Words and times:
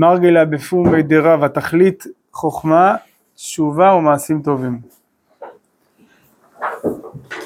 מרגלה 0.00 0.44
בפומי 0.44 1.02
דירה 1.02 1.44
ותכלית 1.44 2.04
חוכמה, 2.32 2.94
תשובה 3.34 3.94
ומעשים 3.94 4.42
טובים. 4.42 4.80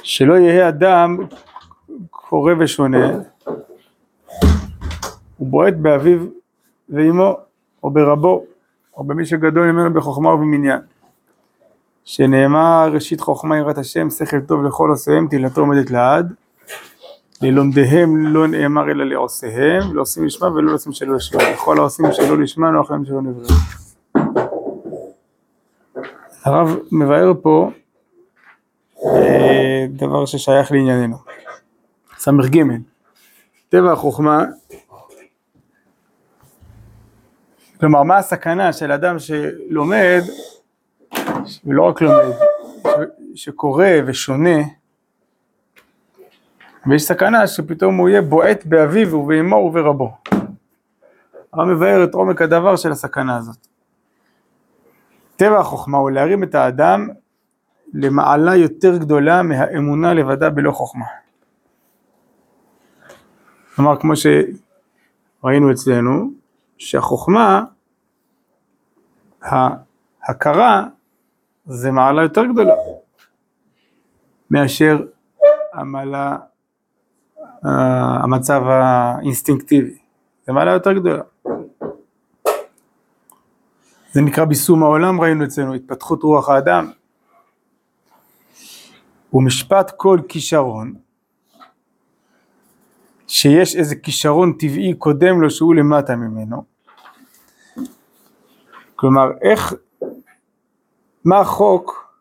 שלא 0.03 0.35
יהא 0.35 0.69
אדם 0.69 1.17
קורא 2.11 2.53
ושונה, 2.59 3.11
הוא 5.37 5.49
בועט 5.49 5.75
באביו 5.75 6.19
ואמו, 6.89 7.37
או 7.83 7.91
ברבו, 7.91 8.45
או 8.97 9.05
במי 9.05 9.27
שגדול 9.27 9.71
ממנו 9.71 9.95
בחוכמה 9.95 10.35
ובמניין. 10.35 10.81
שנאמר 12.05 12.91
ראשית 12.93 13.21
חוכמה 13.21 13.59
יראת 13.59 13.79
השם, 13.79 14.11
שכל 14.11 14.41
טוב 14.41 14.65
לכל 14.65 14.91
עושיהם, 14.91 15.29
תהילתו 15.29 15.61
עומדת 15.61 15.91
לעד. 15.91 16.35
ללומדיהם 17.45 18.27
לא 18.27 18.47
נאמר 18.47 18.91
אלא 18.91 19.05
לעושיהם, 19.05 19.95
לא 19.95 20.03
עושים 20.03 20.25
לשמה 20.25 20.49
ולא 20.49 20.75
עושים 20.75 20.93
שלא 20.93 21.17
לשמה. 21.17 21.51
לכל 21.51 21.79
העושים 21.79 22.07
שלא 22.13 22.39
לשמה, 22.39 22.71
נוח 22.71 22.91
להם 22.91 23.05
שלא 23.05 23.23
נברא. 23.23 23.57
הרב 26.45 26.77
מבאר 26.93 27.33
פה 27.43 27.71
אה, 29.07 29.87
דבר 29.89 30.27
ששייך 30.27 30.73
לענייננו. 30.73 31.17
ס"ג 32.19 32.63
טבע 33.69 33.93
החוכמה, 33.93 34.45
כלומר 37.81 38.03
מה 38.03 38.19
הסכנה 38.19 38.73
של 38.73 38.93
אדם 38.93 39.17
שלומד, 39.19 40.23
ולא 41.65 41.83
רק 41.83 42.03
לומד, 42.03 42.35
שקורא 43.35 43.87
ושונה, 44.07 44.59
ויש 46.87 47.03
סכנה 47.03 47.47
שפתאום 47.47 47.97
הוא 47.97 48.09
יהיה 48.09 48.23
בועט 48.23 48.67
באביו 48.67 49.15
ובאמו 49.15 49.57
וברבו. 49.57 50.17
הרב 51.53 51.69
מבאר 51.69 52.05
את 52.05 52.15
עומק 52.15 52.43
הדבר 52.43 52.77
של 52.77 52.93
הסכנה 52.93 53.37
הזאת. 53.37 53.67
טבע 55.37 55.59
החוכמה 55.59 55.99
הוא 55.99 56.11
להרים 56.11 56.43
את 56.43 56.55
האדם 56.55 57.09
למעלה 57.95 58.57
יותר 58.57 58.97
גדולה 58.97 59.43
מהאמונה 59.43 60.15
לבדה 60.15 60.51
בלא 60.51 60.71
חוכמה. 60.71 61.05
כלומר, 63.77 64.01
כמו 64.01 64.13
שראינו 64.17 65.73
אצלנו, 65.73 66.31
שהחוכמה, 66.79 67.65
ההכרה, 70.23 70.85
זה 71.67 71.91
מעלה 71.91 72.23
יותר 72.23 72.45
גדולה 72.45 72.75
מאשר 74.51 75.07
המעלה, 75.73 76.37
המצב 77.65 78.63
האינסטינקטיבי. 78.67 79.99
זה 80.47 80.53
מעלה 80.53 80.73
יותר 80.73 80.93
גדולה. 80.93 81.23
זה 84.13 84.21
נקרא 84.21 84.45
ביסום 84.45 84.83
העולם, 84.83 85.21
ראינו 85.21 85.45
אצלנו, 85.45 85.75
התפתחות 85.75 86.23
רוח 86.23 86.49
האדם. 86.49 86.91
ומשפט 89.33 89.91
כל 89.97 90.21
כישרון, 90.29 90.95
שיש 93.27 93.77
איזה 93.77 93.97
כישרון 93.97 94.53
טבעי 94.53 94.95
קודם 94.95 95.41
לו 95.41 95.51
שהוא 95.51 95.75
למטה 95.75 96.17
ממנו. 96.17 96.65
כלומר, 98.97 99.31
איך, 99.43 99.75
מה 101.25 101.41
החוק 101.41 102.15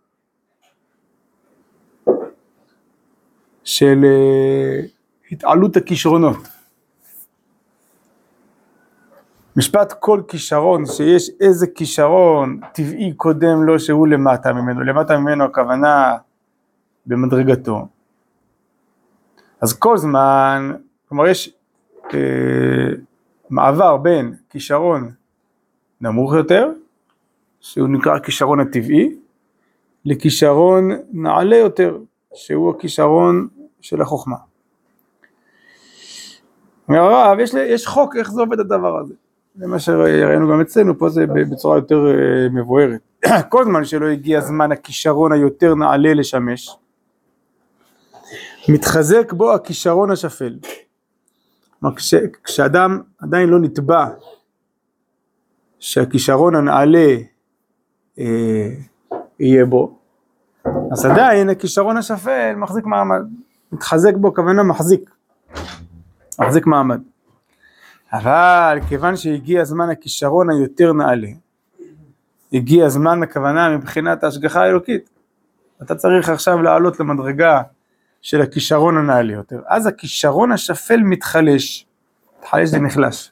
של 3.64 4.06
אה, 4.06 4.80
התעלות 5.34 5.78
הכישרונות? 5.78 6.38
משפט 9.56 9.94
כל 10.00 10.22
כישרון, 10.28 10.86
שיש 10.86 11.30
איזה 11.40 11.68
כישרון 11.68 12.60
טבעי 12.74 13.14
קודם 13.14 13.64
לו 13.64 13.80
שהוא 13.80 14.08
למטה 14.08 14.54
ממנו, 14.54 14.82
למטה 14.82 15.18
ממנו 15.18 15.44
הכוונה 15.44 16.18
במדרגתו. 17.06 17.88
אז 19.62 19.74
כל 19.74 19.98
זמן, 19.98 20.72
כלומר 21.10 21.28
יש 21.28 21.54
אה, 22.14 22.20
מעבר 23.50 23.98
בין 23.98 24.36
כישרון 24.50 25.12
נמוך 26.02 26.34
יותר, 26.34 26.70
שהוא 27.60 27.88
נקרא 27.88 28.16
הכישרון 28.16 28.60
הטבעי, 28.60 29.16
לכישרון 30.06 30.92
נעלה 31.12 31.56
יותר, 31.56 31.98
שהוא 32.34 32.76
הכישרון 32.76 33.48
של 33.82 34.02
החוכמה. 34.02 34.53
הרב, 36.90 37.40
יש, 37.40 37.54
יש 37.54 37.88
חוק 37.88 38.16
איך 38.16 38.32
זה 38.32 38.42
עובד 38.42 38.60
הדבר 38.60 39.00
הזה. 39.00 39.14
זה 39.56 39.68
מה 39.68 39.80
שראינו 39.80 40.50
גם 40.50 40.62
אצלנו, 40.62 40.98
פה 40.98 41.10
זה 41.10 41.26
בצורה 41.28 41.78
יותר 41.78 42.08
אה, 42.08 42.50
מבוארת. 42.50 43.02
כל 43.50 43.64
זמן 43.64 43.86
שלא 43.86 44.08
הגיע 44.08 44.42
זמן 44.42 44.72
הכישרון 44.72 45.32
היותר 45.32 45.76
נעלה 45.76 46.14
לשמש, 46.14 46.78
מתחזק 48.70 49.34
בו 49.34 49.54
הכישרון 49.54 50.12
השפל. 50.12 50.58
כלומר, 51.80 51.96
כש, 51.96 52.14
כשאדם 52.44 53.02
עדיין 53.20 53.50
לא 53.50 53.60
נתבע 53.60 54.06
שהכישרון 55.80 56.56
הנעלה 56.56 57.18
אה, 58.20 58.70
יהיה 59.40 59.66
בו, 59.66 59.98
אז 60.92 61.06
עדיין 61.06 61.50
הכישרון 61.50 61.98
השפל 61.98 62.54
מחזיק 62.56 62.86
מעמד, 62.86 63.22
מתחזק 63.72 64.14
בו, 64.16 64.34
כוונה 64.34 64.64
מחזיק, 64.64 65.10
מחזיק 66.40 66.66
מעמד. 66.68 67.02
אבל 68.14 68.80
כיוון 68.90 69.18
שהגיע 69.18 69.64
זמן 69.64 69.90
הכישרון 69.90 70.50
היותר 70.50 70.94
נעלה, 70.94 71.28
הגיע 72.54 72.90
זמן 72.90 73.24
הכוונה 73.24 73.78
מבחינת 73.78 74.24
ההשגחה 74.24 74.62
האלוקית, 74.62 75.10
אתה 75.82 75.96
צריך 75.96 76.30
עכשיו 76.30 76.62
לעלות 76.62 77.00
למדרגה 77.00 77.62
של 78.22 78.42
הכישרון 78.42 78.98
הנעלה 78.98 79.34
יותר, 79.34 79.62
אז 79.68 79.88
הכישרון 79.88 80.52
השפל 80.52 80.98
מתחלש, 80.98 81.86
מתחלש 82.40 82.70
זה 82.70 82.80
נחלש. 82.80 83.32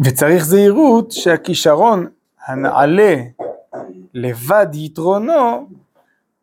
וצריך 0.00 0.44
זהירות 0.44 1.12
שהכישרון 1.12 2.06
הנעלה 2.46 3.16
לבד 4.14 4.66
יתרונו 4.74 5.68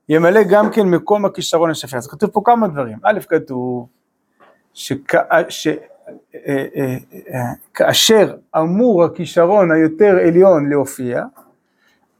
ימלא 0.09 0.43
גם 0.49 0.71
כן 0.71 0.87
מקום 0.87 1.25
הכישרון 1.25 1.69
השפל. 1.69 1.97
אז 1.97 2.07
כתוב 2.07 2.29
פה 2.29 2.41
כמה 2.45 2.67
דברים. 2.67 2.97
א', 3.03 3.19
כתוב 3.29 3.87
שכאשר 4.73 5.77
אה, 6.35 6.65
אה, 6.75 6.97
אה, 7.81 8.61
אמור 8.61 9.03
הכישרון 9.03 9.71
היותר 9.71 10.17
עליון 10.27 10.69
להופיע, 10.69 11.23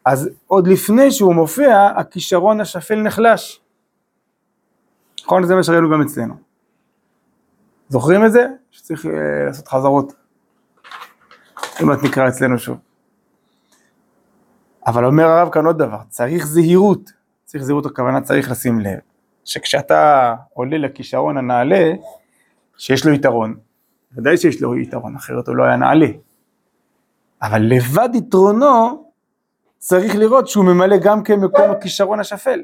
אז 0.05 0.29
עוד 0.47 0.67
לפני 0.67 1.11
שהוא 1.11 1.35
מופיע, 1.35 1.85
הכישרון 1.95 2.61
השפל 2.61 3.01
נחלש. 3.01 3.61
נכון? 5.23 5.45
זה 5.45 5.55
מה 5.55 5.63
שראינו 5.63 5.89
גם 5.89 6.01
אצלנו. 6.01 6.33
זוכרים 7.89 8.25
את 8.25 8.31
זה? 8.31 8.47
שצריך 8.71 9.05
לעשות 9.45 9.67
חזרות. 9.67 10.13
אם 11.81 11.93
את 11.93 12.03
נקרא 12.03 12.27
אצלנו 12.27 12.59
שוב. 12.59 12.77
אבל 14.87 15.05
אומר 15.05 15.25
הרב 15.25 15.49
כאן 15.49 15.65
עוד 15.65 15.77
דבר, 15.77 15.99
צריך 16.09 16.45
זהירות. 16.47 17.16
צריך 17.47 17.63
זהירות 17.63 17.85
הכוונה, 17.85 18.21
צריך 18.21 18.51
לשים 18.51 18.79
לב, 18.79 18.99
שכשאתה 19.43 20.35
עולה 20.53 20.77
לכישרון 20.77 21.37
הנעלה, 21.37 21.91
שיש 22.77 23.05
לו 23.05 23.13
יתרון, 23.13 23.55
ודאי 24.17 24.37
שיש 24.37 24.61
לו 24.61 24.77
יתרון, 24.77 25.15
אחרת 25.15 25.47
הוא 25.47 25.55
לא 25.55 25.63
היה 25.63 25.75
נעלה. 25.75 26.07
אבל 27.41 27.61
לבד 27.61 28.09
יתרונו, 28.13 29.05
צריך 29.77 30.15
לראות 30.15 30.47
שהוא 30.47 30.65
ממלא 30.65 30.97
גם 30.97 31.23
כמקום 31.23 31.71
הכישרון 31.71 32.19
השפל. 32.19 32.63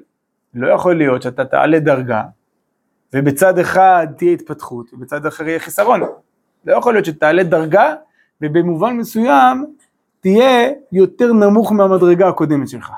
לא 0.53 0.73
יכול 0.73 0.97
להיות 0.97 1.21
שאתה 1.21 1.45
תעלה 1.45 1.79
דרגה, 1.79 2.23
ובצד 3.13 3.59
אחד 3.59 4.07
תהיה 4.17 4.33
התפתחות, 4.33 4.93
ובצד 4.93 5.25
אחר 5.25 5.47
יהיה 5.47 5.59
חיסרון. 5.59 6.01
לא 6.65 6.77
יכול 6.77 6.93
להיות 6.93 7.05
שתעלה 7.05 7.43
דרגה, 7.43 7.93
ובמובן 8.41 8.97
מסוים 8.97 9.65
תהיה 10.19 10.69
יותר 10.91 11.33
נמוך 11.33 11.71
מהמדרגה 11.71 12.29
הקודמת 12.29 12.69
שלך. 12.69 12.91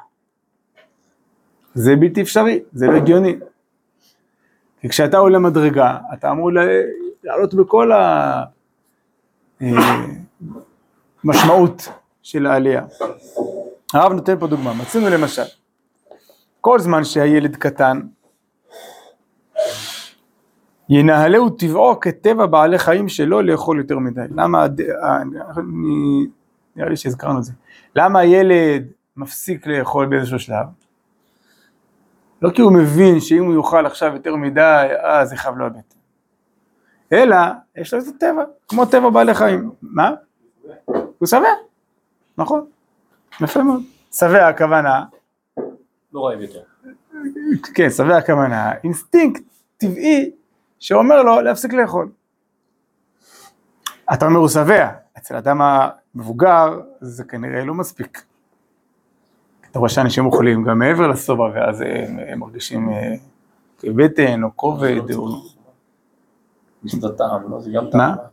זה 1.76 1.96
בלתי 1.96 2.22
אפשרי, 2.22 2.60
זה 2.74 2.88
לא 2.88 2.96
הגיוני. 2.96 3.36
כי 4.82 4.90
כשאתה 4.90 5.18
עולה 5.18 5.40
מדרגה, 5.40 5.98
אתה 6.14 6.32
אמור 6.32 6.52
לעלות 7.24 7.54
בכל 7.54 7.92
המשמעות 11.24 11.88
של 12.22 12.46
העלייה. 12.48 12.86
הרב 13.94 14.14
נותן 14.14 14.40
פה 14.40 14.48
דוגמה, 14.48 14.74
מצינו 14.74 15.10
למשל, 15.10 15.42
כל 16.62 16.80
זמן 16.80 17.04
שהילד 17.04 17.56
קטן, 17.56 18.02
ינהלהו 20.90 21.50
טבעו 21.50 22.00
כטבע 22.00 22.46
בעלי 22.46 22.80
חיים 22.80 23.10
שלו 23.10 23.42
לאכול 23.42 23.78
יותר 23.78 24.00
מדי. 24.00 24.22
למה, 24.36 24.66
נראה 26.76 26.90
לי 26.90 26.96
שהזכרנו 26.98 27.40
את 27.40 27.44
זה, 27.44 27.52
למה 27.96 28.20
הילד 28.20 28.84
מפסיק 29.18 29.68
לאכול 29.68 30.06
באיזשהו 30.06 30.40
שלב? 30.40 30.66
לא 32.42 32.50
כי 32.50 32.62
הוא 32.62 32.74
מבין 32.74 33.20
שאם 33.20 33.44
הוא 33.44 33.56
יאכל 33.56 33.86
עכשיו 33.86 34.14
יותר 34.14 34.36
מדי, 34.36 34.88
אז 35.02 35.34
יכאב 35.34 35.58
לו 35.58 35.66
הבטן. 35.66 35.80
אלא 37.14 37.38
יש 37.76 37.94
לו 37.94 38.00
איזה 38.00 38.12
טבע, 38.20 38.44
כמו 38.68 38.86
טבע 38.86 39.10
בעלי 39.10 39.34
חיים. 39.34 39.72
מה? 39.82 40.12
הוא 40.86 41.28
שבע, 41.28 41.48
נכון, 42.38 42.66
יפה 43.42 43.64
מאוד. 43.64 43.82
שבע 44.12 44.48
הכוונה, 44.48 45.04
לא 46.14 46.28
רעב 46.28 46.42
יותר. 46.42 46.62
כן, 47.74 47.90
שבע 47.90 48.18
הכוונה, 48.18 48.72
אינסטינקט 48.84 49.44
טבעי 49.78 50.32
שאומר 50.80 51.24
לו 51.24 51.42
להפסיק 51.42 51.74
לאכול. 51.74 52.10
אתה 54.14 54.26
אומר 54.26 54.38
הוא 54.38 54.48
שבע, 54.48 54.90
אצל 55.18 55.36
אדם 55.36 55.62
המבוגר 55.62 56.82
זה 57.02 57.24
כנראה 57.24 57.66
לא 57.66 57.74
מספיק. 57.74 58.24
אתה 59.76 59.80
רואה 59.80 59.90
שאנשים 59.90 60.26
אוכלים 60.26 60.64
גם 60.64 60.80
מעבר 60.80 61.08
לשובע 61.08 61.50
ואז 61.54 61.82
הם, 61.82 62.20
הם 62.28 62.40
מרגישים 62.40 62.90
אה, 62.90 63.16
כבטן 63.80 64.44
או 64.44 64.50
כובד 64.56 65.12
או... 65.14 65.28
יש 66.84 66.96
את 66.96 67.04
הטעם, 67.04 67.52
לא? 67.52 67.60
זה 67.60 67.72
גם 67.72 67.84
מה? 67.84 67.90
טעם. 67.92 68.26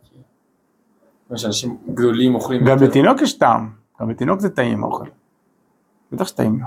יש 1.34 1.44
אנשים 1.44 1.76
גדולים 1.94 2.34
אוכלים 2.34 2.64
גם. 2.64 2.78
בתינוק 2.78 3.22
יש 3.22 3.38
טעם, 3.38 3.70
גם 4.00 4.08
בתינוק 4.08 4.40
זה 4.40 4.50
טעים 4.50 4.84
האוכל. 4.84 5.06
בטח 6.12 6.26
שטעים 6.26 6.60
לו. 6.60 6.66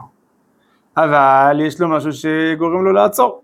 אבל 0.97 1.59
יש 1.61 1.81
לו 1.81 1.89
משהו 1.89 2.13
שגורם 2.13 2.85
לו 2.85 2.93
לעצור. 2.93 3.43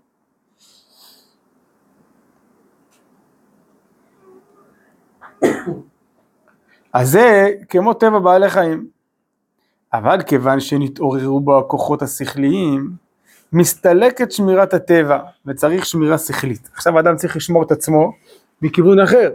אז 6.92 7.10
זה 7.10 7.48
כמו 7.68 7.94
טבע 7.94 8.18
בעלי 8.18 8.50
חיים. 8.50 8.91
אבל 9.94 10.22
כיוון 10.22 10.60
שנתעוררו 10.60 11.40
בו 11.40 11.58
הכוחות 11.58 12.02
השכליים, 12.02 12.90
מסתלקת 13.52 14.32
שמירת 14.32 14.74
הטבע 14.74 15.18
וצריך 15.46 15.86
שמירה 15.86 16.18
שכלית. 16.18 16.70
עכשיו 16.72 16.96
האדם 16.96 17.16
צריך 17.16 17.36
לשמור 17.36 17.62
את 17.62 17.72
עצמו 17.72 18.12
מכיוון 18.62 19.00
אחר. 19.00 19.30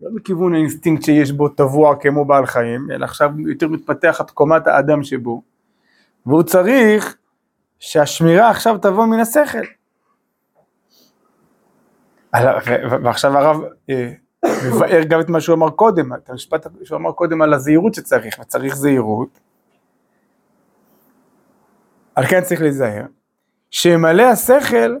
לא 0.00 0.10
מכיוון 0.14 0.54
האינסטינקט 0.54 1.04
שיש 1.04 1.32
בו 1.32 1.48
טבוע 1.48 1.96
כמו 1.96 2.24
בעל 2.24 2.46
חיים, 2.46 2.90
אלא 2.90 3.04
עכשיו 3.04 3.30
יותר 3.48 3.68
מתפתח 3.68 4.20
את 4.20 4.30
קומת 4.30 4.66
האדם 4.66 5.02
שבו. 5.02 5.42
והוא 6.26 6.42
צריך 6.42 7.16
שהשמירה 7.78 8.50
עכשיו 8.50 8.78
תבוא 8.78 9.06
מן 9.06 9.20
השכל. 9.20 9.58
ועכשיו 13.02 13.38
הרב 13.38 13.60
אה, 13.90 14.12
מבאר 14.66 15.02
גם 15.08 15.20
את 15.20 15.28
מה 15.28 15.40
שהוא 15.40 15.54
אמר 15.54 15.70
קודם, 15.70 16.14
את 16.14 16.30
המשפט 16.30 16.66
שהוא 16.84 16.98
אמר 16.98 17.12
קודם 17.12 17.42
על 17.42 17.54
הזהירות 17.54 17.94
שצריך, 17.94 18.38
וצריך 18.40 18.76
זהירות. 18.76 19.40
על 22.20 22.26
כן 22.26 22.42
צריך 22.42 22.60
להיזהר. 22.62 23.04
שימלא 23.70 24.22
השכל 24.22 24.96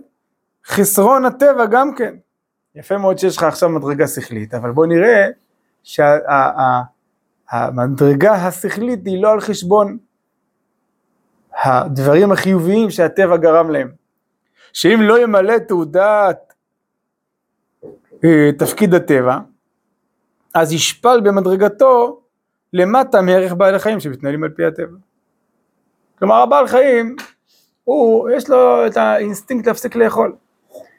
חסרון 0.66 1.24
הטבע 1.24 1.66
גם 1.66 1.94
כן. 1.94 2.14
יפה 2.74 2.98
מאוד 2.98 3.18
שיש 3.18 3.36
לך 3.36 3.42
עכשיו 3.42 3.68
מדרגה 3.68 4.08
שכלית, 4.08 4.54
אבל 4.54 4.70
בוא 4.70 4.86
נראה 4.86 5.26
שהמדרגה 7.52 8.32
השכלית 8.32 9.06
היא 9.06 9.22
לא 9.22 9.32
על 9.32 9.40
חשבון 9.40 9.98
הדברים 11.62 12.32
החיוביים 12.32 12.90
שהטבע 12.90 13.36
גרם 13.36 13.70
להם. 13.70 13.90
שאם 14.72 14.98
לא 15.02 15.22
ימלא 15.22 15.58
תעודת 15.58 16.54
אה, 18.24 18.50
תפקיד 18.58 18.94
הטבע, 18.94 19.38
אז 20.54 20.72
ישפל 20.72 21.20
במדרגתו 21.24 22.20
למטה 22.72 23.22
מערך 23.22 23.52
בעלי 23.52 23.78
חיים 23.78 24.00
שמתנהלים 24.00 24.44
על 24.44 24.50
פי 24.50 24.64
הטבע. 24.64 24.96
כלומר 26.20 26.42
הבעל 26.42 26.66
חיים, 26.66 27.16
הוא, 27.84 28.30
יש 28.30 28.50
לו 28.50 28.86
את 28.86 28.96
האינסטינקט 28.96 29.66
להפסיק 29.66 29.96
לאכול. 29.96 30.36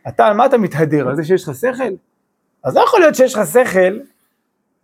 אתה, 0.07 0.25
על 0.25 0.33
מה 0.33 0.45
אתה 0.45 0.57
מתהדר? 0.57 1.09
על 1.09 1.15
זה 1.15 1.23
שיש 1.23 1.47
לך 1.47 1.56
שכל? 1.56 1.94
אז 2.63 2.75
לא 2.75 2.81
יכול 2.81 3.00
להיות 3.00 3.15
שיש 3.15 3.35
לך 3.35 3.41
שכל, 3.53 4.00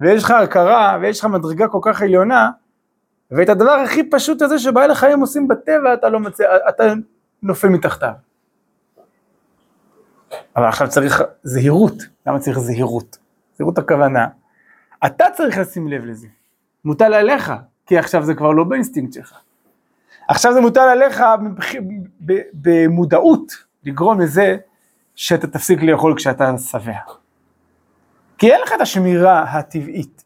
ויש 0.01 0.23
לך 0.23 0.31
הכרה, 0.31 0.97
ויש 1.01 1.19
לך 1.19 1.25
מדרגה 1.25 1.67
כל 1.67 1.79
כך 1.81 2.01
עליונה, 2.01 2.49
ואת 3.31 3.49
הדבר 3.49 3.71
הכי 3.71 4.09
פשוט 4.09 4.41
הזה 4.41 4.59
שבעלי 4.59 4.95
חיים 4.95 5.19
עושים 5.19 5.47
בטבע, 5.47 5.93
אתה 5.93 6.09
לא 6.09 6.19
מצא, 6.19 6.43
אתה 6.69 6.93
נופל 7.43 7.67
מתחתיו. 7.67 8.11
אבל 10.55 10.65
עכשיו 10.65 10.89
צריך 10.89 11.23
זהירות. 11.43 11.93
למה 12.27 12.39
צריך 12.39 12.59
זהירות? 12.59 13.17
זהירות 13.55 13.77
הכוונה. 13.77 14.27
אתה 15.05 15.25
צריך 15.33 15.57
לשים 15.57 15.87
לב 15.87 16.05
לזה. 16.05 16.27
מוטל 16.85 17.13
עליך, 17.13 17.53
כי 17.85 17.97
עכשיו 17.97 18.23
זה 18.23 18.35
כבר 18.35 18.51
לא 18.51 18.63
באינסטינקט 18.63 19.13
שלך. 19.13 19.39
עכשיו 20.27 20.53
זה 20.53 20.61
מוטל 20.61 20.79
עליך 20.79 21.23
במודעות 22.53 23.51
לגרום 23.83 24.21
לזה 24.21 24.57
שאתה 25.15 25.47
תפסיק 25.47 25.81
לאכול 25.81 26.15
כשאתה 26.17 26.57
שבע. 26.57 26.93
כי 28.37 28.51
אין 28.51 28.61
לך 28.61 28.73
את 28.75 28.81
השמירה 28.81 29.43
הטבעית 29.43 30.23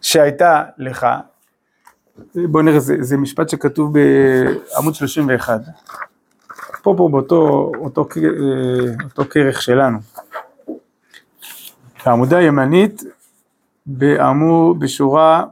שהייתה 0.00 0.64
לך. 0.78 1.06
בוא 2.34 2.62
נראה, 2.62 2.80
זה, 2.80 2.96
זה 3.00 3.16
משפט 3.16 3.48
שכתוב 3.48 3.92
בעמוד 3.92 4.94
31. 4.94 5.60
פה, 6.82 6.94
פה, 6.96 7.08
באותו 7.12 7.72
אותו, 7.78 8.08
אה, 8.16 9.04
אותו 9.04 9.24
כרך 9.30 9.62
שלנו. 9.62 9.98
בעמודה 12.06 12.38
הימנית, 12.38 13.02
בעמוד, 13.86 14.80
בשורה 14.80 15.44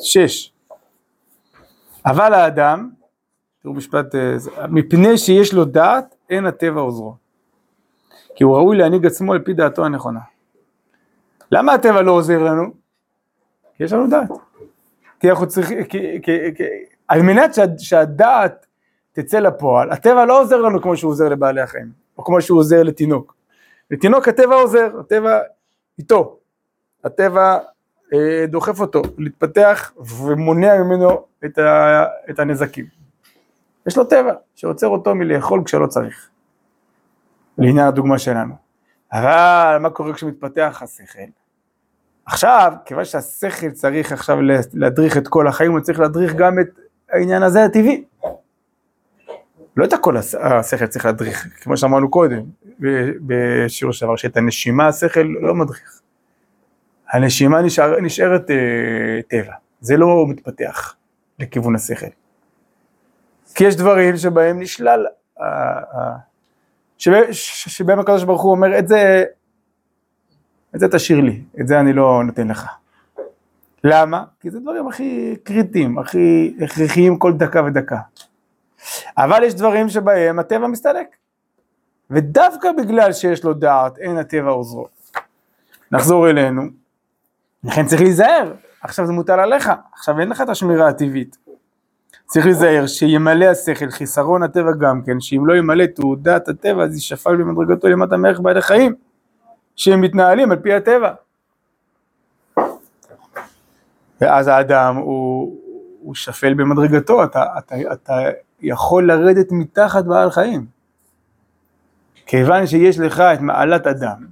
שש. 0.00 0.52
אבל 2.10 2.34
האדם, 2.34 2.90
תראו 3.62 3.74
משפט, 3.74 4.14
אה, 4.14 4.36
מפני 4.68 5.18
שיש 5.18 5.54
לו 5.54 5.64
דעת, 5.64 6.14
אין 6.30 6.46
הטבע 6.46 6.80
עוזרו. 6.80 7.14
כי 8.34 8.44
הוא 8.44 8.56
ראוי 8.56 8.76
להנהיג 8.76 9.06
עצמו 9.06 9.32
על 9.32 9.38
פי 9.38 9.52
דעתו 9.52 9.84
הנכונה. 9.84 10.20
למה 11.52 11.72
הטבע 11.72 12.02
לא 12.02 12.12
עוזר 12.12 12.42
לנו? 12.42 12.64
כי 13.76 13.84
יש 13.84 13.92
לנו 13.92 14.10
דעת. 14.10 14.28
כי 15.20 15.30
אנחנו 15.30 15.48
צריכים, 15.48 15.84
כי, 15.84 16.22
כי, 16.22 16.54
כי, 16.54 16.64
על 17.08 17.22
מנת 17.22 17.54
שה, 17.54 17.64
שהדעת 17.78 18.66
תצא 19.12 19.38
לפועל, 19.38 19.90
הטבע 19.90 20.24
לא 20.24 20.42
עוזר 20.42 20.56
לנו 20.56 20.82
כמו 20.82 20.96
שהוא 20.96 21.10
עוזר 21.10 21.28
לבעלי 21.28 21.60
החיים, 21.60 21.92
או 22.18 22.24
כמו 22.24 22.42
שהוא 22.42 22.58
עוזר 22.58 22.82
לתינוק. 22.82 23.34
לתינוק 23.90 24.28
הטבע 24.28 24.54
עוזר, 24.54 24.90
הטבע 25.00 25.38
איתו. 25.98 26.38
הטבע 27.04 27.58
דוחף 28.48 28.80
אותו 28.80 29.02
להתפתח 29.18 29.92
ומונע 30.20 30.82
ממנו 30.82 31.24
את, 31.44 31.58
ה, 31.58 32.04
את 32.30 32.38
הנזקים. 32.38 32.86
יש 33.86 33.96
לו 33.96 34.04
טבע 34.04 34.32
שעוצר 34.54 34.86
אותו 34.86 35.14
מלאכול 35.14 35.62
כשלא 35.64 35.86
צריך. 35.86 36.28
לעניין 37.58 37.86
הדוגמה 37.86 38.18
שלנו. 38.18 38.54
אבל 39.12 39.78
מה 39.80 39.90
קורה 39.90 40.12
כשמתפתח 40.14 40.78
השכל? 40.82 41.18
עכשיו, 42.26 42.72
כיוון 42.84 43.04
שהשכל 43.04 43.70
צריך 43.70 44.12
עכשיו 44.12 44.38
להדריך 44.74 45.16
את 45.16 45.28
כל 45.28 45.48
החיים, 45.48 45.72
הוא 45.72 45.80
צריך 45.80 46.00
להדריך 46.00 46.34
גם 46.34 46.58
את 46.60 46.68
העניין 47.10 47.42
הזה 47.42 47.64
הטבעי. 47.64 48.04
לא 49.76 49.84
את 49.84 49.92
הכל 49.92 50.16
הש- 50.16 50.34
השכל 50.34 50.86
צריך 50.86 51.04
להדריך, 51.04 51.46
כמו 51.62 51.76
שאמרנו 51.76 52.10
קודם, 52.10 52.42
בשיעור 53.26 53.92
שעבר, 53.92 54.16
שאת 54.16 54.36
הנשימה 54.36 54.88
השכל 54.88 55.20
לא 55.40 55.54
מדריך. 55.54 55.97
הנשימה 57.12 57.62
נשאר, 57.62 58.00
נשארת 58.00 58.50
אה, 58.50 58.56
טבע, 59.28 59.52
זה 59.80 59.96
לא 59.96 60.26
מתפתח 60.28 60.96
לכיוון 61.38 61.74
השכל. 61.74 62.06
כי 63.54 63.64
יש 63.64 63.76
דברים 63.76 64.16
שבהם 64.16 64.60
נשלל, 64.60 65.06
אה, 65.40 65.46
אה, 65.94 66.16
שבהם 67.38 68.00
הקדוש 68.00 68.24
ברוך 68.24 68.42
הוא 68.42 68.50
אומר, 68.50 68.78
את 68.78 68.88
זה, 68.88 69.24
את 70.74 70.80
זה 70.80 70.88
תשאיר 70.88 71.20
לי, 71.20 71.42
את 71.60 71.68
זה 71.68 71.80
אני 71.80 71.92
לא 71.92 72.22
נותן 72.24 72.48
לך. 72.48 72.66
למה? 73.84 74.24
כי 74.40 74.50
זה 74.50 74.60
דברים 74.60 74.88
הכי 74.88 75.36
קריטיים, 75.42 75.98
הכי 75.98 76.56
הכרחיים 76.64 77.18
כל 77.18 77.32
דקה 77.32 77.64
ודקה. 77.64 77.98
אבל 79.18 79.42
יש 79.44 79.54
דברים 79.54 79.88
שבהם 79.88 80.38
הטבע 80.38 80.66
מסתלק. 80.66 81.16
ודווקא 82.10 82.72
בגלל 82.72 83.12
שיש 83.12 83.44
לו 83.44 83.54
דעת, 83.54 83.98
אין 83.98 84.16
הטבע 84.16 84.50
עוזרו. 84.50 84.88
נחזור 85.92 86.30
אלינו, 86.30 86.62
לכן 87.64 87.86
צריך 87.86 88.00
להיזהר, 88.00 88.52
עכשיו 88.82 89.06
זה 89.06 89.12
מוטל 89.12 89.40
עליך, 89.40 89.70
עכשיו 89.92 90.20
אין 90.20 90.28
לך 90.28 90.40
את 90.40 90.48
השמירה 90.48 90.88
הטבעית. 90.88 91.36
צריך 92.26 92.46
להיזהר 92.46 92.86
שימלא 92.86 93.44
השכל, 93.44 93.90
חיסרון 93.90 94.42
הטבע 94.42 94.72
גם 94.80 95.02
כן, 95.06 95.20
שאם 95.20 95.46
לא 95.46 95.56
ימלא 95.56 95.86
תעודת 95.86 96.48
הטבע 96.48 96.84
אז 96.84 96.94
יישפל 96.94 97.36
במדרגתו 97.36 97.88
למטה 97.88 98.16
מערך 98.16 98.40
בעלי 98.40 98.62
חיים, 98.62 98.94
שהם 99.76 100.00
מתנהלים 100.00 100.50
על 100.52 100.58
פי 100.58 100.74
הטבע. 100.74 101.12
ואז 104.20 104.48
האדם 104.48 104.96
הוא, 104.96 105.56
הוא 106.00 106.14
שפל 106.14 106.54
במדרגתו, 106.54 107.24
אתה, 107.24 107.44
אתה, 107.58 107.74
אתה 107.92 108.20
יכול 108.60 109.06
לרדת 109.06 109.46
מתחת 109.50 110.04
בעל 110.04 110.30
חיים. 110.30 110.66
כיוון 112.26 112.66
שיש 112.66 112.98
לך 112.98 113.20
את 113.20 113.40
מעלת 113.40 113.86
אדם, 113.86 114.26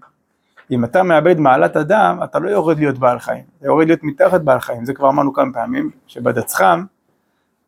אם 0.71 0.85
אתה 0.85 1.03
מאבד 1.03 1.39
מעלת 1.39 1.77
אדם, 1.77 2.19
אתה 2.25 2.39
לא 2.39 2.51
יורד 2.51 2.79
להיות 2.79 2.99
בעל 2.99 3.19
חיים, 3.19 3.45
אתה 3.59 3.67
יורד 3.67 3.87
להיות 3.87 4.01
מתחת 4.03 4.41
בעל 4.41 4.61
חיים, 4.61 4.85
זה 4.85 4.95
כבר 4.95 5.09
אמרנו 5.09 5.33
כמה 5.33 5.53
פעמים, 5.53 5.91
שבדצחם, 6.07 6.85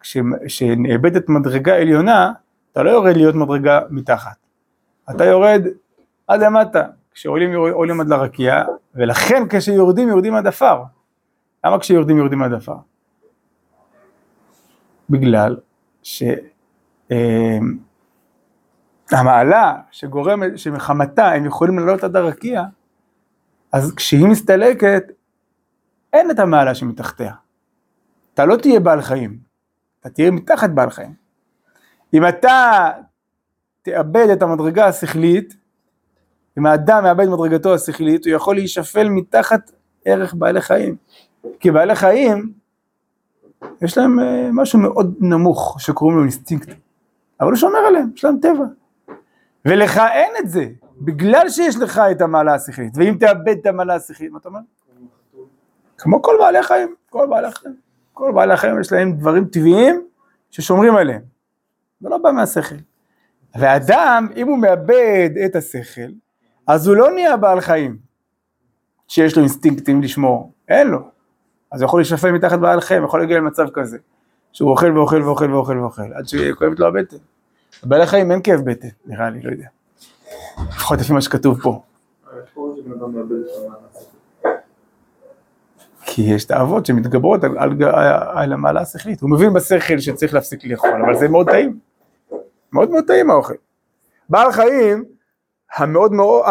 כשנאבדת 0.00 1.28
מדרגה 1.28 1.76
עליונה, 1.76 2.32
אתה 2.72 2.82
לא 2.82 2.90
יורד 2.90 3.16
להיות 3.16 3.34
מדרגה 3.34 3.80
מתחת, 3.90 4.36
אתה 5.10 5.24
יורד 5.24 5.62
עד 6.26 6.42
למטה. 6.42 6.82
כשעולים 7.12 7.54
עולים 7.54 8.00
עד 8.00 8.08
לרקיע, 8.08 8.64
ולכן 8.94 9.42
כשיורדים 9.50 10.08
יורדים 10.08 10.34
עד 10.34 10.46
עפר. 10.46 10.82
למה 11.64 11.78
כשיורדים 11.78 12.18
יורדים 12.18 12.42
עד 12.42 12.52
עפר? 12.52 12.76
בגלל 15.10 15.56
שהמעלה 19.10 19.76
שגורמת, 19.90 20.58
שמחמתה 20.58 21.32
הם 21.32 21.44
יכולים 21.44 21.78
לעלות 21.78 22.04
עד 22.04 22.16
הרקיע, 22.16 22.62
אז 23.72 23.94
כשהיא 23.94 24.26
מסתלקת, 24.26 25.02
אין 26.12 26.30
את 26.30 26.38
המעלה 26.38 26.75
שמתחתיה. 26.75 27.32
אתה 28.34 28.44
לא 28.44 28.56
תהיה 28.56 28.80
בעל 28.80 29.02
חיים, 29.02 29.38
אתה 30.00 30.08
תהיה 30.08 30.30
מתחת 30.30 30.70
בעל 30.70 30.90
חיים. 30.90 31.14
אם 32.14 32.28
אתה 32.28 32.88
תאבד 33.82 34.26
את 34.32 34.42
המדרגה 34.42 34.87
השכלית, 34.87 35.56
אם 36.58 36.66
האדם 36.66 37.02
מאבד 37.02 37.26
מדרגתו 37.26 37.75
השכלית, 37.75 38.26
הוא 38.26 38.34
יכול 38.34 38.54
להישפל 38.54 39.08
מתחת 39.08 39.70
ערך 40.04 40.34
בעלי 40.34 40.60
חיים. 40.60 40.96
כי 41.60 41.70
בעלי 41.70 41.94
חיים, 41.94 42.52
יש 43.82 43.98
להם 43.98 44.20
אה, 44.20 44.48
משהו 44.52 44.78
מאוד 44.78 45.14
נמוך 45.20 45.76
שקוראים 45.80 46.16
לו 46.16 46.22
אינסטינקט, 46.22 46.68
אבל 47.40 47.48
הוא 47.48 47.56
שומר 47.56 47.78
עליהם, 47.78 48.10
יש 48.14 48.25
להם 48.25 48.38
טבע. 48.42 48.64
ולך 49.64 49.98
אין 49.98 50.32
את 50.38 50.48
זה, 50.48 50.66
בגלל 51.00 51.48
שיש 51.48 51.76
לך 51.76 52.00
את 52.10 52.20
המעלה 52.20 52.54
השכלית, 52.54 52.92
ואם 52.96 53.16
תאבד 53.20 53.56
את 53.60 53.66
המעלה 53.66 53.94
השכלית, 53.94 54.32
מה 54.32 54.38
אתה 54.38 54.48
אומר? 54.48 54.60
כמו 55.98 56.22
כל 56.22 56.36
בעלי 56.38 56.58
החיים, 56.58 56.94
כל 57.10 57.26
בעלי 57.30 57.46
החיים. 57.46 57.76
כל 58.12 58.32
בעלי 58.34 58.52
החיים 58.52 58.80
יש 58.80 58.92
להם 58.92 59.12
דברים 59.12 59.44
טבעיים 59.44 60.02
ששומרים 60.50 60.96
עליהם. 60.96 61.22
זה 62.00 62.08
לא 62.08 62.18
בא 62.18 62.32
מהשכל. 62.32 62.74
ואדם, 63.58 64.28
אם 64.36 64.48
הוא 64.48 64.58
מאבד 64.58 65.30
את 65.44 65.56
השכל, 65.56 66.10
אז 66.66 66.86
הוא 66.86 66.96
לא 66.96 67.10
נהיה 67.10 67.36
בעל 67.36 67.60
חיים, 67.60 67.98
שיש 69.08 69.36
לו 69.36 69.42
אינסטינקטים 69.42 70.02
לשמור, 70.02 70.52
אין 70.68 70.86
לו. 70.88 70.98
אז 71.72 71.80
הוא 71.80 71.86
יכול 71.86 72.00
להישפל 72.00 72.30
מתחת 72.30 72.58
בעל 72.58 72.80
חיים, 72.80 73.04
יכול 73.04 73.20
להגיע 73.20 73.38
למצב 73.38 73.66
כזה, 73.74 73.98
שהוא 74.52 74.70
אוכל 74.70 74.98
ואוכל 74.98 75.22
ואוכל 75.22 75.52
ואוכל 75.52 75.78
ואוכל, 75.78 76.12
עד 76.14 76.28
שכואבת 76.28 76.78
לו 76.78 76.86
הבטן. 76.86 77.16
בעלי 77.82 78.06
חיים 78.06 78.30
אין 78.30 78.42
כאב 78.42 78.60
בטן, 78.60 78.88
נראה 79.06 79.30
לי, 79.30 79.42
לא 79.42 79.50
יודע. 79.50 79.66
לפחות 80.68 81.00
לפי 81.00 81.12
מה 81.12 81.20
שכתוב 81.20 81.60
פה. 81.62 81.82
כי 86.04 86.22
יש 86.22 86.44
תאוות 86.44 86.86
שמתגברות 86.86 87.44
על, 87.44 87.58
על, 87.58 87.72
על 88.34 88.52
המעלה 88.52 88.80
השכלית. 88.80 89.20
הוא 89.20 89.30
מבין 89.30 89.52
בשכל 89.52 89.98
שצריך 89.98 90.34
להפסיק 90.34 90.64
לאכול, 90.64 91.02
אבל 91.04 91.14
זה 91.14 91.28
מאוד 91.28 91.50
טעים. 91.50 91.78
מאוד 92.72 92.90
מאוד 92.90 93.04
טעים 93.06 93.30
האוכל. 93.30 93.54
בעל 94.28 94.52
חיים, 94.52 95.04
המאוד 95.76 96.12
מאוד, 96.12 96.44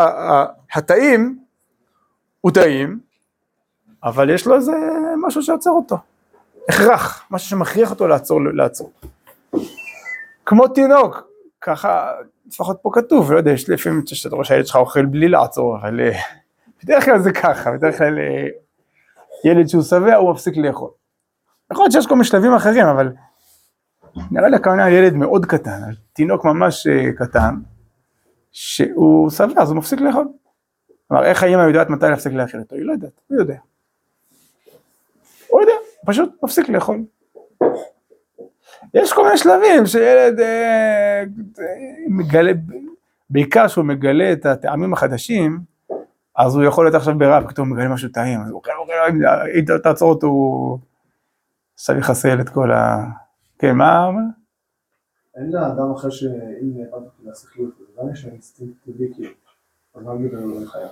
הטעים, 0.74 1.40
הוא 2.42 2.52
טעים, 2.52 3.00
אבל 4.04 4.30
יש 4.30 4.48
לו 4.48 4.56
איזה 4.56 4.72
משהו 5.18 5.44
שעוצר 5.44 5.72
אותו. 5.72 5.98
הכרח, 6.70 7.24
משהו 7.32 7.50
שמכריח 7.50 7.92
אותו 7.92 8.08
לעצור, 8.08 8.42
לעצור. 8.54 8.92
כמו 10.46 10.68
תינוק, 10.68 11.28
ככה, 11.62 12.12
לפחות 12.48 12.80
פה 12.82 12.90
כתוב, 12.94 13.32
לא 13.32 13.38
יודע, 13.38 13.52
יש 13.52 13.70
לפעמים 13.70 14.02
שאתה 14.06 14.36
רואה 14.36 14.46
שהילד 14.46 14.66
שלך 14.66 14.76
אוכל 14.76 15.06
בלי 15.06 15.28
לעצור, 15.28 15.78
אבל 15.78 16.00
אה, 16.00 16.20
בדרך 16.84 17.06
כלל 17.06 17.20
זה 17.20 17.32
ככה, 17.32 17.72
בדרך 17.72 17.98
כלל 17.98 18.20
אה, 18.20 18.48
ילד 19.46 19.68
שהוא 19.68 19.84
שבע 19.84 20.16
הוא 20.16 20.32
מפסיק 20.32 20.58
לאכול. 20.58 20.90
יכול 21.72 21.84
להיות 21.84 21.92
שיש 21.92 22.08
כל 22.08 22.14
מיני 22.14 22.26
שלבים 22.26 22.54
אחרים, 22.54 22.86
אבל 22.86 23.14
נראה 24.32 24.50
לי 24.50 24.56
הכוונה 24.56 24.90
ילד 24.90 25.14
מאוד 25.14 25.46
קטן, 25.46 25.82
תינוק 26.14 26.46
ממש 26.46 26.88
אה, 26.88 27.12
קטן, 27.18 27.56
שהוא 28.52 29.30
שבע 29.30 29.62
אז 29.62 29.70
הוא 29.70 29.78
מפסיק 29.78 30.02
לאכול. 30.02 30.28
כלומר, 31.08 31.26
איך 31.26 31.44
האמא 31.44 31.62
יודעת 31.62 31.90
מתי 31.90 32.06
להפסיק 32.06 32.34
לאכול 32.34 32.60
אותו? 32.60 32.76
היא 32.76 32.86
לא 32.86 32.92
יודעת, 32.92 33.12
הוא 33.28 33.40
יודע. 33.40 33.58
הוא 35.48 35.62
יודע, 35.62 35.74
פשוט 36.06 36.30
מפסיק 36.44 36.70
לאכול. 36.70 37.04
יש 38.94 39.14
כל 39.14 39.24
מיני 39.24 39.38
שלבים 39.38 39.86
שילד 39.86 40.40
אה, 40.40 41.24
מגלה, 42.08 42.52
בעיקר 43.30 43.68
כשהוא 43.68 43.86
מגלה 43.86 44.34
את 44.34 44.46
הטעמים 44.46 44.94
החדשים, 44.94 45.60
אז 46.38 46.56
הוא 46.56 46.64
יכול 46.64 46.86
להיות 46.86 46.96
עכשיו 46.96 47.18
ברב, 47.18 47.50
פתאום 47.50 47.70
הוא 47.70 47.78
מגלה 47.78 47.90
משהו 47.90 48.10
טעים, 48.10 48.42
אז 48.42 48.50
הוא 48.50 48.58
אוכל, 48.58 48.72
אוכל, 48.80 48.94
אם 49.60 49.78
תעצור 49.84 50.10
אותו, 50.10 50.28
הוא 50.28 50.80
עכשיו 51.74 51.98
יחסל 51.98 52.42
את 52.42 52.50
כל 52.50 52.72
ה... 52.72 53.06
כן, 53.60 53.76
מה? 53.76 54.10
אין 55.36 55.52
לאדם 55.52 55.92
אחר 55.96 56.10
שאם 56.10 56.72
נאבד 56.76 57.08
להשכלות, 57.24 57.72
גם 58.00 58.12
יש 58.12 58.26
לו 58.26 58.32
אינסטינקט 58.32 58.76
טבעי 58.86 59.14
כאילו, 59.14 59.34
אז 59.96 60.04
מה 60.04 60.14
נגיד 60.14 60.34
לו 60.34 60.62
לחיה? 60.62 60.88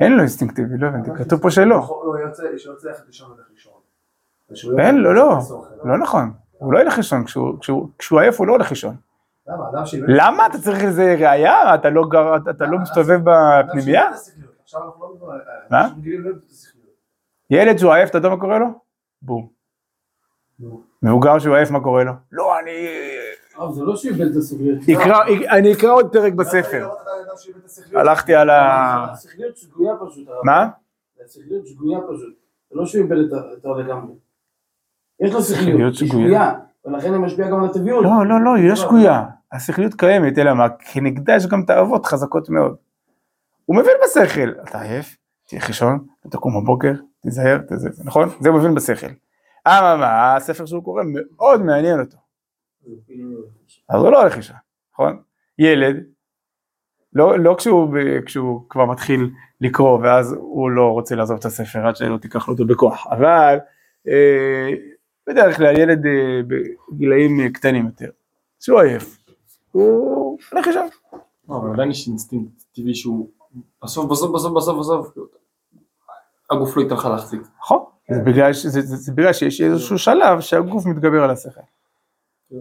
אין 0.00 0.12
לו 0.12 0.18
אינסטינקט 0.20 0.56
טבעי, 0.56 0.78
לא 0.78 0.86
הבנתי, 0.86 1.10
כתוב 1.18 1.40
פה 1.42 1.50
שלא. 1.50 1.74
הוא 1.74 2.18
רוצה 2.18 2.42
ללכת 2.88 3.06
לישון 3.06 3.30
הולך 3.30 3.46
לישון. 3.50 4.78
אין 4.78 4.96
לו, 4.96 5.14
לא, 5.14 5.38
לא 5.84 5.98
נכון, 5.98 6.32
הוא 6.64 6.72
לא 6.72 6.78
ילך 6.78 6.96
לישון, 6.96 7.24
כשהוא 7.98 8.20
עייף 8.20 8.38
הוא 8.38 8.46
לא 8.46 8.52
הולך 8.52 8.70
לישון. 8.70 8.96
למה? 9.46 9.86
שאיבד... 9.86 10.06
למה? 10.08 10.46
אתה 10.46 10.58
צריך 10.58 10.84
איזה 10.84 11.14
ראיה? 11.18 11.74
אתה 11.74 11.90
לא 11.90 12.02
גר, 12.08 12.36
אתה 12.50 12.66
לא 12.66 12.78
מסתובב 12.78 13.20
בפנימייה? 13.24 14.10
לא. 14.74 14.80
מה? 15.70 15.88
ילד 17.50 17.78
שהוא 17.78 17.92
עייף, 17.92 18.10
אתה 18.10 18.18
יודע 18.18 18.28
מה 18.28 18.40
קורה 18.40 18.58
לו? 18.58 18.66
בום. 19.22 19.48
מבוגר 21.02 21.38
שהוא 21.38 21.56
עייף, 21.56 21.70
מה 21.70 21.80
קורה 21.80 22.04
לו? 22.04 22.12
לא, 22.32 22.58
אני... 22.58 22.88
זה 23.74 23.82
לא 23.82 23.96
שהוא 23.96 24.12
איבד 24.12 24.36
את. 24.36 24.82
אקרא- 24.96 25.24
אני 25.58 25.72
אקרא 25.72 25.90
עוד 25.92 26.12
פרק 26.12 26.32
בספר. 26.32 26.88
שאיבד? 27.36 27.96
הלכתי 27.98 28.34
על 28.34 28.50
ה... 28.50 29.06
השכליות 29.12 29.56
שגויה 29.56 29.92
פשוט. 30.08 30.28
מה? 30.44 30.68
השכליות 31.24 31.66
שגויה 31.66 31.98
פשוט. 32.00 32.34
זה 32.70 32.76
לא 32.78 32.86
שהוא 32.86 33.02
איבד 33.04 33.16
את 33.18 33.32
ה- 33.64 33.68
לגמרי. 33.78 34.12
יש 35.20 35.32
לו 35.32 35.42
שכליות 35.42 35.98
היא 35.98 36.08
שגויה. 36.08 36.52
ולכן 36.84 37.12
היא 37.12 37.20
משפיעה 37.20 37.50
גם 37.50 37.60
על 37.60 37.70
הטבעיות. 37.70 38.04
לא, 38.04 38.26
לא, 38.26 38.40
לא, 38.40 38.54
היא 38.56 38.68
לא 38.68 38.76
שגויה. 38.76 39.24
השכליות 39.52 39.94
קיימת, 39.94 40.38
אלא 40.38 40.54
מה? 40.54 40.68
כנגדה 40.68 41.36
יש 41.36 41.46
גם 41.46 41.62
תאוות 41.66 42.06
חזקות 42.06 42.48
מאוד. 42.48 42.76
הוא 43.64 43.76
מבין 43.76 43.92
בשכל, 44.04 44.50
אתה 44.68 44.82
עייף, 44.82 45.16
תלך 45.48 45.68
לישון, 45.68 46.06
תקום 46.30 46.62
בבוקר, 46.62 46.92
תיזהר, 47.22 47.58
תזה, 47.58 47.88
נכון? 48.04 48.28
זה 48.40 48.48
הוא 48.48 48.58
מבין 48.58 48.74
בשכל. 48.74 49.06
אממה, 49.68 50.36
הספר 50.36 50.66
שהוא 50.66 50.84
קורא 50.84 51.02
מאוד 51.06 51.62
מעניין 51.62 52.00
אותו. 52.00 52.16
אז 53.88 54.00
הוא 54.02 54.10
לא 54.10 54.20
הולך 54.20 54.36
לישון, 54.36 54.56
נכון? 54.92 55.20
ילד, 55.58 55.96
לא, 57.12 57.38
לא 57.38 57.54
כשהוא, 57.58 57.96
כשהוא 58.26 58.60
כבר 58.68 58.84
מתחיל 58.84 59.30
לקרוא 59.60 59.98
ואז 60.02 60.32
הוא 60.32 60.70
לא 60.70 60.92
רוצה 60.92 61.14
לעזוב 61.14 61.38
את 61.38 61.44
הספר 61.44 61.86
עד 61.86 61.96
שלא 61.96 62.18
תיקח 62.18 62.48
לו 62.48 62.54
אותו 62.54 62.66
בכוח, 62.66 63.06
אבל 63.10 63.58
אה, 64.08 64.70
בדרך 65.26 65.56
כלל 65.56 65.76
ילד 65.78 66.06
אה, 66.06 66.40
בגילאים 66.92 67.40
אה, 67.40 67.50
קטנים 67.50 67.86
יותר, 67.86 68.10
שהוא 68.60 68.80
עייף, 68.80 69.18
הוא 69.72 70.38
הולך 70.52 70.66
לישון. 70.66 70.86
לא, 71.48 71.56
אבל 71.56 71.72
עדיין 71.72 71.90
יש 71.90 72.08
אינסטינקט 72.08 72.62
טבעי 72.74 72.94
שהוא 72.94 73.28
בסוף 73.84 74.10
בסוף 74.10 74.30
בסוף 74.34 74.52
בסוף 74.56 74.78
בסוף 74.78 75.08
הגוף 76.50 76.76
לא 76.76 76.82
ייתן 76.82 76.94
לך 76.94 77.04
להחזיק. 77.04 77.40
נכון, 77.58 77.84
זה 78.10 78.20
בגלל, 79.12 79.32
שיש 79.32 79.60
איזשהו 79.60 79.98
שלב 79.98 80.40
שהגוף 80.40 80.86
מתגבר 80.86 81.24
על 81.24 81.30
השכל. 81.30 81.60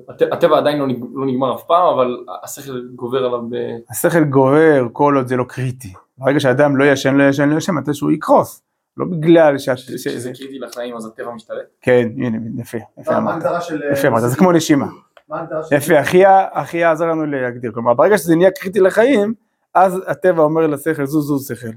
הט- 0.10 0.22
הטבע 0.32 0.58
עדיין 0.58 0.80
לא 0.80 0.88
לא 1.14 1.26
נגמר 1.26 1.56
אף 1.56 1.64
פעם 1.64 1.94
אבל 1.94 2.18
השכל 2.44 2.88
גובר 2.96 3.18
עליו 3.26 3.42
ב... 3.50 3.56
השכל 3.90 4.24
גובר 4.24 4.88
כל 4.94 5.14
עוד 5.18 5.28
זה 5.28 5.36
לא 5.36 5.44
קריטי. 5.44 5.94
ברגע 6.18 6.40
שאדם 6.40 6.78
לא 6.78 6.84
ישן, 6.84 7.16
לא 7.16 7.24
ישן, 7.24 7.50
לא 7.50 7.58
ישן, 7.58 7.74
מתי 7.74 7.94
שהוא 7.94 8.12
יקרוס. 8.12 8.62
לא 8.98 9.06
בגלל 9.06 9.58
שאת... 9.58 9.78
ש- 9.78 9.96
כשזה 9.96 10.20
זה- 10.20 10.32
קריטי 10.38 10.60
לחיים 10.60 10.96
אז 10.96 11.06
הטבע 11.06 11.32
משתלט. 11.32 11.66
כן, 11.82 12.10
הנה, 12.18 12.38
יפה, 12.62 12.78
יפה 12.98 13.12
מה 13.12 13.18
אמרת. 13.18 13.34
ההגדרה 13.34 13.62
של... 13.62 13.82
יפה 13.92 14.08
אמרת, 14.08 14.22
זה 14.22 14.38
כמו 14.38 14.52
נשימה. 14.52 14.88
מה 15.30 15.38
ההגדרה 15.40 15.64
של... 15.64 15.76
יפה, 15.76 16.02
אחיה, 16.02 16.48
אחיה 16.52 16.92
עזר 16.92 17.06
לנו 17.06 17.26
להגדיר. 17.26 17.72
כלומר, 17.72 17.94
ברגע 17.94 18.18
שזה 18.18 18.36
נהיה 18.36 18.52
קריטי 18.52 18.80
לחיים, 18.80 19.34
אז 19.74 20.02
הטבע 20.08 20.44
אומר 20.44 20.68
לשכל, 20.68 21.06
זוז, 21.06 21.26
זוז, 21.28 21.48
שכל. 21.48 21.68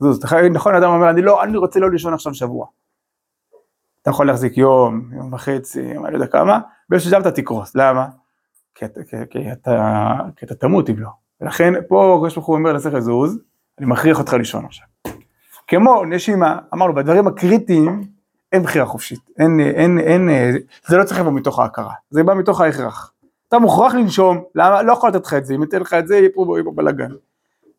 זוז. 0.00 0.20
נכון, 0.52 0.74
אדם 0.74 0.90
אומר, 0.90 1.10
אני 1.10 1.22
לא, 1.22 1.42
אני 1.42 1.56
רוצה 1.56 1.80
לא 1.80 1.90
לישון 1.90 2.14
עכשיו 2.14 2.34
שבוע. 2.34 2.66
אתה 4.02 4.10
יכול 4.10 4.26
להחזיק 4.26 4.58
יום, 4.58 5.10
יום 5.16 5.32
וחצי, 5.32 5.80
אני 5.90 6.10
לא 6.10 6.16
יודע 6.16 6.26
כמה, 6.26 6.58
באיזשהו 6.88 7.10
שלב 7.10 7.20
אתה 7.20 7.30
תקרוס. 7.30 7.74
למה? 7.76 8.06
כי 8.74 8.84
אתה, 8.84 9.00
כי, 9.04 9.16
כי 9.30 9.52
אתה, 9.52 10.12
כי 10.36 10.46
אתה 10.46 10.54
תמות 10.54 10.90
אם 10.90 10.98
לא. 10.98 11.08
ולכן 11.40 11.72
פה 11.88 12.14
הקדוש 12.16 12.34
ברוך 12.34 12.46
הוא 12.46 12.56
אומר 12.56 12.72
לשכל 12.72 13.00
זוז, 13.00 13.38
אני 13.78 13.86
מכריח 13.86 14.18
אותך 14.18 14.32
לישון 14.32 14.64
עכשיו. 14.64 14.86
כמו 15.70 16.04
נשימה, 16.04 16.58
אמרנו, 16.74 16.94
בדברים 16.94 17.26
הקריטיים 17.26 18.04
אין 18.52 18.62
בחירה 18.62 18.86
חופשית, 18.86 19.20
אין, 19.38 19.60
אין, 19.60 19.98
אין, 19.98 20.28
אין, 20.28 20.56
זה 20.86 20.96
לא 20.96 21.04
צריך 21.04 21.20
לבוא 21.20 21.32
מתוך 21.32 21.58
ההכרה, 21.58 21.92
זה 22.10 22.22
בא 22.22 22.34
מתוך 22.34 22.60
ההכרח. 22.60 23.12
אתה 23.48 23.58
מוכרח 23.58 23.94
לנשום, 23.94 24.44
למה? 24.54 24.82
לא 24.82 24.92
יכול 24.92 25.10
לתת 25.10 25.26
לך 25.26 25.34
את 25.34 25.46
זה, 25.46 25.54
אם 25.54 25.62
אתן 25.62 25.80
לך 25.80 25.94
את 25.94 26.06
זה, 26.06 26.16
יהיה 26.16 26.28
פה, 26.34 26.56
פה 26.64 26.72
בלאגן. 26.74 27.10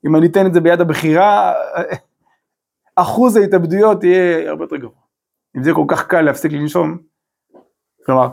אם 0.05 0.15
אני 0.15 0.27
אתן 0.27 0.45
את 0.45 0.53
זה 0.53 0.61
ביד 0.61 0.81
הבחירה, 0.81 1.53
אחוז 2.95 3.35
ההתאבדויות 3.37 4.03
יהיה 4.03 4.49
הרבה 4.49 4.63
יותר 4.63 4.75
גבוה. 4.75 5.01
אם 5.57 5.63
זה 5.63 5.71
כל 5.73 5.85
כך 5.87 6.07
קל 6.07 6.21
להפסיק 6.21 6.51
לנשום, 6.51 6.97
כלומר, 8.05 8.29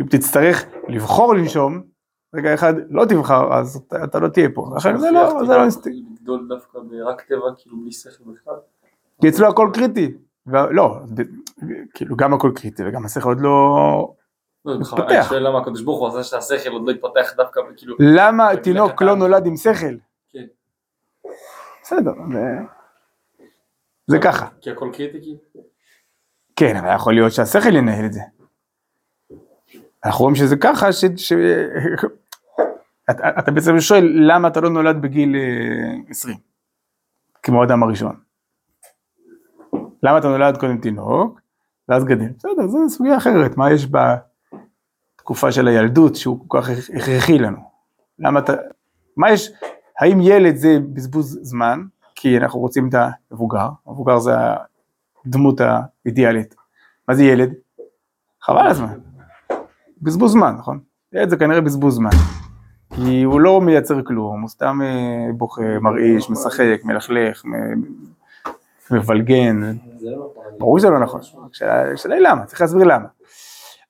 אם 0.00 0.06
תצטרך 0.06 0.64
לבחור 0.88 1.34
לנשום, 1.34 1.82
רגע 2.34 2.54
אחד 2.54 2.74
לא 2.90 3.04
תבחר, 3.04 3.54
אז 3.54 3.76
אתה, 3.76 4.04
אתה 4.04 4.18
לא 4.18 4.28
תהיה 4.28 4.48
פה. 4.54 4.70
לכן 4.76 4.96
זה 4.98 5.10
לא, 5.10 5.44
זה 5.46 5.54
לא 5.54 5.62
אינסטינקט. 5.62 5.98
לגדול 6.20 6.46
דווקא 6.48 6.78
ברק 6.78 7.20
טבע, 7.20 7.46
כאילו 7.56 7.76
בלי 7.80 7.92
שכל 7.92 8.24
בכלל. 8.32 8.54
כי 9.20 9.28
אצלו 9.28 9.48
הכל 9.48 9.70
קריטי. 9.74 10.14
לא, 10.46 11.00
ב- 11.14 11.22
כאילו 11.94 12.16
גם 12.16 12.34
הכל 12.34 12.52
קריטי 12.54 12.82
וגם 12.86 13.04
השכל 13.04 13.28
עוד 13.28 13.40
לא... 13.40 14.14
לא, 14.64 14.80
מתפתח. 14.80 15.00
אני 15.10 15.22
שואל 15.24 15.46
למה 15.46 15.58
הקדוש 15.58 15.82
ברוך 15.82 16.00
הוא 16.00 16.08
עשה 16.08 16.22
שהשכל 16.22 16.70
עוד 16.70 16.82
לא 16.86 16.90
התפתח 16.90 17.32
דווקא, 17.36 17.60
כאילו, 17.76 17.96
למה 18.00 18.56
תינוק. 18.56 19.02
לא 19.02 19.16
נולד 19.16 19.46
עם 19.46 19.56
שכל? 19.56 19.94
כן. 20.30 20.44
בסדר, 21.82 22.12
זה... 22.32 22.58
זה 24.06 24.18
ככה. 24.18 24.46
כי 24.60 24.70
הכל 24.70 24.90
קריטי 24.92 25.20
כאילו. 25.22 25.38
כן, 26.56 26.76
אבל 26.76 26.94
יכול 26.94 27.14
להיות 27.14 27.32
שהשכל 27.32 27.76
ינהל 27.76 28.04
את 28.04 28.12
זה. 28.12 28.20
אנחנו 30.08 30.22
רואים 30.22 30.36
שזה 30.36 30.56
ככה, 30.56 30.92
ש... 30.92 31.04
ש... 31.16 31.32
אתה, 33.10 33.28
אתה 33.38 33.50
בעצם 33.50 33.80
שואל 33.80 34.10
למה 34.14 34.48
אתה 34.48 34.60
לא 34.60 34.70
נולד 34.70 35.02
בגיל 35.02 35.36
אה, 35.36 36.10
20, 36.10 36.36
כמו 37.42 37.62
האדם 37.62 37.82
הראשון. 37.82 38.16
למה 40.02 40.18
אתה 40.18 40.28
נולד 40.28 40.56
קודם 40.56 40.78
תינוק, 40.78 41.40
ואז 41.88 42.04
גדל. 42.04 42.28
בסדר, 42.38 42.66
זו 42.66 42.78
סוגיה 42.88 43.16
אחרת, 43.16 43.56
מה 43.56 43.72
יש 43.72 43.86
בתקופה 45.16 45.52
של 45.52 45.68
הילדות 45.68 46.16
שהוא 46.16 46.44
כל 46.48 46.60
כך 46.62 46.68
הכ- 46.68 46.96
הכרחי 46.96 47.38
לנו? 47.38 47.58
למה 48.18 48.40
אתה... 48.40 48.52
מה 49.16 49.30
יש... 49.30 49.50
האם 50.00 50.20
ילד 50.20 50.56
זה 50.56 50.78
בזבוז 50.92 51.38
זמן, 51.42 51.84
כי 52.14 52.38
אנחנו 52.38 52.60
רוצים 52.60 52.88
את 52.88 52.94
המבוגר, 53.30 53.68
המבוגר 53.86 54.18
זה 54.18 54.32
הדמות 55.26 55.60
האידיאלית. 55.60 56.54
מה 57.08 57.14
זה 57.14 57.24
ילד? 57.24 57.52
חבל 58.42 58.66
הזמן. 58.66 59.07
בזבוז 60.02 60.32
זמן, 60.32 60.54
נכון? 60.58 60.78
ילד 61.12 61.28
זה 61.28 61.36
כנראה 61.36 61.60
בזבוז 61.60 61.94
זמן. 61.94 62.10
כי 62.94 63.22
הוא 63.22 63.40
לא 63.40 63.60
מייצר 63.60 64.02
כלום, 64.02 64.40
הוא 64.40 64.48
סתם 64.48 64.80
אה, 64.82 65.32
בוכה, 65.36 65.62
מרעיש, 65.80 66.30
משחק, 66.30 66.80
מלכלך, 66.84 67.42
מבלגן. 68.90 69.60
ברור 70.58 70.78
שזה 70.78 70.90
לא 70.90 70.98
נכון, 71.00 71.20
השאלה 71.94 72.14
היא 72.14 72.22
למה, 72.22 72.44
צריך 72.44 72.60
להסביר 72.60 72.84
למה. 72.84 73.06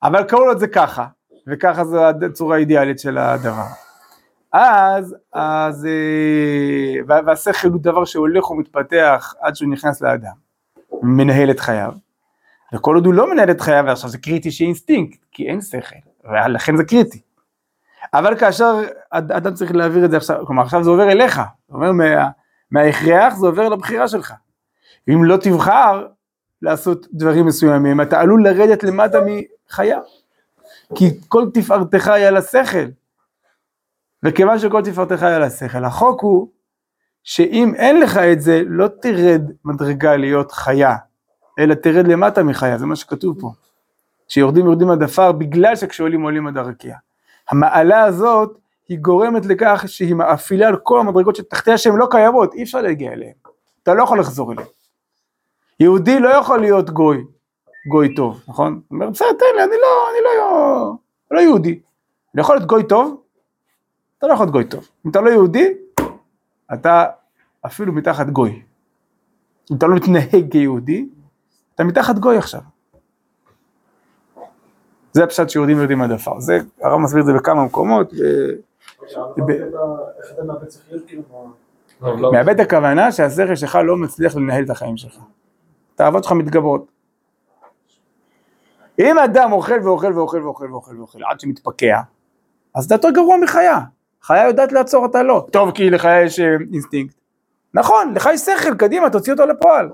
אבל 0.03 0.29
כל 0.29 0.47
עוד 0.47 0.59
זה 0.59 0.67
ככה, 0.67 1.05
וככה 1.47 1.85
זו 1.85 2.05
הצורה 2.05 2.55
האידיאלית 2.55 2.99
של 2.99 3.17
הדבר. 3.17 3.63
אז, 4.53 5.15
אז, 5.33 5.85
אה, 5.85 5.91
וה- 7.07 7.21
והשכל 7.25 7.67
הוא 7.67 7.79
דבר 7.81 8.05
שהולך 8.05 8.51
ומתפתח 8.51 9.33
עד 9.41 9.55
שהוא 9.55 9.69
נכנס 9.71 10.01
לאדם, 10.01 10.33
מנהל 11.03 11.51
את 11.51 11.59
חייו. 11.59 11.91
וכל 12.73 12.95
עוד 12.95 13.05
הוא 13.05 13.13
לא 13.13 13.29
מנהל 13.31 13.51
את 13.51 13.61
חייו, 13.61 13.83
ועכשיו 13.87 14.09
זה 14.09 14.17
קריטי 14.17 14.51
שיהיה 14.51 14.67
אינסטינקט, 14.67 15.19
כי 15.31 15.47
אין 15.47 15.61
שכל, 15.61 15.95
ולכן 16.23 16.77
זה 16.77 16.83
קריטי. 16.83 17.21
אבל 18.13 18.37
כאשר 18.39 18.75
אד- 19.11 19.31
אדם 19.31 19.53
צריך 19.53 19.71
להעביר 19.75 20.05
את 20.05 20.11
זה 20.11 20.17
עכשיו, 20.17 20.45
כלומר 20.45 20.63
עכשיו 20.63 20.83
זה 20.83 20.89
עובר 20.89 21.11
אליך, 21.11 21.35
זה 21.35 21.75
עובר 21.75 21.91
מה, 21.91 22.29
מההכרח, 22.71 23.35
זה 23.35 23.47
עובר 23.47 23.69
לבחירה 23.69 24.07
שלך. 24.07 24.33
אם 25.09 25.23
לא 25.23 25.37
תבחר 25.37 26.07
לעשות 26.61 27.07
דברים 27.13 27.45
מסוימים, 27.45 28.01
אתה 28.01 28.19
עלול 28.19 28.43
לרדת 28.47 28.83
למטה 28.83 29.19
מחיה. 29.25 29.99
כי 30.95 31.05
כל 31.27 31.45
תפארתך 31.53 32.07
היא 32.07 32.25
על 32.25 32.37
השכל. 32.37 32.85
וכיוון 34.23 34.59
שכל 34.59 34.81
תפארתך 34.83 35.23
היא 35.23 35.35
על 35.35 35.43
השכל, 35.43 35.85
החוק 35.85 36.21
הוא 36.21 36.49
שאם 37.23 37.73
אין 37.75 37.99
לך 38.01 38.17
את 38.17 38.41
זה, 38.41 38.61
לא 38.67 38.87
תרד 39.01 39.41
מדרגה 39.65 40.15
להיות 40.15 40.51
חיה, 40.51 40.95
אלא 41.59 41.73
תרד 41.73 42.07
למטה 42.07 42.43
מחיה, 42.43 42.77
זה 42.77 42.85
מה 42.85 42.95
שכתוב 42.95 43.41
פה. 43.41 43.51
שיורדים 44.27 44.65
יורדים 44.65 44.89
עד 44.89 45.03
עפר 45.03 45.31
בגלל 45.31 45.75
שכשעולים 45.75 46.21
עולים 46.21 46.47
עד 46.47 46.57
הרקיע. 46.57 46.95
המעלה 47.49 48.01
הזאת 48.01 48.57
היא 48.89 48.99
גורמת 48.99 49.45
לכך 49.45 49.83
שהיא 49.87 50.15
מאפילה 50.15 50.67
על 50.67 50.77
כל 50.77 50.99
המדרגות 50.99 51.35
שתחתיה 51.35 51.77
שהן 51.77 51.95
לא 51.95 52.07
קיימות, 52.11 52.53
אי 52.53 52.63
אפשר 52.63 52.81
להגיע 52.81 53.11
אליהן. 53.11 53.33
אתה 53.83 53.93
לא 53.93 54.03
יכול 54.03 54.19
לחזור 54.19 54.51
אליהן. 54.53 54.67
יהודי 55.79 56.19
לא 56.19 56.29
יכול 56.29 56.59
להיות 56.59 56.89
גוי, 56.89 57.23
גוי 57.89 58.15
טוב, 58.15 58.43
נכון? 58.47 58.73
הוא 58.73 58.95
אומר, 58.95 59.09
בסדר, 59.09 59.27
תן 59.39 59.45
לי, 59.55 59.63
אני 59.63 59.75
לא, 59.81 60.09
אני 60.11 60.23
לא, 60.23 60.93
לא 61.31 61.39
יהודי. 61.39 61.79
אני 62.35 62.41
יכול 62.41 62.55
להיות 62.55 62.67
גוי 62.67 62.87
טוב? 62.87 63.21
אתה 64.17 64.27
לא 64.27 64.33
יכול 64.33 64.45
להיות 64.45 64.53
גוי 64.53 64.63
טוב. 64.63 64.87
אם 65.05 65.11
אתה 65.11 65.21
לא 65.21 65.29
יהודי, 65.29 65.73
אתה 66.73 67.05
אפילו 67.65 67.93
מתחת 67.93 68.27
גוי. 68.27 68.61
אם 69.71 69.75
אתה 69.75 69.87
לא 69.87 69.95
מתנהג 69.95 70.51
כיהודי, 70.51 71.09
אתה 71.79 71.87
מתחת 71.87 72.19
גוי 72.19 72.37
עכשיו. 72.37 72.61
זה 75.11 75.23
הפשט 75.23 75.49
שיורדים 75.49 75.77
ויורדים 75.77 76.01
עד 76.01 76.11
עפר. 76.11 76.39
זה, 76.39 76.59
הרב 76.81 76.99
מסביר 76.99 77.21
את 77.21 77.25
זה 77.25 77.33
בכמה 77.33 77.65
מקומות. 77.65 78.13
מאבד 79.37 80.67
כאילו? 81.07 81.23
לא, 82.01 82.17
לא. 82.19 82.31
מאבד 82.31 82.59
הכוונה 82.59 83.11
שהשכל 83.11 83.55
שלך 83.55 83.79
לא 83.83 83.97
מצליח 83.97 84.35
לנהל 84.35 84.63
את 84.63 84.69
החיים 84.69 84.97
שלך. 84.97 85.17
התאוות 85.93 86.23
שלך 86.23 86.33
מתגברות. 86.33 86.91
אם 88.99 89.19
אדם 89.19 89.51
אוכל 89.51 89.79
ואוכל 89.83 90.13
ואוכל 90.13 90.43
ואוכל 90.43 90.71
ואוכל 90.71 90.97
ואוכל 90.97 91.19
עד 91.31 91.39
שמתפקע, 91.39 92.01
אז 92.75 92.85
אתה 92.85 92.95
יותר 92.95 93.09
גרוע 93.09 93.37
מחיה. 93.37 93.79
חיה 94.21 94.47
יודעת 94.47 94.71
לעצור, 94.71 95.05
אתה 95.05 95.23
לא. 95.23 95.47
טוב, 95.51 95.71
כי 95.71 95.89
לחיה 95.89 96.21
יש 96.21 96.39
אה, 96.39 96.55
אינסטינקט. 96.73 97.15
נכון, 97.73 98.13
לך 98.15 98.29
יש 98.33 98.41
שכל, 98.41 98.75
קדימה, 98.75 99.09
תוציא 99.09 99.33
אותו 99.33 99.45
לפועל. 99.45 99.89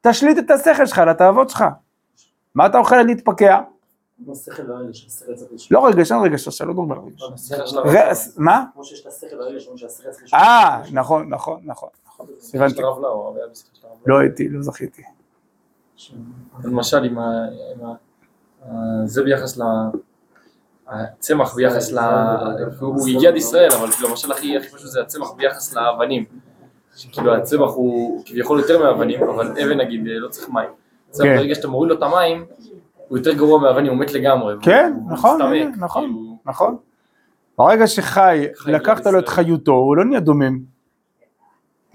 תשליט 0.00 0.38
את 0.38 0.50
השכל 0.50 0.86
שלך 0.86 0.98
לתאוות 0.98 1.50
שלך. 1.50 1.64
מה 2.54 2.66
אתה 2.66 2.78
אוכל 2.78 3.02
להתפקע? 3.02 3.60
לא 5.70 5.86
רגש, 5.86 6.12
אין 6.12 6.20
רגש, 6.20 6.48
שלא 6.48 6.74
דובר 6.74 6.86
ברגש. 6.86 7.22
השכל 7.34 7.66
של 7.66 7.78
הרב 7.78 7.86
ר- 7.86 7.92
לאו. 7.94 8.14
מה? 8.36 8.64
כמו 8.74 8.84
שיש 8.84 9.00
את 9.00 9.06
השכל 9.06 9.36
והרגש, 9.36 9.62
אומרים 9.66 9.78
שהשכל 9.78 10.10
צריך 10.10 10.24
לשמור. 10.24 10.40
אה, 10.42 10.82
נכון, 10.92 11.28
נכון, 11.28 11.60
נכון. 11.64 11.88
הבנתי. 12.54 12.82
לא 14.06 14.18
הייתי, 14.18 14.48
לא 14.48 14.62
זכיתי. 14.62 15.02
למשל 16.64 17.04
עם 17.04 17.18
ה... 17.18 17.22
עם 17.74 17.86
ה- 17.86 17.94
ה- 18.68 19.06
זה 19.06 19.22
ביחס 19.22 19.56
ל... 19.58 19.62
הצמח 20.86 21.54
ביחס 21.54 21.92
ל... 21.92 21.98
הוא 22.80 23.08
הגיע 23.08 23.30
עד 23.30 23.36
ישראל, 23.36 23.72
אבל 23.72 23.88
למשל 24.08 24.32
הכי 24.32 24.56
הכי 24.56 24.68
פשוט 24.68 24.90
זה 24.90 25.02
הצמח 25.02 25.30
ביחס 25.36 25.74
לאבנים. 25.74 26.24
שכאילו 26.98 27.34
הצמח 27.36 27.70
הוא 27.74 28.22
כביכול 28.26 28.60
יותר 28.60 28.82
מאבנים, 28.82 29.22
אבל 29.22 29.46
אבן 29.52 29.80
נגיד 29.80 30.00
לא 30.04 30.28
צריך 30.28 30.48
מים. 30.50 30.68
זה 31.10 31.24
כן. 31.24 31.36
ברגע 31.36 31.54
שאתה 31.54 31.68
מוריד 31.68 31.90
לו 31.90 31.98
את 31.98 32.02
המים, 32.02 32.44
הוא 33.08 33.18
יותר 33.18 33.32
גרוע 33.32 33.60
מאבנים, 33.60 33.92
הוא 33.92 33.98
מת 34.00 34.12
לגמרי. 34.12 34.54
כן, 34.62 34.92
נכון, 35.10 35.40
נכון. 35.78 36.02
כאילו, 36.04 36.38
נכון. 36.46 36.76
ברגע 37.58 37.86
שחי, 37.86 38.46
חי 38.56 38.72
לקחת 38.72 39.06
לו 39.06 39.18
את. 39.18 39.28
חיותו, 39.28 39.72
הוא 39.72 39.96
לא 39.96 40.04
נהיה 40.04 40.20
דומם. 40.20 40.58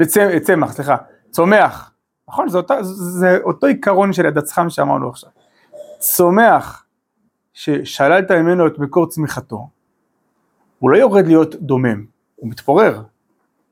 בצ- 0.02 0.39
צמח, 0.42 0.74
סליחה, 0.74 0.96
צומח. 1.30 1.92
נכון, 2.30 2.50
זה, 2.50 2.58
אותה, 2.58 2.84
זה 2.84 3.38
אותו 3.44 3.68
עיקרון 3.68 4.13
של 4.13 4.26
הדצחם 4.26 4.70
שאמרנו 4.70 5.10
עכשיו. 5.10 5.30
צומח, 6.00 6.86
ששללת 7.54 8.32
ממנו 8.32 8.68
את 8.68 8.80
מקור 8.80 9.08
צמיחתו, 9.10 9.68
הוא 10.80 10.89
לא 10.89 10.98
יורד 10.98 11.28
להיות 11.28 11.56
דומם, 11.56 12.06
הוא 12.36 12.50
מתפורר. 12.50 13.02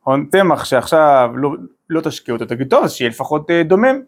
נכון? 0.02 0.26
צמח 0.32 0.64
שעכשיו 0.66 1.32
לא, 1.36 1.52
לא 1.90 2.02
תשקיע 2.02 2.34
אותו, 2.34 2.46
תגיד, 2.46 2.70
טוב, 2.70 2.84
אז 2.84 2.92
שיהיה 2.92 3.10
לפחות 3.10 3.52
אה, 3.52 3.64
דומם. 3.64 4.02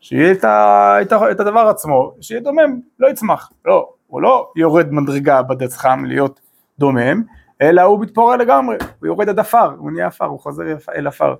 שיהיה 0.00 0.32
את, 0.32 0.44
ה, 0.44 0.96
את, 1.02 1.12
ה, 1.12 1.30
את 1.30 1.40
הדבר 1.40 1.60
עצמו, 1.60 2.14
שיהיה 2.20 2.40
דומם, 2.40 2.80
לא 2.98 3.08
יצמח. 3.08 3.50
לא, 3.64 3.88
הוא 4.06 4.22
לא 4.22 4.52
יורד 4.56 4.92
מדרגה 4.92 5.42
בדצחם 5.42 6.04
להיות 6.04 6.40
דומם, 6.78 7.22
אלא 7.62 7.82
הוא 7.82 8.00
מתפורר 8.00 8.36
לגמרי, 8.36 8.76
הוא 9.00 9.06
יורד 9.06 9.28
עד 9.28 9.38
עפר, 9.38 9.74
הוא 9.78 9.90
נהיה 9.90 10.06
עפר, 10.06 10.24
הוא 10.24 10.40
חוזר 10.40 10.62
אל- 10.96 11.06
עפר. 11.06 11.34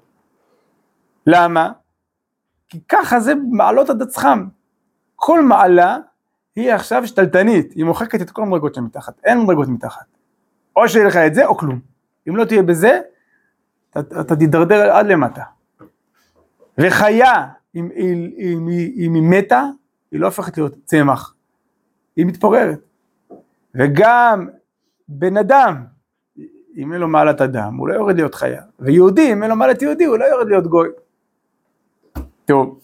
למה? 1.27 1.73
כי 2.69 2.81
ככה 2.89 3.21
זה 3.21 3.33
מעלות 3.51 3.91
הדצחם. 3.91 4.47
כל 5.17 5.43
מעלה 5.43 5.99
היא 6.57 6.73
עכשיו 6.73 7.07
שתלטנית, 7.07 7.73
היא 7.73 7.85
מוחקת 7.85 8.23
את 8.23 8.31
כל 8.31 8.43
המדרגות 8.43 8.75
שמתחת, 8.75 9.21
אין 9.25 9.41
מדרגות 9.43 9.69
מתחת. 9.69 10.05
או 10.77 10.89
שיהיה 10.89 11.07
לך 11.07 11.17
את 11.17 11.35
זה 11.35 11.47
או 11.47 11.57
כלום. 11.57 11.81
אם 12.29 12.37
לא 12.37 12.45
תהיה 12.45 12.63
בזה, 12.63 13.01
אתה, 13.99 14.21
אתה 14.21 14.37
תידרדר 14.37 14.93
עד 14.97 15.07
למטה. 15.07 15.43
וחיה, 16.79 17.33
אם, 17.75 17.89
אם, 17.97 18.27
אם, 18.39 18.69
אם 18.97 19.15
היא 19.15 19.23
מתה, 19.23 19.63
היא 20.13 20.21
לא 20.21 20.27
הופכת 20.27 20.59
להיות 20.59 20.75
צמח, 20.85 21.35
היא 22.17 22.27
מתפוררת. 22.27 22.79
וגם 23.75 24.49
בן 25.09 25.37
אדם, 25.37 25.85
אם 26.77 26.93
אין 26.93 27.01
לו 27.01 27.09
מעלת 27.09 27.41
אדם, 27.41 27.77
הוא 27.77 27.89
לא 27.89 27.95
יורד 27.95 28.17
להיות 28.17 28.35
חיה. 28.35 28.63
ויהודי, 28.81 29.33
אם 29.33 29.43
אין 29.43 29.51
לו 29.51 29.57
מעלת 29.57 29.83
יהודי, 29.83 30.05
הוא 30.05 30.17
לא 30.17 30.25
יורד 30.25 30.47
להיות 30.49 30.67
גוי. 30.67 30.89
טוב, 32.45 32.81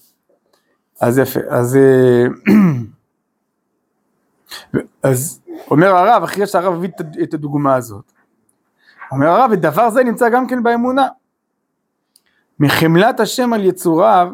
אז 1.00 1.18
יפה, 1.18 1.40
אז... 1.50 1.76
אה, 1.76 2.24
אז 5.02 5.40
אומר 5.70 5.86
הרב, 5.86 6.22
אחרי 6.22 6.46
שהרב 6.46 6.74
הביא 6.74 6.88
את- 7.22 7.34
הדוגמה 7.34 7.74
הזאת, 7.74 8.11
אומר 9.12 9.28
הרב, 9.28 9.50
ודבר 9.52 9.90
זה 9.90 10.04
נמצא 10.04 10.28
גם 10.28 10.46
כן 10.46 10.62
באמונה. 10.62 11.08
מחמלת 12.60 13.20
השם 13.20 13.52
על 13.52 13.64
יצוריו, 13.64 14.28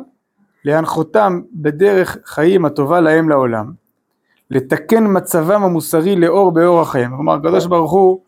להנחותם 0.64 1.40
בדרך 1.52 2.18
חיים 2.24 2.64
הטובה 2.64 3.00
להם 3.00 3.28
לעולם, 3.28 3.72
לתקן 4.50 5.04
מצבם 5.16 5.62
המוסרי 5.62 6.16
לאור 6.16 6.52
באור 6.52 6.80
החיים. 6.80 7.10
כלומר, 7.10 7.34
הקדוש 7.34 7.66
ברוך 7.66 7.92
הוא 7.92 8.20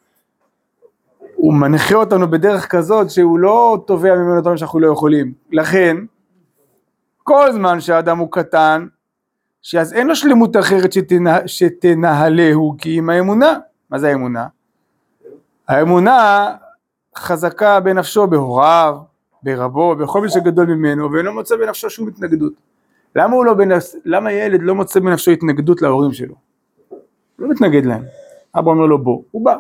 הוא 1.41 1.55
מנחה 1.55 1.95
אותנו 1.95 2.31
בדרך 2.31 2.67
כזאת 2.69 3.11
שהוא 3.11 3.39
לא 3.39 3.85
תובע 3.87 4.15
ממנו 4.15 4.41
דברים 4.41 4.57
שאנחנו 4.57 4.81
לא 4.81 4.93
יכולים. 4.93 5.33
לכן, 5.53 5.97
כל 7.23 7.53
זמן 7.53 7.81
שהאדם 7.81 8.19
הוא 8.19 8.29
קטן, 8.31 8.87
שאז 9.63 9.93
אין 9.93 10.07
לו 10.07 10.17
שלמות 10.17 10.57
אחרת 10.57 10.93
שתנה, 10.93 11.39
שתנהלהו 11.47 12.75
כי 12.79 12.99
עם 12.99 13.11
האמונה. 13.11 13.59
מה 13.91 13.99
זה 13.99 14.09
האמונה? 14.09 14.47
האמונה 15.71 16.51
חזקה 17.17 17.81
בנפשו 17.81 18.27
בהוריו, 18.27 18.97
ברבו, 19.43 19.97
בכל 19.97 20.21
מי 20.21 20.29
שגדול 20.29 20.67
ממנו, 20.67 21.13
ואינו 21.13 21.33
מוצא 21.33 21.57
בנפשו 21.57 21.91
שום 21.91 22.09
התנגדות. 22.09 22.53
למה, 23.17 23.35
הוא 23.35 23.45
לא 23.45 23.55
בנפש... 23.55 23.97
למה 24.05 24.33
ילד 24.33 24.61
לא 24.63 24.75
מוצא 24.75 25.01
בנפשו 25.01 25.31
התנגדות 25.31 25.83
להורים 25.83 26.13
שלו? 26.13 26.35
לא 27.39 27.49
מתנגד 27.49 27.87
להם. 27.87 28.03
אבא 28.55 28.71
אומר 28.71 28.87
לו 28.87 28.99
בוא, 28.99 29.23
הוא 29.31 29.45
בא. 29.45 29.57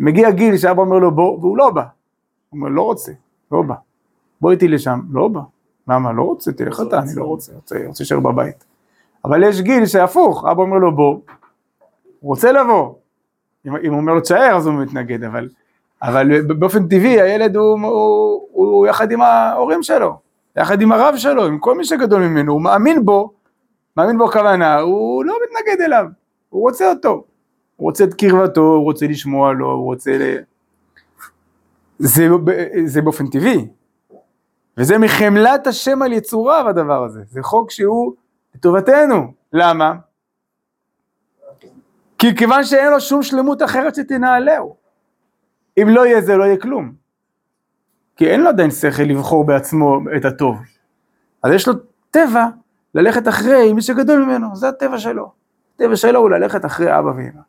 מגיע 0.00 0.30
גיל 0.30 0.56
שאבא 0.56 0.82
אומר 0.82 0.98
לו 0.98 1.10
בוא, 1.10 1.38
והוא 1.38 1.56
לא 1.56 1.70
בא. 1.70 1.80
הוא 1.80 2.58
אומר 2.58 2.68
לא 2.68 2.82
רוצה, 2.82 3.12
לא 3.52 3.62
בא. 3.62 3.74
בוא 4.40 4.50
איתי 4.50 4.68
לשם, 4.68 5.00
לא 5.10 5.28
בא. 5.28 5.40
למה? 5.88 6.12
לא 6.12 6.22
רוצה, 6.22 6.52
תלך 6.52 6.80
אתה, 6.88 6.98
אני 6.98 7.10
לא 7.16 7.24
רוצה, 7.24 7.52
רוצה 7.56 7.74
להישאר 7.98 8.20
בבית. 8.20 8.64
אבל 9.24 9.42
יש 9.42 9.60
גיל 9.60 9.86
שהפוך, 9.86 10.44
אבא 10.44 10.62
אומר 10.62 10.78
לו 10.78 10.96
בוא, 10.96 11.10
הוא 11.10 11.20
רוצה 12.20 12.52
לבוא. 12.52 12.94
אם, 13.66 13.72
הוא 13.72 14.00
אומר 14.00 14.14
לו 14.14 14.20
תשאר 14.20 14.56
אז 14.56 14.66
הוא 14.66 14.74
מתנגד, 14.74 15.24
אבל, 15.24 15.48
אבל 16.02 16.42
באופן 16.42 16.88
טבעי 16.88 17.20
הילד 17.20 17.56
הוא, 17.56 17.64
הוא, 17.64 18.46
הוא, 18.52 18.66
הוא 18.66 18.86
יחד 18.86 19.12
עם 19.12 19.22
ההורים 19.22 19.82
שלו, 19.82 20.18
יחד 20.56 20.82
עם 20.82 20.92
הרב 20.92 21.14
שלו, 21.16 21.46
עם 21.46 21.58
כל 21.58 21.76
מי 21.76 21.84
שגדול 21.84 22.22
ממנו, 22.22 22.52
הוא 22.52 22.62
מאמין 22.62 23.04
בו, 23.04 23.32
מאמין 23.96 24.18
בו 24.18 24.30
כוונה, 24.30 24.78
הוא 24.78 25.24
לא 25.24 25.36
מתנגד 25.44 25.80
אליו, 25.80 26.06
הוא 26.48 26.62
רוצה 26.62 26.90
אותו, 26.90 27.24
הוא 27.76 27.88
רוצה 27.88 28.04
את 28.04 28.14
קרבתו, 28.14 28.60
הוא 28.60 28.84
רוצה 28.84 29.06
לשמוע 29.06 29.52
לו, 29.52 29.70
הוא 29.70 29.84
רוצה 29.84 30.18
ל... 30.18 30.22
זה, 31.98 32.28
זה 32.84 33.02
באופן 33.02 33.26
טבעי, 33.26 33.68
וזה 34.76 34.98
מחמלת 34.98 35.66
השם 35.66 36.02
על 36.02 36.12
יצוריו 36.12 36.68
הדבר 36.68 37.04
הזה, 37.04 37.20
זה 37.30 37.42
חוק 37.42 37.70
שהוא 37.70 38.12
לטובתנו, 38.54 39.32
למה? 39.52 39.94
כי 42.20 42.36
כיוון 42.36 42.64
שאין 42.64 42.90
לו 42.90 43.00
שום 43.00 43.22
שלמות 43.22 43.62
אחרת 43.62 43.94
שתנהלהו. 43.94 44.76
אם 45.82 45.88
לא 45.88 46.06
יהיה 46.06 46.20
זה 46.20 46.36
לא 46.36 46.44
יהיה 46.44 46.56
כלום. 46.56 46.92
כי 48.16 48.30
אין 48.30 48.40
לו 48.40 48.48
עדיין 48.48 48.70
שכל 48.70 49.02
לבחור 49.02 49.44
בעצמו 49.44 50.00
את 50.16 50.24
הטוב. 50.24 50.56
אז 51.42 51.52
יש 51.52 51.68
לו 51.68 51.74
טבע 52.10 52.46
ללכת 52.94 53.28
אחרי 53.28 53.72
מי 53.72 53.82
שגדול 53.82 54.24
ממנו, 54.24 54.56
זה 54.56 54.68
הטבע 54.68 54.98
שלו. 54.98 55.32
הטבע 55.74 55.96
שלו 55.96 56.20
הוא 56.20 56.30
ללכת 56.30 56.64
אחרי 56.64 56.98
אבא 56.98 57.08
ואמא. 57.08 57.40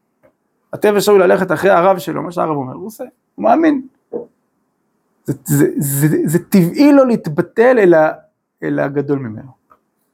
הטבע 0.73 1.01
שלו 1.01 1.13
הוא 1.13 1.21
ללכת 1.21 1.51
אחרי 1.51 1.69
הרב 1.69 1.97
שלו, 1.97 2.21
מה 2.21 2.31
שהרב 2.31 2.57
אומר, 2.57 2.73
הוא 2.73 2.87
עושה, 2.87 3.03
הוא 3.35 3.43
מאמין. 3.43 3.81
זה, 5.23 5.33
זה, 5.45 5.65
זה, 5.77 6.07
זה, 6.07 6.17
זה 6.25 6.39
טבעי 6.39 6.93
לו 6.93 7.05
להתבטל 7.05 7.79
אל, 7.79 7.93
ה, 7.93 8.11
אל 8.63 8.79
הגדול 8.79 9.19
ממנו, 9.19 9.51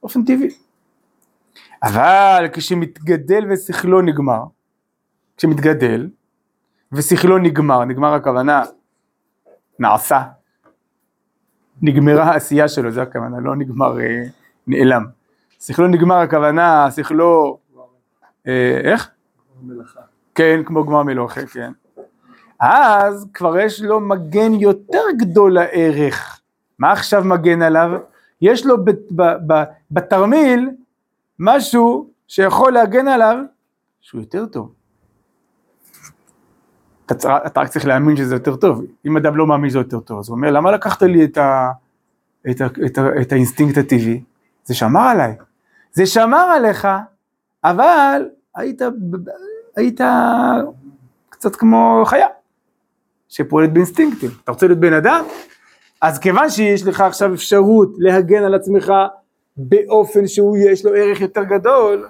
באופן 0.01 0.23
טבעי. 0.23 0.66
אבל 1.83 2.47
כשמתגדל 2.53 3.45
ושכלו 3.49 4.01
נגמר, 4.01 4.43
כשמתגדל 5.37 6.09
ושכלו 6.91 7.37
נגמר, 7.37 7.85
נגמר 7.85 8.13
הכוונה, 8.13 8.63
נעשה, 9.79 10.23
נגמרה 11.81 12.23
העשייה 12.23 12.67
שלו, 12.67 12.91
זה 12.91 13.01
הכוונה, 13.01 13.39
לא 13.39 13.55
נגמר, 13.55 13.99
אה, 13.99 14.23
נעלם. 14.67 15.05
שכלו 15.59 15.87
נגמר 15.87 16.15
הכוונה, 16.15 16.91
שכלו, 16.91 17.57
אה, 18.47 18.79
איך? 18.83 19.09
מלאכה. 19.61 19.99
כן, 20.35 20.61
כמו 20.65 20.85
גמר 20.85 21.03
מלוכה, 21.03 21.45
כן. 21.45 21.71
אז 22.59 23.27
כבר 23.33 23.59
יש 23.59 23.81
לו 23.81 23.99
מגן 23.99 24.53
יותר 24.53 25.03
גדול 25.17 25.53
לערך. 25.53 26.41
מה 26.79 26.91
עכשיו 26.91 27.23
מגן 27.23 27.61
עליו? 27.61 27.91
יש 28.41 28.65
לו 28.65 28.75
בתרמיל 29.91 30.69
משהו 31.39 32.09
שיכול 32.27 32.73
להגן 32.73 33.07
עליו 33.07 33.37
שהוא 34.01 34.21
יותר 34.21 34.45
טוב. 34.45 34.73
אתה, 37.11 37.37
אתה 37.45 37.61
רק 37.61 37.67
צריך 37.67 37.85
להאמין 37.85 38.15
שזה 38.15 38.35
יותר 38.35 38.55
טוב, 38.55 38.85
אם 39.05 39.17
אדם 39.17 39.35
לא 39.35 39.47
מאמין 39.47 39.69
שזה 39.69 39.79
יותר 39.79 39.99
טוב, 39.99 40.19
אז 40.19 40.29
הוא 40.29 40.35
אומר 40.35 40.51
למה 40.51 40.71
לקחת 40.71 41.03
לי 41.03 41.25
את, 41.25 41.37
ה, 41.37 41.71
את, 42.49 42.61
ה, 42.61 42.65
את, 42.85 42.97
ה, 42.97 43.21
את 43.21 43.31
האינסטינקט 43.31 43.77
הטבעי? 43.77 44.23
זה 44.63 44.73
שמר 44.73 45.01
עליי, 45.01 45.35
זה 45.91 46.05
שמר 46.05 46.37
עליך, 46.55 46.87
אבל 47.63 48.29
היית, 48.55 48.81
היית 49.75 50.01
קצת 51.29 51.55
כמו 51.55 52.03
חיה, 52.05 52.27
שפועלת 53.29 53.73
באינסטינקטים, 53.73 54.29
אתה 54.43 54.51
רוצה 54.51 54.67
להיות 54.67 54.79
בן 54.79 54.93
אדם? 54.93 55.25
אז 56.01 56.19
כיוון 56.19 56.49
שיש 56.49 56.85
לך 56.85 57.01
עכשיו 57.01 57.33
אפשרות 57.33 57.89
להגן 57.97 58.43
על 58.43 58.55
עצמך 58.55 58.93
באופן 59.57 60.27
שהוא 60.27 60.57
יש 60.57 60.85
לו 60.85 60.93
ערך 60.95 61.21
יותר 61.21 61.43
גדול, 61.43 62.07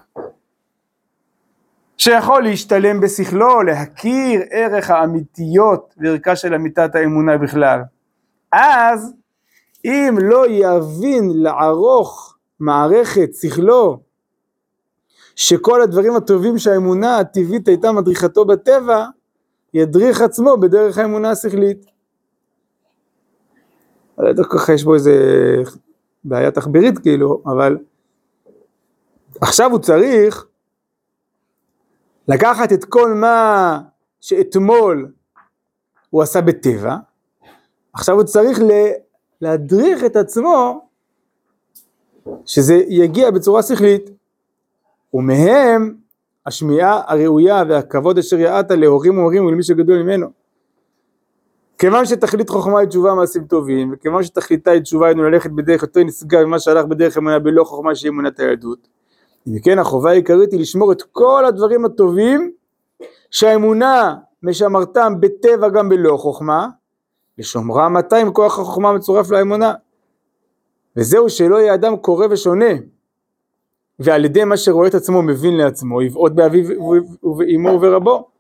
שיכול 1.98 2.44
להשתלם 2.44 3.02
בשכלו, 3.02 3.64
להכיר 3.64 4.42
ערך 4.50 4.90
האמיתיות 4.90 5.94
וערכה 5.98 6.36
של 6.36 6.54
אמיתת 6.54 6.96
האמונה 6.96 7.38
בכלל. 7.38 7.82
אז 8.52 9.14
אם 9.86 10.18
לא 10.22 10.46
יבין 10.50 11.32
לערוך 11.34 12.38
מערכת 12.60 13.30
שכלו, 13.42 14.00
שכל 15.36 15.82
הדברים 15.82 16.16
הטובים 16.16 16.58
שהאמונה 16.58 17.18
הטבעית 17.18 17.68
הייתה 17.68 17.92
מדריכתו 17.92 18.46
בטבע, 18.46 19.06
ידריך 19.74 20.22
עצמו 20.22 20.58
בדרך 20.58 20.98
האמונה 20.98 21.32
השכלית. 21.32 21.86
לא 24.18 24.30
יודע 24.30 24.44
ככה 24.44 24.74
יש 24.74 24.84
בו 24.84 24.94
איזה 24.94 25.14
בעיה 26.28 26.52
תחבירית 26.52 27.00
כאילו, 27.00 27.42
אבל 27.46 27.78
עכשיו 29.42 29.72
הוא 29.72 29.80
צריך 29.80 30.46
לקחת 32.28 32.74
את 32.74 32.86
כל 32.86 33.14
מה 33.14 33.80
שאתמול 34.22 35.12
הוא 36.10 36.24
עשה 36.24 36.42
בטבע, 36.42 36.96
עכשיו 37.94 38.16
הוא 38.16 38.24
צריך 38.24 38.60
להדריך 39.42 40.04
את 40.04 40.16
עצמו 40.16 40.88
שזה 42.46 42.74
יגיע 42.88 43.32
בצורה 43.32 43.64
שכלית, 43.64 44.10
ומהם 45.14 45.96
השמיעה 46.46 47.02
הראויה 47.08 47.64
והכבוד 47.70 48.18
אשר 48.18 48.40
יעדת 48.40 48.72
להורים 48.72 49.18
ומורים 49.18 49.46
ולמי 49.46 49.64
שגדול 49.64 50.04
ממנו. 50.04 50.28
כיוון 51.78 52.06
שתכלית 52.06 52.50
חוכמה 52.50 52.80
היא 52.80 52.88
תשובה 52.88 53.14
מעשים 53.14 53.44
טובים, 53.44 53.94
וכיוון 53.94 54.24
שתכליתה 54.24 54.72
היא 54.72 54.82
תשובה 54.82 55.08
היינו 55.08 55.24
ללכת 55.24 55.50
בדרך 55.50 55.82
יותר 55.82 56.04
נשגב 56.04 56.44
ממה 56.44 56.60
שהלך 56.60 56.86
בדרך 56.86 57.18
אמונה 57.18 57.40
בלא 57.40 57.64
חוכמה 57.64 57.96
שהיא 57.96 58.10
אמונת 58.10 58.40
היהדות. 58.40 58.88
אם 59.48 59.60
כן 59.60 59.80
החובה 59.80 60.10
העיקרית 60.10 60.52
היא 60.52 60.60
לשמור 60.60 60.92
את 60.92 61.02
כל 61.02 61.46
הדברים 61.46 61.86
הטובים 61.86 62.52
שהאמונה 63.32 64.16
משמרתם 64.44 65.14
בטבע 65.20 65.70
גם 65.70 65.90
בלא 65.90 66.18
חוכמה, 66.18 66.68
לשומרם 67.38 67.94
מתי 67.94 68.22
עם 68.22 68.32
כוח 68.32 68.60
החוכמה 68.60 68.94
מצורף 68.94 69.32
לאמונה. 69.32 69.74
וזהו 70.98 71.30
שלא 71.30 71.56
יהיה 71.56 71.74
אדם 71.74 71.98
קורא 71.98 72.28
ושונה, 72.30 72.74
ועל 74.00 74.26
ידי 74.26 74.44
מה 74.44 74.58
שרואה 74.58 74.88
את 74.88 74.96
עצמו 74.96 75.22
מבין 75.22 75.58
לעצמו, 75.58 76.02
יבעוט 76.02 76.32
באביו 76.32 76.66
ואימו 77.38 77.70
וברבו. 77.70 78.37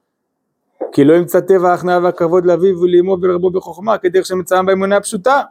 כי 0.91 1.03
לא 1.03 1.13
ימצא 1.13 1.39
טבע 1.39 1.71
ההכנעה 1.71 1.99
והכבוד 2.03 2.45
לאביו 2.45 2.81
ולאמו 2.81 3.17
ולרבו 3.21 3.51
בחוכמה, 3.51 3.97
כדרך 3.97 4.25
שמצאם 4.25 4.65
באמונה 4.65 4.97
הפשוטה. 4.97 5.41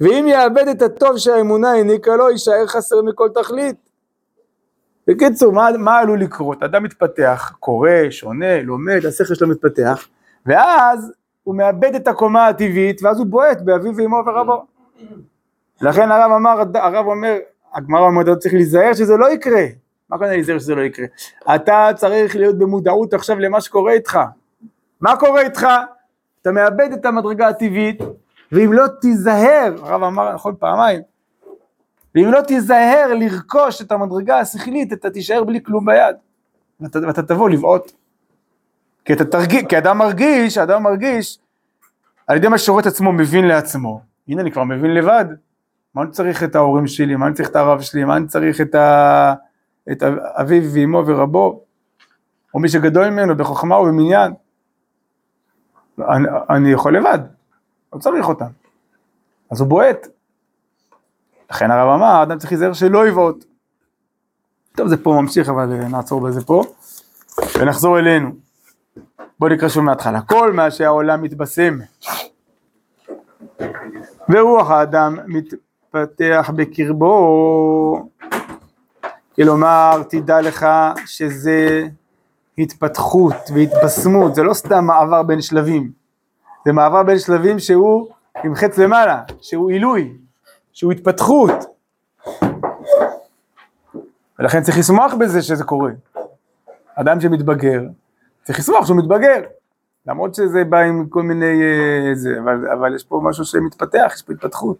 ואם 0.00 0.26
יאבד 0.28 0.68
את 0.68 0.82
הטוב 0.82 1.18
שהאמונה 1.18 1.70
העניקה 1.70 2.16
לו, 2.16 2.30
יישאר 2.30 2.66
חסר 2.66 3.02
מכל 3.02 3.28
תכלית. 3.34 3.76
בקיצור, 5.06 5.52
מה, 5.52 5.68
מה 5.78 5.98
עלול 5.98 6.20
לקרות? 6.20 6.62
אדם 6.62 6.82
מתפתח, 6.82 7.52
קורא, 7.60 7.90
שונה, 8.10 8.62
לומד, 8.62 9.06
השכל 9.08 9.34
שלו 9.34 9.48
מתפתח, 9.48 10.08
ואז 10.46 11.12
הוא 11.42 11.54
מאבד 11.54 11.94
את 11.94 12.08
הקומה 12.08 12.46
הטבעית, 12.46 13.02
ואז 13.02 13.18
הוא 13.18 13.26
בועט 13.26 13.60
באביו 13.60 13.96
ואמו 13.96 14.22
ורבו. 14.26 14.66
לכן 15.80 16.10
הרב 16.10 16.32
אמר, 16.32 16.62
הרב 16.74 17.06
אומר, 17.06 17.36
הגמרא 17.74 18.06
אומרת, 18.06 18.28
אתה 18.28 18.36
צריך 18.36 18.54
להיזהר 18.54 18.94
שזה 18.94 19.16
לא 19.16 19.30
יקרה. 19.30 19.64
מה 20.10 20.16
הכוונה 20.16 20.32
להיזהר 20.32 20.58
שזה 20.58 20.74
לא 20.74 20.80
יקרה? 20.80 21.06
אתה 21.54 21.88
צריך 21.96 22.36
להיות 22.36 22.58
במודעות 22.58 23.14
עכשיו 23.14 23.38
למה 23.38 23.60
שקורה 23.60 23.92
איתך. 23.92 24.18
מה 25.00 25.16
קורה 25.16 25.40
איתך? 25.40 25.66
אתה 26.42 26.52
מאבד 26.52 26.88
את 26.92 27.06
המדרגה 27.06 27.48
הטבעית, 27.48 28.02
ואם 28.52 28.72
לא 28.72 28.84
תיזהר, 29.00 29.74
הרב 29.82 30.02
אמר 30.02 30.34
נכון 30.34 30.54
פעמיים, 30.58 31.02
ואם 32.14 32.30
לא 32.32 32.40
תיזהר 32.40 33.14
לרכוש 33.14 33.82
את 33.82 33.92
המדרגה 33.92 34.38
השכלית, 34.38 34.92
אתה 34.92 35.10
תישאר 35.10 35.44
בלי 35.44 35.62
כלום 35.62 35.86
ביד, 35.86 36.16
ואתה 36.80 37.22
תבוא 37.22 37.50
לבעוט. 37.50 37.92
כי 39.04 39.12
אתה 39.12 39.24
תרגיש, 39.24 39.62
כי 39.68 39.78
אדם 39.78 39.98
מרגיש, 39.98 40.58
אדם 40.58 40.82
מרגיש, 40.82 41.38
על 42.26 42.36
ידי 42.36 42.48
מה 42.48 42.58
שרואה 42.58 42.80
את 42.80 42.86
עצמו 42.86 43.12
מבין 43.12 43.48
לעצמו, 43.48 44.00
הנה 44.28 44.42
אני 44.42 44.52
כבר 44.52 44.64
מבין 44.64 44.94
לבד, 44.94 45.24
מה 45.94 46.02
אני 46.02 46.10
צריך 46.10 46.42
את 46.42 46.56
ההורים 46.56 46.86
שלי, 46.86 47.16
מה 47.16 47.26
אני 47.26 47.34
צריך 47.34 47.48
את 47.50 47.56
הרב 47.56 47.80
שלי, 47.80 48.04
מה 48.04 48.16
אני 48.16 48.26
צריך 48.26 48.60
את, 48.60 48.74
ה... 48.74 49.34
את 49.92 50.02
אביו 50.40 50.62
ואמו 50.74 51.02
ורבו, 51.06 51.60
או 52.54 52.60
מי 52.60 52.68
שגדול 52.68 53.10
ממנו 53.10 53.36
בחוכמה 53.36 53.80
ובמניין. 53.80 54.32
אני, 55.98 56.28
אני 56.50 56.72
יכול 56.72 56.96
לבד, 56.96 57.18
לא 57.92 57.98
צריך 57.98 58.28
אותם. 58.28 58.46
אז 59.50 59.60
הוא 59.60 59.68
בועט. 59.68 60.06
לכן 61.50 61.70
הרב 61.70 61.88
אמר, 61.94 62.06
האדם 62.06 62.38
צריך 62.38 62.52
להיזהר 62.52 62.72
שלא 62.72 63.08
יבעוט. 63.08 63.44
טוב, 64.76 64.88
זה 64.88 64.96
פה 64.96 65.18
ממשיך, 65.20 65.48
אבל 65.48 65.72
אה, 65.72 65.88
נעצור 65.88 66.20
בזה 66.20 66.44
פה, 66.44 66.62
ונחזור 67.58 67.98
אלינו. 67.98 68.30
בואו 69.38 69.52
נקרא 69.52 69.68
שוב 69.68 69.84
מההתחלה. 69.84 70.20
כל 70.20 70.52
מה 70.52 70.70
שהעולם 70.70 71.22
מתבשם, 71.22 71.78
ורוח 74.28 74.70
האדם 74.70 75.18
מתפתח 75.26 76.50
בקרבו. 76.56 78.08
כלומר, 79.36 80.02
תדע 80.08 80.40
לך 80.40 80.66
שזה 81.06 81.86
התפתחות 82.58 83.34
והתבשמות, 83.54 84.34
זה 84.34 84.42
לא 84.42 84.54
סתם 84.54 84.84
מעבר 84.84 85.22
בין 85.22 85.40
שלבים, 85.40 85.90
זה 86.66 86.72
מעבר 86.72 87.02
בין 87.02 87.18
שלבים 87.18 87.58
שהוא 87.58 88.08
עם 88.44 88.54
חץ 88.54 88.78
למעלה, 88.78 89.22
שהוא 89.40 89.70
עילוי, 89.70 90.16
שהוא 90.72 90.92
התפתחות. 90.92 91.52
ולכן 94.38 94.62
צריך 94.62 94.78
לשמוח 94.78 95.14
בזה 95.14 95.42
שזה 95.42 95.64
קורה. 95.64 95.90
אדם 96.94 97.20
שמתבגר, 97.20 97.82
צריך 98.44 98.58
לשמוח 98.58 98.86
שהוא 98.86 98.96
מתבגר. 98.96 99.42
למרות 100.06 100.34
שזה 100.34 100.64
בא 100.64 100.78
עם 100.78 101.06
כל 101.08 101.22
מיני... 101.22 101.62
אה, 101.62 102.14
זה, 102.14 102.38
אבל, 102.38 102.70
אבל 102.72 102.94
יש 102.94 103.04
פה 103.04 103.20
משהו 103.24 103.44
שמתפתח, 103.44 104.12
יש 104.14 104.22
פה 104.22 104.32
התפתחות. 104.32 104.76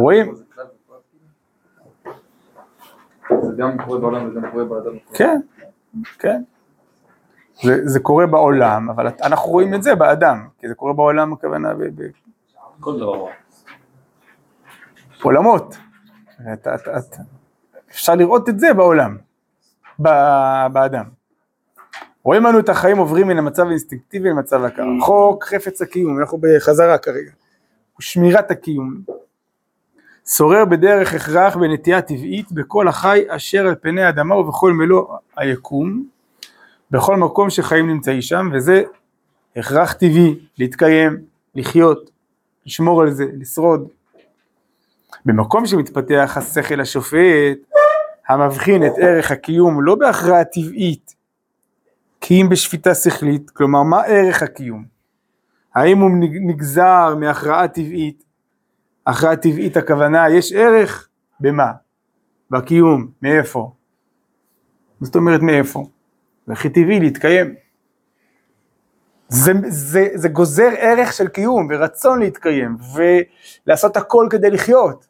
רואים? 0.00 0.34
זה 3.28 3.52
גם 3.56 3.84
קורה 3.84 3.98
בעולם 3.98 4.28
וגם 4.28 4.50
קורה 4.50 4.64
באדם. 4.64 4.96
כן, 5.14 5.40
כן. 6.18 6.42
זה, 7.62 7.80
זה 7.84 8.00
קורה 8.00 8.26
בעולם, 8.26 8.90
אבל 8.90 9.06
אנחנו 9.22 9.50
רואים 9.50 9.74
את 9.74 9.82
זה 9.82 9.94
באדם, 9.94 10.48
כי 10.58 10.68
זה 10.68 10.74
קורה 10.74 10.92
בעולם, 10.92 11.32
הכוונה, 11.32 11.72
כל 12.80 12.96
דבר 12.96 13.24
רע. 13.24 13.30
בעולמות. 15.22 15.76
את, 16.52 16.68
את, 16.68 16.88
את, 16.88 17.16
אפשר 17.90 18.14
לראות 18.14 18.48
את 18.48 18.60
זה 18.60 18.74
בעולם, 18.74 19.16
ב- 20.02 20.66
באדם. 20.72 21.04
רואים 22.22 22.44
לנו 22.44 22.58
את 22.58 22.68
החיים 22.68 22.98
עוברים 22.98 23.28
מן 23.28 23.38
המצב 23.38 23.66
האינסטינקטיבי 23.66 24.28
למצב 24.28 24.64
ההכרה. 24.64 24.86
חוק 25.00 25.44
חפץ 25.44 25.82
הקיום, 25.82 26.20
אנחנו 26.20 26.38
בחזרה 26.40 26.98
כרגע. 26.98 27.30
שמירת 28.00 28.50
הקיום. 28.50 29.02
שורר 30.26 30.64
בדרך 30.64 31.14
הכרח 31.14 31.56
בנטייה 31.56 32.02
טבעית 32.02 32.52
בכל 32.52 32.88
החי 32.88 33.24
אשר 33.28 33.66
על 33.66 33.74
פני 33.80 34.02
האדמה 34.02 34.36
ובכל 34.36 34.72
מלוא 34.72 35.16
היקום, 35.36 36.06
בכל 36.90 37.16
מקום 37.16 37.50
שחיים 37.50 37.86
נמצאים 37.90 38.22
שם, 38.22 38.50
וזה 38.52 38.82
הכרח 39.56 39.92
טבעי, 39.92 40.34
להתקיים, 40.58 41.16
לחיות, 41.54 42.10
לשמור 42.66 43.02
על 43.02 43.10
זה, 43.10 43.24
לשרוד. 43.40 43.88
במקום 45.24 45.66
שמתפתח 45.66 46.34
השכל 46.36 46.80
השופט, 46.80 47.58
המבחין 48.28 48.86
את 48.86 48.92
ערך 48.98 49.30
הקיום 49.30 49.82
לא 49.82 49.94
בהכרעה 49.94 50.44
טבעית, 50.44 51.14
כי 52.20 52.42
אם 52.42 52.48
בשפיטה 52.48 52.94
שכלית, 52.94 53.50
כלומר 53.50 53.82
מה 53.82 54.02
ערך 54.02 54.42
הקיום? 54.42 54.84
האם 55.74 55.98
הוא 55.98 56.10
נגזר 56.20 57.14
מהכרעה 57.20 57.68
טבעית? 57.68 58.23
הכרעה 59.06 59.36
טבעית 59.36 59.76
הכוונה, 59.76 60.30
יש 60.30 60.52
ערך 60.52 61.08
במה? 61.40 61.72
בקיום, 62.50 63.08
מאיפה? 63.22 63.72
זאת 65.00 65.16
אומרת 65.16 65.40
מאיפה? 65.40 65.86
זה 66.46 66.52
הכי 66.52 66.68
טבעי 66.68 67.00
להתקיים. 67.00 67.54
זה, 69.28 69.52
זה, 69.68 70.08
זה 70.14 70.28
גוזר 70.28 70.70
ערך 70.78 71.12
של 71.12 71.28
קיום 71.28 71.68
ורצון 71.70 72.18
להתקיים 72.20 72.76
ולעשות 73.66 73.96
הכל 73.96 74.26
כדי 74.30 74.50
לחיות. 74.50 75.06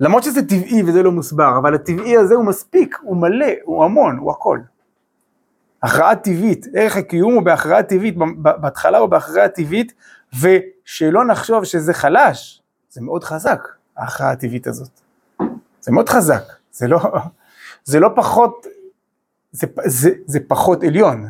למרות 0.00 0.22
שזה 0.22 0.42
טבעי 0.48 0.82
וזה 0.82 1.02
לא 1.02 1.12
מוסבר, 1.12 1.58
אבל 1.58 1.74
הטבעי 1.74 2.16
הזה 2.16 2.34
הוא 2.34 2.44
מספיק, 2.44 2.98
הוא 3.02 3.16
מלא, 3.16 3.46
הוא 3.64 3.84
המון, 3.84 4.16
הוא 4.16 4.30
הכל. 4.30 4.58
הכרעה 5.82 6.16
טבעית, 6.16 6.66
ערך 6.74 6.96
הקיום 6.96 7.34
הוא 7.34 7.42
בהכרעה 7.42 7.82
טבעית, 7.82 8.14
בהתחלה 8.42 8.98
הוא 8.98 9.06
בהכרעה 9.06 9.48
טבעית, 9.48 9.92
ושלא 10.34 11.24
נחשוב 11.24 11.64
שזה 11.64 11.94
חלש, 11.94 12.62
זה 12.90 13.00
מאוד 13.00 13.24
חזק, 13.24 13.68
ההכרעה 13.96 14.30
הטבעית 14.30 14.66
הזאת. 14.66 15.00
זה 15.80 15.92
מאוד 15.92 16.08
חזק, 16.08 16.42
זה 16.72 16.88
לא, 16.88 16.98
זה 17.84 18.00
לא 18.00 18.08
פחות, 18.16 18.66
זה, 19.52 19.66
זה, 19.84 20.10
זה 20.26 20.38
פחות 20.48 20.82
עליון, 20.84 21.26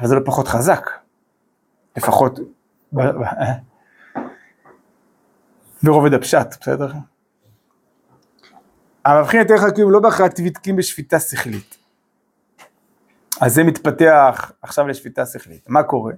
אבל 0.00 0.08
זה 0.08 0.14
לא 0.14 0.20
פחות 0.24 0.48
חזק, 0.48 0.90
לפחות 1.96 2.38
ברובד 5.82 6.14
הפשט, 6.14 6.48
בסדר? 6.60 6.92
המבחין 9.04 9.40
ערך 9.40 9.62
הקיום 9.62 9.90
לא 9.92 10.00
בהכרעה 10.00 10.28
טבעית 10.28 10.58
כי 10.58 10.72
בשפיטה 10.72 11.20
שכלית. 11.20 11.76
אז 13.40 13.54
זה 13.54 13.64
מתפתח 13.64 14.52
עכשיו 14.62 14.88
לשפיטה 14.88 15.26
שכלית. 15.26 15.68
מה 15.68 15.82
קורה? 15.82 16.12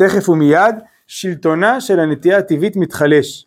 תכף 0.00 0.28
ומיד 0.28 0.74
שלטונה 1.06 1.80
של 1.80 2.00
הנטייה 2.00 2.38
הטבעית 2.38 2.76
מתחלש. 2.76 3.46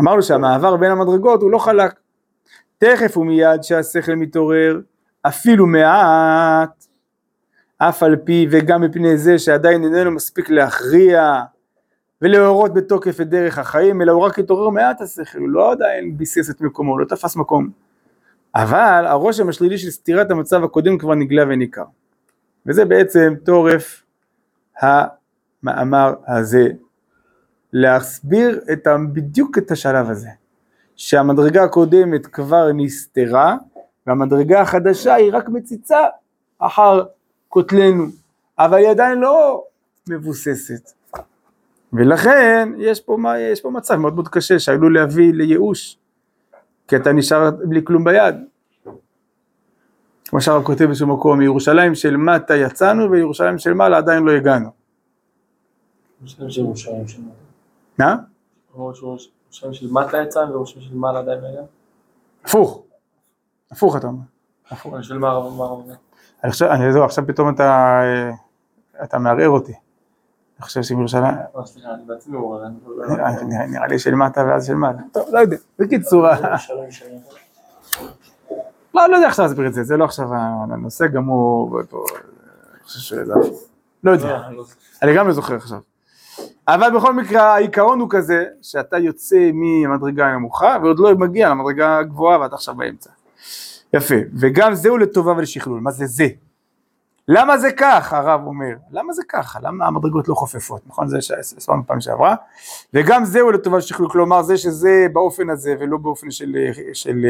אמרנו 0.00 0.22
שהמעבר 0.22 0.76
בין 0.76 0.90
המדרגות 0.90 1.42
הוא 1.42 1.50
לא 1.50 1.58
חלק. 1.58 1.94
תכף 2.78 3.16
ומיד 3.16 3.62
שהשכל 3.62 4.14
מתעורר, 4.14 4.80
אפילו 5.22 5.66
מעט, 5.66 6.84
אף 7.78 8.02
על 8.02 8.16
פי 8.16 8.46
וגם 8.50 8.82
מפני 8.82 9.18
זה 9.18 9.38
שעדיין 9.38 9.84
איננו 9.84 10.10
מספיק 10.10 10.50
להכריע 10.50 11.42
ולהורות 12.22 12.74
בתוקף 12.74 13.20
את 13.20 13.28
דרך 13.28 13.58
החיים, 13.58 14.02
אלא 14.02 14.12
הוא 14.12 14.22
רק 14.22 14.38
התעורר 14.38 14.70
מעט 14.70 15.00
השכל, 15.00 15.38
הוא 15.38 15.48
לא 15.48 15.72
עדיין 15.72 16.16
ביסס 16.16 16.50
את 16.50 16.60
מקומו, 16.60 16.98
לא 16.98 17.04
תפס 17.04 17.36
מקום. 17.36 17.70
אבל 18.54 19.04
הרושם 19.06 19.48
השלילי 19.48 19.78
של 19.78 19.90
סתירת 19.90 20.30
המצב 20.30 20.64
הקודם 20.64 20.98
כבר 20.98 21.14
נגלה 21.14 21.44
וניכר. 21.48 21.84
וזה 22.66 22.84
בעצם 22.84 23.34
תורף 23.44 24.05
המאמר 24.80 26.14
הזה, 26.26 26.68
להסביר 27.72 28.60
את, 28.72 28.86
בדיוק 29.12 29.58
את 29.58 29.70
השלב 29.70 30.10
הזה, 30.10 30.28
שהמדרגה 30.96 31.62
הקודמת 31.62 32.26
כבר 32.26 32.72
נסתרה, 32.74 33.56
והמדרגה 34.06 34.60
החדשה 34.60 35.14
היא 35.14 35.32
רק 35.32 35.48
מציצה 35.48 35.98
אחר 36.58 37.04
כותלנו, 37.48 38.06
אבל 38.58 38.78
היא 38.78 38.88
עדיין 38.88 39.18
לא 39.18 39.64
מבוססת. 40.08 40.92
ולכן 41.92 42.68
יש 42.78 43.00
פה, 43.00 43.16
יש 43.38 43.60
פה 43.60 43.70
מצב 43.70 43.94
מאוד 43.94 44.14
מאוד 44.14 44.28
קשה 44.28 44.58
שעלול 44.58 44.94
להביא 44.94 45.32
לייאוש, 45.34 45.98
כי 46.88 46.96
אתה 46.96 47.12
נשאר 47.12 47.50
בלי 47.50 47.80
כלום 47.84 48.04
ביד. 48.04 48.34
כמו 50.28 50.40
שהרב 50.40 50.64
כותב 50.64 50.84
בשום 50.84 51.12
מקום, 51.12 51.38
מירושלים 51.38 51.94
של 51.94 52.16
מטה 52.16 52.56
יצאנו 52.56 53.10
וירושלים 53.10 53.58
של 53.58 53.74
מעלה 53.74 53.96
עדיין 53.96 54.22
לא 54.22 54.32
הגענו. 54.32 54.70
מה? 57.98 58.16
ירושלים 58.74 59.72
של 59.72 59.92
מטה 59.92 60.16
יצאנו 60.22 60.50
וירושלים 60.50 60.84
של 60.88 60.94
מעלה 60.94 61.18
עדיין 61.18 61.40
לא 61.40 61.48
הגענו? 61.48 61.66
הפוך, 62.44 62.82
הפוך 63.70 63.96
אתה 63.96 64.06
אומר. 64.06 64.22
הפוך. 64.70 64.94
של 65.02 65.18
מה 65.18 65.28
הרב? 65.28 65.90
אני 66.44 66.52
חושב, 66.52 66.64
אני 66.64 66.92
זהו, 66.92 67.04
עכשיו 67.04 67.26
פתאום 67.26 67.54
אתה, 67.54 68.00
אתה 69.04 69.18
מערער 69.18 69.48
אותי. 69.48 69.72
אני 69.72 70.64
חושב 70.64 70.82
שבירושלים... 70.82 71.24
אה, 71.24 71.66
סליחה, 71.66 71.94
אני 71.94 72.02
בעצמי 72.06 72.36
מעורר. 72.36 72.64
נראה 73.68 73.86
לי 73.86 73.98
של 73.98 74.14
מטה 74.14 74.44
ואז 74.44 74.66
של 74.66 74.74
מעלה. 74.74 74.98
טוב, 75.12 75.28
לא 75.32 75.38
יודע. 75.38 75.56
בקיצור... 75.78 76.26
לא, 78.96 79.08
לא 79.08 79.16
יודע 79.16 79.26
איך 79.26 79.38
להסביר 79.38 79.66
את 79.66 79.74
זה, 79.74 79.84
זה 79.84 79.96
לא 79.96 80.04
עכשיו 80.04 80.28
הנושא, 80.34 81.06
גם 81.06 81.24
הוא... 81.24 81.80
חושב 82.84 83.00
שזה... 83.00 83.32
לא 84.04 84.10
יודע. 84.10 84.42
אני 85.02 85.16
גם 85.16 85.26
לא 85.26 85.32
זוכר 85.32 85.54
עכשיו. 85.54 85.78
אבל 86.68 86.96
בכל 86.96 87.12
מקרה 87.12 87.54
העיקרון 87.54 88.00
הוא 88.00 88.08
כזה 88.10 88.44
שאתה 88.62 88.98
יוצא 88.98 89.50
מהמדרגה 89.52 90.26
הנמוכה 90.26 90.76
ועוד 90.82 90.98
לא 90.98 91.14
מגיע 91.14 91.48
למדרגה 91.48 91.98
הגבוהה 91.98 92.40
ואתה 92.40 92.54
עכשיו 92.54 92.74
באמצע. 92.74 93.10
יפה, 93.92 94.14
וגם 94.34 94.74
זהו 94.74 94.98
לטובה 94.98 95.32
ולשכלול, 95.32 95.80
מה 95.80 95.90
זה 95.90 96.06
זה? 96.06 96.26
למה 97.28 97.58
זה 97.58 97.72
כך, 97.72 98.12
הרב 98.12 98.46
אומר, 98.46 98.74
למה 98.92 99.12
זה 99.12 99.22
ככה, 99.28 99.58
למה 99.62 99.86
המדרגות 99.86 100.28
לא 100.28 100.34
חופפות, 100.34 100.80
נכון? 100.86 101.08
זה 101.08 101.20
שהסברנו 101.20 101.82
פעם 101.86 102.00
שעברה, 102.00 102.34
וגם 102.94 103.24
זהו 103.24 103.50
לטובה 103.50 103.76
ולשכלול, 103.76 104.10
כלומר 104.10 104.42
זה 104.42 104.56
שזה 104.56 105.06
באופן 105.12 105.50
הזה 105.50 105.74
ולא 105.80 105.96
באופן 105.96 106.30
של, 106.30 106.56
של 106.92 107.26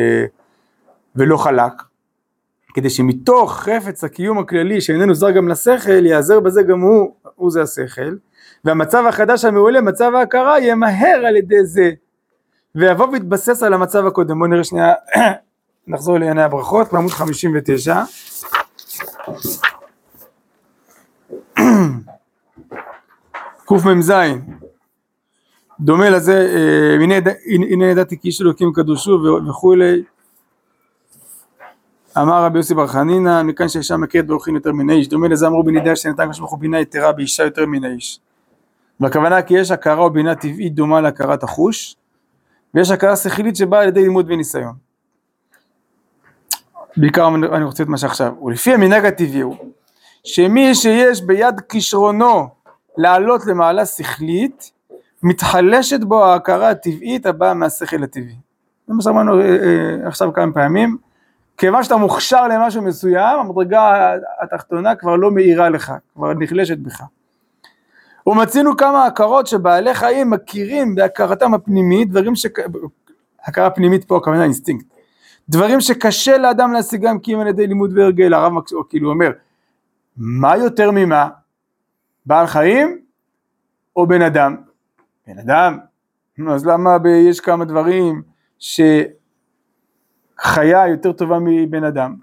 ולא 1.16 1.36
חלק, 1.36 1.72
כדי 2.74 2.90
שמתוך 2.90 3.52
חפץ 3.60 4.04
הקיום 4.04 4.38
הכללי 4.38 4.80
שאיננו 4.80 5.14
זר 5.14 5.30
גם 5.30 5.48
לשכל, 5.48 6.06
יעזר 6.06 6.40
בזה 6.40 6.62
גם 6.62 6.80
הוא, 6.80 7.14
הוא 7.34 7.50
זה 7.50 7.62
השכל, 7.62 8.16
והמצב 8.64 9.04
החדש 9.08 9.44
המעולה, 9.44 9.80
מצב 9.80 10.12
ההכרה, 10.14 10.60
ימהר 10.60 11.26
על 11.26 11.36
ידי 11.36 11.64
זה, 11.64 11.90
ויבוא 12.74 13.06
ויתבסס 13.12 13.62
על 13.62 13.74
המצב 13.74 14.06
הקודם. 14.06 14.38
בואו 14.38 14.50
נראה 14.50 14.64
שנייה 14.64 14.92
נחזור 15.88 16.18
לענייני 16.18 16.42
הברכות 16.42 16.92
בעמוד 16.92 17.12
59. 17.12 18.02
קמ"ז, 23.66 24.12
דומה 25.80 26.10
לזה, 26.10 26.34
אה, 26.54 26.94
הנה 27.02 27.14
ידע- 27.14 27.32
הנה 27.70 27.86
ידעתי 27.86 28.20
כי 28.20 28.28
איש 28.28 28.40
אלוקים 28.40 28.72
קדושו 28.72 29.18
וכולי. 29.48 30.02
אמר 32.18 32.44
רבי 32.44 32.58
יוסי 32.58 32.74
בר 32.74 32.86
חנינא, 32.86 33.42
מכאן 33.42 33.68
שאישה 33.68 33.96
מכירת 33.96 34.26
באורחין 34.26 34.54
יותר 34.54 34.72
מן 34.72 34.90
האיש, 34.90 35.08
דומה 35.08 35.28
לזה 35.28 35.46
אמרו 35.46 35.62
בנידה 35.62 35.96
שנתן 35.96 36.22
הקדוש 36.22 36.38
ברוך 36.38 36.50
הוא 36.50 36.58
בינה 36.58 36.80
יתרה 36.80 37.12
באישה 37.12 37.44
יותר 37.44 37.66
מן 37.66 37.84
האיש. 37.84 38.20
והכוונה 39.00 39.42
כי 39.42 39.54
יש 39.54 39.70
הכרה 39.70 40.02
או 40.02 40.10
בינה 40.10 40.34
טבעית 40.34 40.74
דומה 40.74 41.00
להכרת 41.00 41.42
החוש, 41.42 41.96
ויש 42.74 42.90
הכרה 42.90 43.16
שכלית 43.16 43.56
שבאה 43.56 43.82
על 43.82 43.88
ידי 43.88 44.02
לימוד 44.02 44.26
וניסיון. 44.28 44.74
בעיקר 46.96 47.28
אני 47.28 47.64
רוצה 47.64 47.82
את 47.82 47.88
מה 47.88 47.98
שעכשיו, 47.98 48.32
ולפי 48.42 48.74
המנהג 48.74 49.04
הטבעי 49.04 49.40
הוא, 49.40 49.56
שמי 50.24 50.74
שיש 50.74 51.22
ביד 51.22 51.60
כישרונו 51.68 52.48
לעלות 52.96 53.46
למעלה 53.46 53.86
שכלית, 53.86 54.72
מתחלשת 55.22 56.00
בו 56.00 56.24
ההכרה 56.24 56.70
הטבעית 56.70 57.26
הבאה 57.26 57.54
מהשכל 57.54 58.02
הטבעי. 58.02 58.36
זה 58.86 58.94
מה 58.94 59.02
שאמרנו 59.02 59.40
אה, 59.40 59.46
אה, 59.46 60.08
עכשיו 60.08 60.32
כמה 60.32 60.52
פעמים, 60.52 60.96
כיוון 61.56 61.82
שאתה 61.82 61.96
מוכשר 61.96 62.48
למשהו 62.48 62.82
מסוים, 62.82 63.38
המדרגה 63.38 64.14
התחתונה 64.42 64.94
כבר 64.94 65.16
לא 65.16 65.30
מאירה 65.30 65.68
לך, 65.68 65.92
כבר 66.14 66.34
נחלשת 66.34 66.78
בך. 66.78 67.02
ומצינו 68.26 68.76
כמה 68.76 69.06
הכרות 69.06 69.46
שבעלי 69.46 69.94
חיים 69.94 70.30
מכירים 70.30 70.94
בהכרתם 70.94 71.54
הפנימית, 71.54 72.10
דברים 72.10 72.34
ש... 72.34 72.46
הכרה 73.44 73.70
פנימית 73.70 74.04
פה 74.04 74.16
הכוונה 74.16 74.44
אינסטינקט. 74.44 74.86
דברים 75.48 75.80
שקשה 75.80 76.38
לאדם 76.38 76.72
להשיגם 76.72 77.18
כי 77.18 77.34
אם 77.34 77.40
על 77.40 77.46
ידי 77.46 77.66
לימוד 77.66 77.98
והרגל, 77.98 78.34
הרב 78.34 78.52
מקס... 78.52 78.72
או 78.72 78.88
כאילו 78.88 79.10
אומר, 79.10 79.30
מה 80.16 80.56
יותר 80.56 80.90
ממה? 80.90 81.28
בעל 82.26 82.46
חיים 82.46 82.98
או 83.96 84.06
בן 84.06 84.22
אדם? 84.22 84.56
בן 85.26 85.38
אדם. 85.38 85.78
אז 86.50 86.66
למה 86.66 86.98
ב... 86.98 87.06
יש 87.06 87.40
כמה 87.40 87.64
דברים 87.64 88.22
שחיה 90.40 90.88
יותר 90.88 91.12
טובה 91.12 91.38
מבן 91.40 91.84
אדם? 91.84 92.16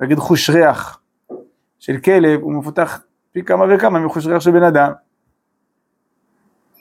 נגיד 0.00 0.18
חוש 0.18 0.50
ריח 0.50 1.00
של 1.78 1.98
כלב 1.98 2.40
הוא 2.40 2.52
מפותח 2.52 3.02
פי 3.32 3.42
כמה 3.42 3.64
וכמה 3.70 3.98
מחוש 3.98 4.26
ריח 4.26 4.40
של 4.40 4.50
בן 4.50 4.62
אדם. 4.62 4.92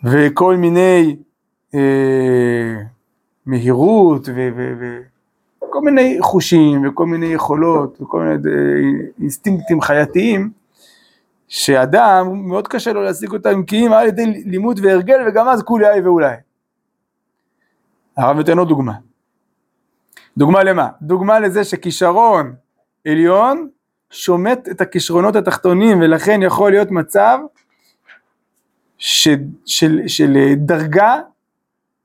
וכל 0.04 0.56
מיני 0.56 1.18
אה, 1.76 2.76
מהירות 3.46 4.30
ו... 4.30 4.50
ו, 4.56 4.74
ו 4.80 5.02
כל 5.60 5.82
מיני 5.82 6.18
חושים 6.22 6.88
וכל 6.88 7.06
מיני 7.06 7.26
יכולות 7.26 8.02
וכל 8.02 8.20
מיני 8.20 8.34
אה, 8.34 9.08
אינסטינקטים 9.20 9.82
חייתיים 9.82 10.52
שאדם 11.48 12.48
מאוד 12.48 12.68
קשה 12.68 12.94
לו 12.94 13.04
להשיג 13.04 13.34
אותם 13.34 13.64
כי 13.64 13.88
אם 13.88 13.94
על 13.94 14.08
ידי 14.08 14.26
לימוד 14.26 14.80
והרגל 14.84 15.20
וגם 15.28 15.48
אז 15.48 15.64
כולי 15.64 15.94
אי 15.94 16.02
ואולי. 16.02 16.36
הרב 18.18 18.38
נותן 18.38 18.58
עוד 18.58 18.68
דוגמה. 18.68 18.94
דוגמה 20.38 20.64
למה? 20.64 20.88
דוגמה 21.02 21.40
לזה 21.40 21.64
שכישרון 21.64 22.56
עליון 23.08 23.70
שומט 24.10 24.68
את 24.72 24.82
הכישרונות 24.82 25.36
התחתונים 25.36 26.02
ולכן 26.02 26.40
יכול 26.44 26.72
להיות 26.72 26.92
מצב 26.92 27.38
ש, 28.98 29.28
של, 29.66 30.02
של 30.08 30.38
דרגה 30.56 31.16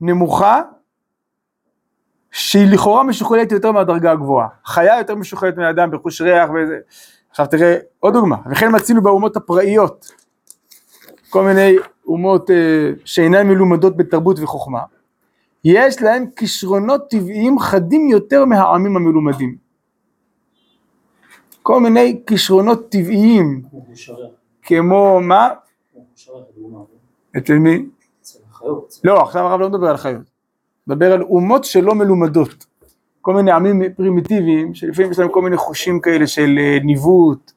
נמוכה 0.00 0.62
שהיא 2.30 2.72
לכאורה 2.72 3.02
משוכללת 3.02 3.52
יותר 3.52 3.72
מהדרגה 3.72 4.12
הגבוהה. 4.12 4.48
חיה 4.66 4.98
יותר 4.98 5.14
משוכללת 5.14 5.56
מאדם 5.56 5.90
בחוש 5.90 6.20
ריח 6.20 6.50
וזה. 6.50 6.78
עכשיו 7.30 7.46
תראה 7.46 7.76
עוד 8.00 8.14
דוגמה, 8.14 8.36
וכן 8.50 8.74
מצינו 8.74 9.02
באומות 9.02 9.36
הפראיות, 9.36 10.12
כל 11.30 11.44
מיני 11.44 11.76
אומות 12.06 12.50
אה, 12.50 12.90
שאינן 13.04 13.46
מלומדות 13.46 13.96
בתרבות 13.96 14.38
וחוכמה, 14.38 14.80
יש 15.64 16.02
להם 16.02 16.26
כישרונות 16.36 17.10
טבעיים 17.10 17.58
חדים 17.58 18.08
יותר 18.08 18.44
מהעמים 18.44 18.96
המלומדים. 18.96 19.56
כל 21.62 21.80
מיני 21.80 22.22
כישרונות 22.26 22.88
טבעיים, 22.88 23.62
כמו 24.62 25.20
מה? 25.20 25.48
אצל 27.38 27.54
מי? 27.54 27.86
לא, 29.04 29.22
עכשיו 29.22 29.46
הרב 29.46 29.60
לא 29.60 29.68
מדבר 29.68 29.86
על 29.86 29.96
חיות, 29.96 30.30
מדבר 30.86 31.12
על 31.12 31.22
אומות 31.22 31.64
שלא 31.64 31.94
מלומדות. 31.94 32.66
כל 33.20 33.34
מיני 33.34 33.50
עמים 33.50 33.82
פרימיטיביים, 33.96 34.74
שלפעמים 34.74 35.10
יש 35.10 35.18
להם 35.18 35.28
כל 35.28 35.42
מיני 35.42 35.56
חושים 35.56 36.00
כאלה 36.00 36.26
של 36.26 36.58
אה, 36.58 36.78
ניווט, 36.84 37.52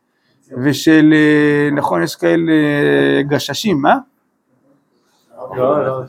ושל, 0.64 1.14
אה, 1.14 1.70
נכון, 1.76 2.04
יש 2.04 2.16
כאלה 2.16 2.52
אה, 2.52 3.22
גששים, 3.24 3.82
מה? 3.82 3.98
לא, 5.58 5.86
לא, 5.86 6.02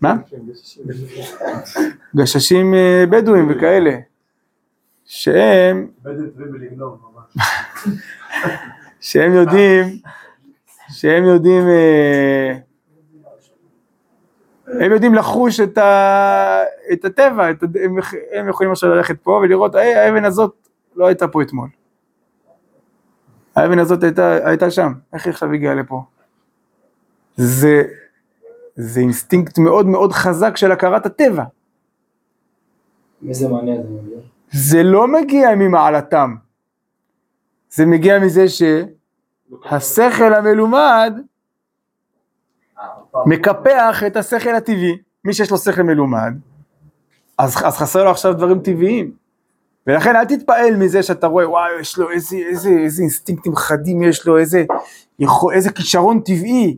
מה? 0.00 0.14
גששים 2.16 2.74
אה, 2.74 3.04
בדואים 3.10 3.50
וכאלה, 3.50 3.98
שהם. 5.04 5.88
שהם 9.00 9.32
יודעים, 9.32 9.98
שהם 10.88 11.24
יודעים, 11.24 11.68
אה, 11.68 12.56
הם 14.80 14.92
יודעים 14.92 15.14
לחוש 15.14 15.60
את, 15.60 15.78
ה, 15.78 16.62
את 16.92 17.04
הטבע, 17.04 17.50
את, 17.50 17.62
הם, 17.62 17.96
הם 18.32 18.48
יכולים 18.48 18.72
עכשיו 18.72 18.90
ללכת 18.90 19.16
פה 19.22 19.30
ולראות, 19.30 19.74
היי, 19.74 19.94
האבן 19.94 20.24
הזאת 20.24 20.68
לא 20.96 21.06
הייתה 21.06 21.28
פה 21.28 21.42
אתמול. 21.42 21.68
האבן 23.56 23.78
הזאת 23.78 24.02
הייתה, 24.02 24.48
הייתה 24.48 24.70
שם, 24.70 24.92
איך 25.12 25.26
היא 25.26 25.32
עכשיו 25.32 25.52
הגיעה 25.52 25.74
לפה? 25.74 26.04
זה, 27.36 27.82
זה 28.76 29.00
אינסטינקט 29.00 29.58
מאוד 29.58 29.86
מאוד 29.86 30.12
חזק 30.12 30.56
של 30.56 30.72
הכרת 30.72 31.06
הטבע. 31.06 31.44
מאיזה 33.22 33.48
מענה 33.48 33.72
זה 33.76 33.88
מגיע? 33.88 34.18
זה 34.52 34.82
לא 34.82 35.08
מגיע 35.08 35.54
ממעלתם, 35.54 36.34
זה 37.70 37.86
מגיע 37.86 38.18
מזה 38.18 38.44
שהשכל 38.48 40.34
המלומד 40.34 41.12
מקפח 43.26 44.02
את 44.06 44.16
השכל 44.16 44.54
הטבעי, 44.54 44.98
מי 45.24 45.34
שיש 45.34 45.50
לו 45.50 45.58
שכל 45.58 45.82
מלומד, 45.82 46.32
אז, 47.38 47.56
אז 47.64 47.76
חסר 47.76 48.04
לו 48.04 48.10
עכשיו 48.10 48.32
דברים 48.32 48.60
טבעיים. 48.60 49.12
ולכן 49.86 50.16
אל 50.16 50.24
תתפעל 50.24 50.76
מזה 50.76 51.02
שאתה 51.02 51.26
רואה, 51.26 51.50
וואי, 51.50 51.80
יש 51.80 51.98
לו 51.98 52.10
איזה, 52.10 52.36
איזה, 52.36 52.68
איזה 52.68 53.02
אינסטינקטים 53.02 53.56
חדים 53.56 54.02
יש 54.02 54.26
לו, 54.26 54.38
איזה, 54.38 54.64
יכול, 55.18 55.54
איזה 55.54 55.72
כישרון 55.72 56.20
טבעי. 56.20 56.76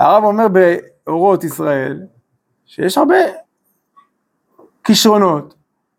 הרב 0.00 0.24
אומר 0.24 0.46
באורות 0.48 1.44
ישראל, 1.44 2.02
שיש 2.66 2.98
הרבה 2.98 3.16
כישרונות 4.84 5.54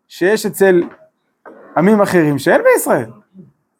שיש 0.08 0.46
אצל 0.46 0.82
עמים 1.76 2.00
אחרים 2.00 2.38
שאין 2.38 2.60
בישראל. 2.62 3.10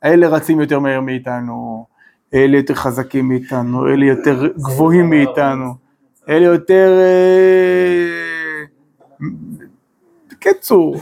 אלה 0.05 0.29
רצים 0.29 0.61
יותר 0.61 0.79
מהר 0.79 1.01
מאיתנו, 1.01 1.87
אלה 2.35 2.57
יותר 2.57 2.75
חזקים 2.75 3.29
מאיתנו, 3.29 3.89
אלה 3.89 4.05
יותר 4.05 4.47
גבוהים 4.57 5.11
מאיתנו, 5.11 5.75
אלה 6.29 6.45
יותר... 6.45 6.99
בקיצור, 10.31 10.97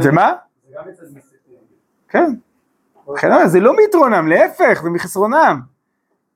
זה 0.00 0.12
מה? 0.12 0.32
זה 0.68 0.74
גם 0.76 0.86
אינסטינקטיביות. 0.86 1.62
כן. 2.08 2.32
לכן 3.08 3.48
זה 3.48 3.60
לא 3.60 3.76
מיתרונם, 3.76 4.28
להפך, 4.28 4.80
זה 4.82 4.90
מחסרונם. 4.90 5.60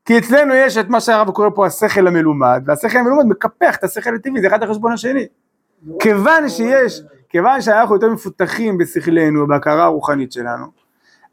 כי 0.04 0.18
אצלנו 0.18 0.54
יש 0.54 0.76
את 0.76 0.88
מה 0.88 1.00
שהרב 1.00 1.30
קורא 1.30 1.48
פה 1.54 1.66
השכל 1.66 2.06
המלומד, 2.06 2.62
והשכל 2.66 2.98
המלומד 2.98 3.24
מקפח 3.24 3.76
את 3.76 3.84
השכל 3.84 4.14
הטבעי, 4.14 4.40
זה 4.40 4.46
אחד 4.46 4.62
על 4.62 4.70
חשבון 4.70 4.92
השני. 4.92 5.26
כיוון 6.00 6.48
שיש, 6.48 7.02
כיוון 7.28 7.60
שאנחנו 7.60 7.94
יותר 7.94 8.08
מפותחים 8.08 8.78
בשכלנו, 8.78 9.46
בהכרה 9.46 9.84
הרוחנית 9.84 10.32
שלנו, 10.32 10.66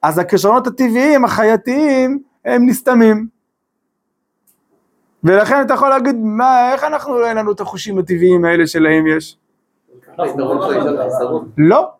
אז 0.01 0.19
הכישרונות 0.19 0.67
הטבעיים, 0.67 1.25
החייתיים, 1.25 2.19
הם 2.45 2.65
נסתמים. 2.69 3.27
ולכן 5.23 5.61
אתה 5.61 5.73
יכול 5.73 5.89
להגיד, 5.89 6.15
מה, 6.19 6.71
איך 6.73 6.83
אנחנו, 6.83 7.25
אין 7.25 7.37
לנו 7.37 7.51
את 7.51 7.59
החושים 7.59 7.99
הטבעיים 7.99 8.45
האלה 8.45 8.67
שלהם 8.67 9.07
יש? 9.07 9.37
לא, 11.57 11.91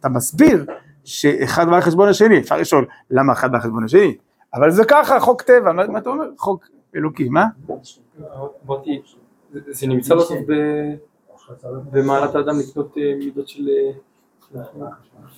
אתה 0.00 0.08
מסביר 0.08 0.66
שאחד 1.10 1.66
בא 1.68 1.74
על 1.76 1.80
חשבון 1.82 2.08
השני, 2.08 2.38
אפשר 2.38 2.56
לשאול 2.56 2.86
למה 3.10 3.32
אחד 3.32 3.50
בא 3.52 3.56
על 3.56 3.62
חשבון 3.62 3.84
השני, 3.84 4.16
אבל 4.54 4.70
זה 4.70 4.84
ככה, 4.84 5.20
חוק 5.20 5.42
טבע, 5.42 5.72
מה, 5.72 5.86
מה 5.86 5.98
אתה 5.98 6.10
אומר? 6.10 6.24
חוק 6.38 6.64
אלוקי, 6.96 7.28
מה? 7.28 7.44
זה- 9.52 9.86
נמצא 9.86 10.14
בסוף 10.14 10.38
במעלת 11.92 12.34
האדם 12.34 12.54
לקנות 12.58 12.98
אה, 12.98 13.14
מידות 13.18 13.48
של... 13.48 13.68
אה, 13.68 13.90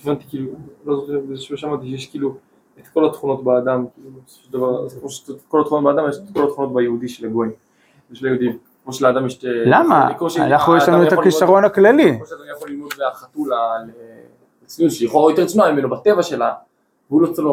הבנתי 0.03 0.23
כאילו, 0.29 0.51
לא 0.85 0.95
זוכר 0.95 1.19
באיזשהו 1.27 1.57
שמעתי 1.57 1.85
שיש 1.85 2.07
כאילו 2.11 2.35
את 2.79 2.87
כל 2.87 3.05
התכונות 3.05 3.43
באדם, 3.43 3.85
כאילו 3.93 4.09
כמו 4.99 5.09
שאת 5.09 5.35
כל 5.47 5.61
התכונות 5.61 5.83
באדם 5.95 6.09
יש 6.09 6.17
את 6.17 6.33
כל 6.33 6.43
התכונות 6.43 6.73
ביהודי 6.73 7.07
של 7.07 7.25
הגויים, 7.25 7.51
של 8.13 8.25
היהודים, 8.25 8.57
כמו 8.83 8.93
שלאדם 8.93 9.25
יש... 9.25 9.37
את- 9.37 9.43
למה? 9.65 10.07
אנחנו 10.37 10.77
יש 10.77 10.89
לנו 10.89 11.07
את 11.07 11.13
הכישרון 11.13 11.65
הכללי. 11.65 12.17
כמו 12.17 12.25
שאתה 12.25 12.41
יכול 12.55 12.69
ללמוד 12.69 12.93
מהחתולה 12.99 13.57
לצניעות 14.73 14.93
שהיא 14.93 15.07
יכולה 15.07 15.31
יותר 15.33 15.45
צנועה 15.47 15.71
ממנו 15.71 15.89
בטבע 15.89 16.23
שלה, 16.23 16.53
והוא 17.09 17.21
לא 17.21 17.27
צלם 17.33 17.45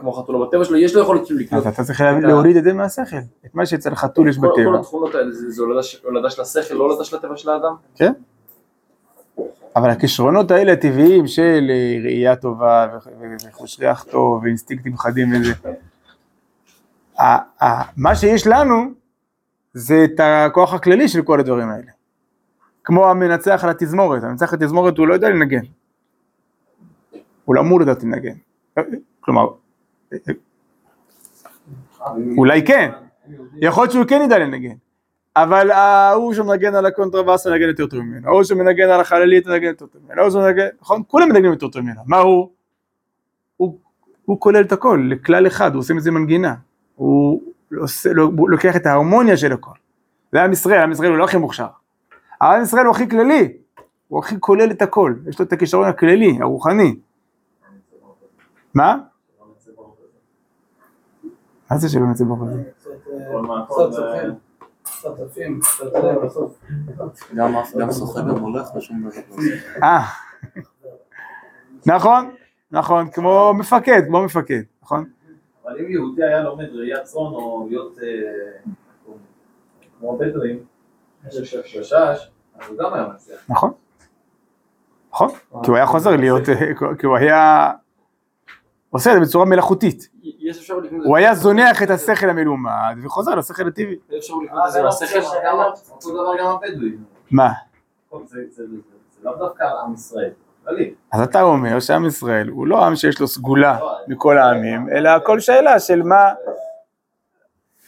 כמו- 0.00 0.12
חתולה 0.12 0.46
בטבע 0.46 0.64
שלו, 0.64 0.76
יש 0.76 0.94
לו 0.94 1.02
יכולת 1.02 1.24
כאילו 1.26 1.40
לקנות. 1.40 1.66
אז 1.66 1.72
אתה 1.72 1.84
צריך 1.84 2.00
להוריד 2.22 2.56
את 2.56 2.64
זה 2.64 2.72
מהשכל. 2.72 3.16
את 3.46 3.54
מה 3.54 3.66
שאצל 3.66 3.94
חתול 3.94 4.28
יש 4.28 4.36
כל- 4.38 4.48
כל 4.54 4.62
בטבע. 4.62 4.78
התכונות 4.80 5.14
האלה 5.14 5.32
זה 5.32 5.62
הולדה 6.04 6.30
של 6.30 6.42
השכל, 6.42 6.74
לא 6.74 6.84
הולדה 6.84 7.04
של 7.04 7.16
הטבע 7.16 7.36
של 7.36 7.50
האדם. 7.50 7.74
כן? 7.96 8.12
אבל 9.76 9.90
הכישרונות 9.90 10.50
האלה 10.50 10.72
הטבעיים 10.72 11.26
של 11.26 11.66
אה, 11.70 11.98
ראייה 12.04 12.36
טובה 12.36 12.86
וחוש 13.48 13.80
ריח 13.80 14.02
טוב 14.10 14.42
ואינסטינקטים 14.42 14.96
חדים 14.96 15.32
וזה, 15.32 15.52
מה 17.96 18.14
שיש 18.14 18.46
לנו 18.46 18.76
זה 19.74 20.04
את 20.04 20.20
הכוח 20.22 20.74
הכללי 20.74 21.08
של 21.08 21.22
כל 21.22 21.40
הדברים 21.40 21.68
האלה. 21.68 21.90
כמו 22.84 23.10
המנצח 23.10 23.60
על 23.64 23.70
התזמורת, 23.70 24.22
המנצח 24.24 24.52
על 24.52 24.58
התזמורת 24.62 24.98
הוא 24.98 25.06
לא 25.08 25.14
יודע 25.14 25.28
לנגן. 25.28 25.62
הוא 27.44 27.54
לא 27.54 27.60
אמור 27.60 27.80
לדעת 27.80 28.02
לנגן. 28.02 28.34
כלומר, 29.20 29.46
אולי 32.36 32.66
כן, 32.66 32.90
יכול 33.56 33.82
להיות 33.82 33.92
שהוא 33.92 34.04
כן 34.04 34.20
ידע 34.24 34.38
לנגן. 34.38 34.74
אבל 35.36 35.70
ההוא 35.70 36.34
שמנגן 36.34 36.74
על 36.74 36.86
הקונטרבאס 36.86 37.46
מנגן 37.46 37.68
יותר 37.68 37.86
טוב 37.86 38.00
ממנו, 38.00 38.28
ההוא 38.28 38.42
שמנגן 38.42 38.90
על 38.90 39.00
החלילית 39.00 39.46
מנגן 39.46 39.66
יותר 39.66 39.86
טוב 39.86 40.02
ממנו, 40.04 40.20
ההוא 40.20 40.30
שמנגן, 40.30 40.66
נכון? 40.80 41.02
כולם 41.08 41.28
מנגנים 41.28 41.52
יותר 41.52 41.68
טוב 41.68 41.82
ממנו, 41.82 42.00
מה 42.06 42.16
הוא? 42.16 42.50
הוא, 43.56 44.40
כולל 44.40 44.60
את 44.60 44.72
הכל, 44.72 45.08
לכלל 45.10 45.46
אחד, 45.46 45.74
הוא 45.74 45.80
עושה 45.80 45.94
מזה 45.94 46.10
מנגינה, 46.10 46.54
הוא 46.94 47.42
עושה, 47.78 48.12
לא, 48.12 48.30
הוא 48.36 48.50
לוקח 48.50 48.76
את 48.76 48.86
ההרמוניה 48.86 49.36
של 49.36 49.52
הכל. 49.52 49.70
זה 50.32 50.42
עם 50.42 50.52
ישראל, 50.52 50.80
עם 50.80 50.92
ישראל 50.92 51.10
הוא 51.10 51.18
לא 51.18 51.24
הכי 51.24 51.36
מוכשר, 51.36 51.66
עם 52.42 52.62
ישראל 52.62 52.86
הוא 52.86 52.94
הכי 52.94 53.08
כללי, 53.08 53.52
הוא 54.08 54.18
הכי 54.18 54.36
כולל 54.40 54.70
את 54.70 54.82
הכל, 54.82 55.14
יש 55.28 55.38
לו 55.38 55.44
את 55.44 55.52
הכישרון 55.52 55.88
הכללי, 55.88 56.38
הרוחני. 56.40 56.96
מה? 58.74 58.96
מה 61.70 61.78
זה 61.78 61.88
שלא 61.88 62.06
נצא 62.10 62.24
ברזל? 62.24 62.60
קצת, 63.68 63.98
אה, 63.98 64.30
קצת 64.82 65.16
צופים, 65.16 65.60
קצת 65.60 65.84
צופים, 65.86 65.92
קצת 65.92 66.02
זה 66.02 66.14
בסוף. 66.24 66.60
גם 67.36 67.92
שוחה 67.92 68.20
גם 68.20 68.28
הולך 68.40 68.74
ושום 68.76 69.00
דבר. 69.00 69.10
אה, 69.82 70.00
נכון, 71.86 72.34
נכון, 72.70 73.10
כמו 73.10 73.52
מפקד, 73.54 74.02
כמו 74.06 74.24
מפקד, 74.24 74.62
נכון? 74.82 75.04
אבל 75.64 75.78
אם 75.80 75.90
יהודי 75.90 76.24
היה 76.24 76.42
לומד 76.42 76.68
ראיית 76.72 77.02
צאן 77.02 77.20
או 77.20 77.66
להיות 77.70 77.98
אה, 77.98 78.72
כמו 79.98 80.14
הבדואים, 80.14 80.58
ששש, 81.30 81.92
אז 81.92 82.68
הוא 82.68 82.78
גם 82.78 82.94
היה 82.94 83.06
מצליח. 83.14 83.40
נכון. 83.48 83.72
נכון, 85.10 85.30
כי 85.62 85.70
הוא 85.70 85.76
היה 85.76 85.86
חוזר 85.86 86.16
להיות, 86.16 86.48
אה, 86.48 86.54
כי 86.98 87.06
הוא 87.06 87.16
היה 87.16 87.72
עושה 88.94 89.10
את 89.10 89.14
זה 89.14 89.20
בצורה 89.20 89.44
מלאכותית. 89.44 90.08
הוא 91.04 91.16
היה 91.16 91.34
זונח 91.34 91.82
את 91.82 91.90
השכל 91.90 92.30
המלומד 92.30 92.70
וחוזר 93.04 93.34
לשכל 93.34 93.68
הטבעי. 93.68 93.96
אה, 94.12 94.20
זה 94.70 94.78
זה 94.78 94.82
מהשכל. 94.82 95.18
גם- 95.44 95.56
אותו 95.90 96.10
דבר 96.10 96.36
גם 96.40 96.46
הבדואים. 96.46 97.04
מה? 97.30 97.52
זה- 98.26 98.62
לאו 99.22 99.34
דווקא 99.36 99.64
עם 99.86 99.94
ישראל. 99.94 100.30
אז 101.12 101.20
אתה 101.20 101.42
אומר 101.42 101.80
שעם 101.80 102.06
ישראל 102.06 102.48
הוא 102.48 102.66
לא 102.66 102.86
עם 102.86 102.96
שיש 102.96 103.20
לו 103.20 103.28
סגולה 103.28 103.78
מכל 104.08 104.38
העמים, 104.38 104.88
אלא 104.90 105.08
הכל 105.08 105.40
שאלה 105.40 105.80
של 105.80 106.02
מה... 106.02 106.22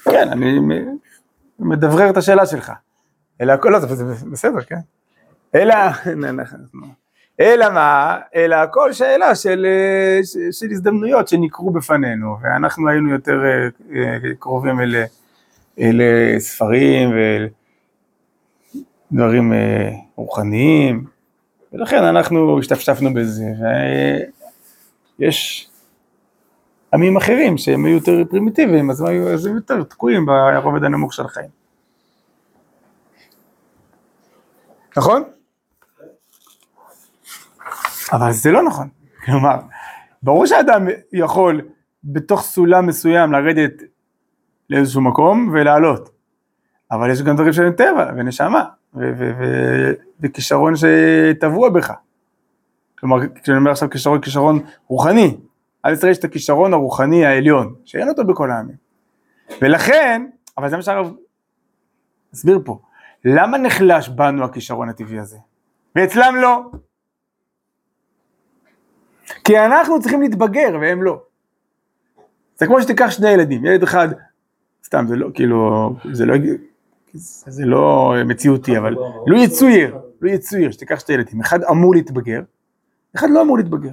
כן, 0.04 0.28
אני 0.32 0.60
מדברר 1.58 2.10
את 2.10 2.16
השאלה 2.16 2.46
שלך. 2.46 2.72
אלא 3.40 3.52
הכל, 3.52 3.68
לא, 3.68 3.78
זה 3.80 4.04
בסדר, 4.32 4.60
כן. 4.60 4.76
אלא, 5.54 5.74
אלא 7.40 7.70
מה, 7.70 8.18
אלא 8.34 8.54
הכל 8.54 8.92
שאלה 8.92 9.34
של, 9.34 9.66
אה, 9.66 10.20
של 10.52 10.66
הזדמנויות 10.70 11.28
שנקרו 11.28 11.70
בפנינו, 11.70 12.36
ואנחנו 12.42 12.88
היינו 12.88 13.10
יותר 13.10 13.44
אה, 13.44 13.68
אה, 13.96 14.34
קרובים 14.38 14.80
אל, 14.80 14.94
אל 15.78 16.00
ספרים 16.38 17.10
ואל 17.10 17.48
דברים 19.12 19.52
רוחניים, 20.16 21.04
ולכן 21.72 22.02
אנחנו 22.02 22.58
השתפשפנו 22.58 23.14
בזה, 23.14 23.44
ויש 25.18 25.68
עמים 26.94 27.16
אחרים 27.16 27.58
שהם 27.58 27.84
היו 27.84 27.94
יותר 27.94 28.22
פרימיטיביים, 28.30 28.90
אז 28.90 29.00
הם 29.00 29.06
היו 29.06 29.28
אז 29.28 29.46
הם 29.46 29.54
יותר 29.54 29.82
תקועים 29.82 30.26
ברובד 30.26 30.84
הנמוך 30.84 31.12
של 31.12 31.24
החיים. 31.24 31.50
נכון? 34.96 35.22
אבל 38.12 38.32
זה 38.32 38.52
לא 38.52 38.62
נכון. 38.62 38.88
כלומר, 39.24 39.56
ברור 40.22 40.46
שאדם 40.46 40.86
יכול 41.12 41.60
בתוך 42.04 42.42
סולם 42.42 42.86
מסוים 42.86 43.32
לרדת 43.32 43.72
לאיזשהו 44.70 45.00
מקום 45.00 45.50
ולעלות, 45.52 46.10
אבל 46.90 47.10
יש 47.10 47.22
גם 47.22 47.34
דברים 47.34 47.52
שהם 47.52 47.72
טבע 47.72 48.10
ונשמה 48.16 48.64
וכישרון 50.20 50.72
שטבוע 50.76 51.68
בך. 51.68 51.92
כלומר, 52.98 53.16
כשאני 53.42 53.58
אומר 53.58 53.70
עכשיו 53.70 53.90
כישרון, 53.90 54.20
כישרון 54.20 54.60
רוחני, 54.86 55.36
עם 55.84 55.92
ישראל 55.92 56.12
יש 56.12 56.18
את 56.18 56.24
הכישרון 56.24 56.72
הרוחני 56.72 57.26
העליון, 57.26 57.74
שאין 57.84 58.08
אותו 58.08 58.24
בכל 58.24 58.50
העמים. 58.50 58.76
ולכן, 59.62 60.26
אבל 60.58 60.70
זה 60.70 60.76
מה 60.76 60.82
שהרב 60.82 61.12
הסביר 62.32 62.60
פה, 62.64 62.78
למה 63.24 63.58
נחלש 63.58 64.08
בנו 64.08 64.44
הכישרון 64.44 64.88
הטבעי 64.88 65.18
הזה? 65.18 65.38
ואצלם 65.96 66.36
לא. 66.36 66.62
כי 69.46 69.58
אנחנו 69.58 70.00
צריכים 70.00 70.22
להתבגר 70.22 70.78
והם 70.80 71.02
לא. 71.02 71.22
זה 72.56 72.66
כמו 72.66 72.82
שתיקח 72.82 73.10
שני 73.10 73.30
ילדים, 73.30 73.64
ילד 73.64 73.82
אחד, 73.82 74.08
סתם, 74.84 75.04
זה 75.08 75.16
לא, 75.16 75.28
כאילו, 75.34 75.90
זה 76.12 76.26
לא, 76.26 76.34
זה 77.46 77.66
לא 77.66 78.14
מציאותי, 78.24 78.78
אבל 78.78 78.96
לא 79.26 79.36
יצויר, 79.38 79.98
לא 80.20 80.30
יצויר, 80.30 80.70
שתיקח 80.70 80.98
שתי 81.00 81.12
ילדים, 81.12 81.40
אחד 81.40 81.64
אמור 81.64 81.94
להתבגר, 81.94 82.40
אחד 83.16 83.30
לא 83.30 83.42
אמור 83.42 83.56
להתבגר. 83.56 83.90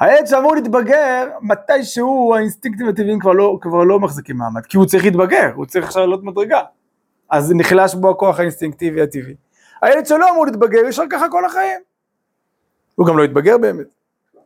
הילד 0.00 0.26
שאמור 0.26 0.54
להתבגר, 0.54 1.28
מתי 1.40 1.84
שהוא 1.84 2.36
האינסטינקטים 2.36 2.88
הטבעיים 2.88 3.18
כבר 3.18 3.32
לא, 3.32 3.58
כבר 3.60 3.84
לא 3.84 4.00
מחזיקים 4.00 4.36
מעמד, 4.36 4.66
כי 4.66 4.76
הוא 4.76 4.86
צריך 4.86 5.04
להתבגר, 5.04 5.50
הוא 5.54 5.66
צריך 5.66 5.84
עכשיו 5.84 6.02
לעלות 6.02 6.24
מדרגה. 6.24 6.60
אז 7.30 7.52
נחלש 7.52 7.94
בו 7.94 8.10
הכוח 8.10 8.38
האינסטינקטיבי 8.38 9.02
הטבעי. 9.02 9.34
הילד 9.82 10.06
שלא 10.06 10.30
אמור 10.30 10.46
להתבגר, 10.46 10.80
יש 10.88 10.98
רק 10.98 11.10
ככה 11.10 11.28
כל 11.28 11.44
החיים. 11.44 11.80
הוא 12.98 13.06
גם 13.06 13.18
לא 13.18 13.22
יתבגר 13.22 13.58
באמת. 13.58 13.86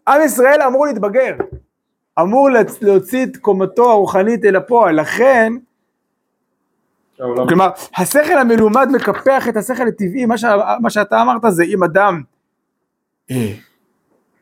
עם 0.09 0.23
ישראל 0.25 0.63
אמור 0.63 0.87
להתבגר, 0.87 1.35
אמור 2.21 2.49
להוציא 2.81 3.27
את 3.27 3.37
קומתו 3.37 3.91
הרוחנית 3.91 4.45
אל 4.45 4.57
הפועל, 4.57 5.01
לכן, 5.01 5.53
העולם- 7.21 7.49
כלומר, 7.49 7.71
השכל 7.97 8.39
המלומד 8.39 8.89
מקפח 8.93 9.49
את 9.49 9.57
השכל 9.57 9.89
הטבעי, 9.89 10.27
מה, 10.27 10.39
שה, 10.39 10.57
מה 10.81 10.91
שאתה 10.91 11.23
אמרת 11.23 11.43
זה 11.49 11.63
אם 11.65 11.85
אדם 11.85 12.23
אה, 13.31 13.53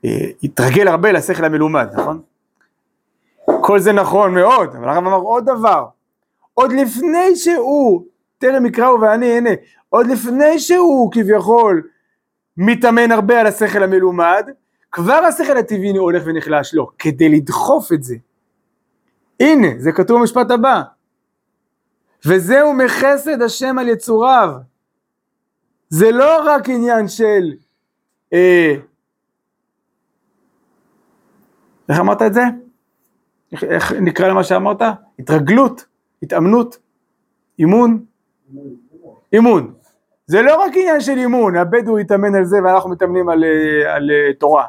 אה, 0.04 0.10
יתרגל 0.42 0.88
הרבה 0.88 1.12
לשכל 1.12 1.44
המלומד, 1.44 1.88
נכון? 1.94 2.20
כל 3.60 3.78
זה 3.78 3.92
נכון 3.92 4.34
מאוד, 4.34 4.76
אבל 4.76 4.88
הרב 4.88 4.96
אמר 5.06 5.16
עוד 5.16 5.44
דבר, 5.44 5.86
עוד 6.54 6.72
לפני 6.72 7.36
שהוא, 7.36 8.04
טרם 8.38 8.66
יקראו 8.66 9.00
ואני 9.00 9.34
אענה, 9.34 9.50
עוד 9.88 10.06
לפני 10.06 10.58
שהוא 10.58 11.12
כביכול 11.12 11.82
מתאמן 12.56 13.12
הרבה 13.12 13.40
על 13.40 13.46
השכל 13.46 13.82
המלומד, 13.82 14.44
כבר 14.92 15.14
השכל 15.28 15.56
הטבעי 15.56 15.96
הולך 15.96 16.22
ונחלש 16.26 16.74
לו, 16.74 16.90
כדי 16.98 17.28
לדחוף 17.28 17.92
את 17.92 18.02
זה. 18.02 18.16
הנה, 19.40 19.68
זה 19.78 19.92
כתוב 19.92 20.20
במשפט 20.20 20.50
הבא, 20.50 20.82
וזהו 22.26 22.74
מחסד 22.74 23.42
השם 23.42 23.78
על 23.78 23.88
יצוריו. 23.88 24.50
זה 25.88 26.10
לא 26.10 26.42
רק 26.46 26.68
עניין 26.68 27.08
של, 27.08 27.52
אה, 28.32 28.74
איך 31.88 32.00
אמרת 32.00 32.22
את 32.22 32.34
זה? 32.34 32.42
איך, 33.52 33.64
איך 33.64 33.92
נקרא 33.92 34.28
למה 34.28 34.44
שאמרת? 34.44 34.82
התרגלות, 35.18 35.84
התאמנות, 36.22 36.78
אימון, 37.58 38.04
אימון. 39.32 39.74
זה 40.30 40.42
לא 40.42 40.62
רק 40.62 40.72
עניין 40.76 41.00
של 41.00 41.18
אימון, 41.18 41.56
הבדואי 41.56 42.02
יתאמן 42.02 42.34
על 42.34 42.44
זה 42.44 42.56
ואנחנו 42.64 42.90
מתאמנים 42.90 43.28
על, 43.28 43.44
אה, 43.44 43.94
על 43.94 44.10
אה, 44.10 44.34
תורה. 44.34 44.66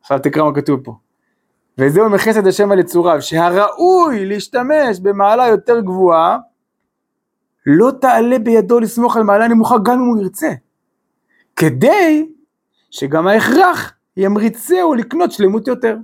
עכשיו 0.00 0.18
תקרא 0.18 0.44
מה 0.44 0.54
כתוב 0.54 0.80
פה. 0.84 0.94
וזהו 1.78 2.10
מחסד 2.10 2.46
השם 2.46 2.72
על 2.72 2.78
יצוריו, 2.78 3.22
שהראוי 3.22 4.26
להשתמש 4.26 5.00
במעלה 5.02 5.48
יותר 5.48 5.80
גבוהה, 5.80 6.38
לא 7.66 7.90
תעלה 8.00 8.38
בידו 8.38 8.80
לסמוך 8.80 9.16
על 9.16 9.22
מעלה 9.22 9.48
נמוכה 9.48 9.76
גם 9.82 10.00
אם 10.00 10.06
הוא 10.06 10.18
ירצה, 10.22 10.50
כדי 11.56 12.28
שגם 12.90 13.26
ההכרח 13.26 13.94
ימריצהו 14.16 14.94
לקנות 14.94 15.32
שלמות 15.32 15.68
יותר. 15.68 15.96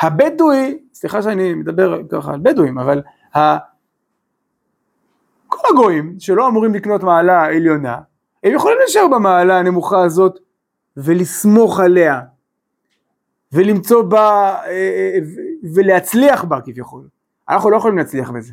הבדואי, 0.00 0.78
סליחה 0.94 1.22
שאני 1.22 1.54
מדבר 1.54 2.00
ככה 2.10 2.32
על 2.32 2.40
בדואים, 2.42 2.78
אבל 2.78 3.02
ה... 3.36 3.71
כל 5.52 5.68
הגויים 5.70 6.16
שלא 6.18 6.48
אמורים 6.48 6.74
לקנות 6.74 7.02
מעלה 7.02 7.44
עליונה, 7.44 7.98
הם 8.44 8.52
יכולים 8.52 8.78
להישאר 8.78 9.08
במעלה 9.08 9.58
הנמוכה 9.58 10.04
הזאת 10.04 10.38
ולסמוך 10.96 11.80
עליה 11.80 12.20
ולמצוא 13.52 14.02
בה, 14.02 14.54
אה, 14.64 14.70
אה, 14.70 15.18
ולהצליח 15.74 16.44
בה 16.44 16.60
כביכול. 16.60 17.08
אנחנו 17.48 17.70
לא 17.70 17.76
יכולים 17.76 17.98
להצליח 17.98 18.30
בזה. 18.30 18.52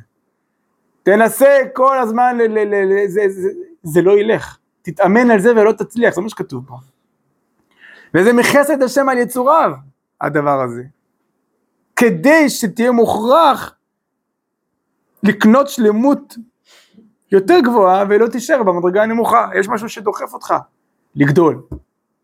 תנסה 1.04 1.58
כל 1.74 1.98
הזמן, 1.98 2.38
ל- 2.38 2.42
ל- 2.42 2.76
ל- 2.76 2.94
ל- 2.94 3.08
זה, 3.08 3.22
זה, 3.30 3.50
זה 3.84 4.02
לא 4.02 4.20
ילך. 4.20 4.58
תתאמן 4.82 5.32
על 5.32 5.40
זה 5.40 5.52
ולא 5.52 5.72
תצליח, 5.72 6.16
זה 6.16 6.22
מה 6.22 6.30
שכתוב 6.30 6.66
פה. 6.68 6.76
וזה 8.14 8.34
מחסד 8.34 8.84
השם 8.84 9.10
על 9.10 9.18
יצוריו, 9.18 9.72
הדבר 10.22 10.62
הזה. 10.62 10.84
כדי 11.96 12.50
שתהיה 12.50 12.92
מוכרח 12.92 13.76
לקנות 15.24 15.70
שלמות 15.70 16.36
יותר 17.32 17.60
גבוהה 17.64 18.04
ולא 18.10 18.28
תישאר 18.28 18.64
במדרגה 18.64 19.04
הנמוכה. 19.04 19.50
יש 19.60 19.70
משהו 19.70 19.90
שדוחף 19.90 20.34
אותך 20.34 20.54
לגדול. 21.16 21.62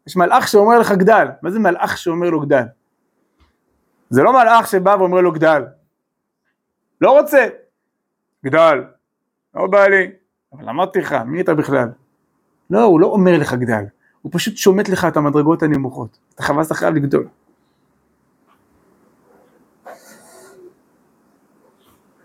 יש 0.07 0.17
מלאך 0.17 0.47
שאומר 0.47 0.79
לך 0.79 0.91
גדל. 0.91 1.27
מה 1.41 1.51
זה 1.51 1.59
מלאך 1.59 1.97
שאומר 1.97 2.29
לו 2.29 2.41
גדל? 2.41 2.63
זה 4.09 4.23
לא 4.23 4.33
מלאך 4.33 4.67
שבא 4.67 4.95
ואומר 4.99 5.21
לו 5.21 5.31
גדל. 5.31 5.63
לא 7.01 7.19
רוצה. 7.19 7.47
גדל. 8.45 8.83
לא 9.55 9.67
בא 9.67 9.87
לי. 9.87 10.11
אבל 10.53 10.69
אמרתי 10.69 10.99
לך, 10.99 11.15
מי 11.25 11.41
אתה 11.41 11.53
בכלל? 11.53 11.89
לא, 12.69 12.83
הוא 12.83 12.99
לא 12.99 13.07
אומר 13.07 13.37
לך 13.39 13.53
גדל. 13.53 13.83
הוא 14.21 14.31
פשוט 14.35 14.57
שומט 14.57 14.89
לך 14.89 15.05
את 15.05 15.17
המדרגות 15.17 15.63
הנמוכות. 15.63 16.17
אתה 16.35 16.43
אתה 16.61 16.73
חייב 16.73 16.95
לגדול. 16.95 17.27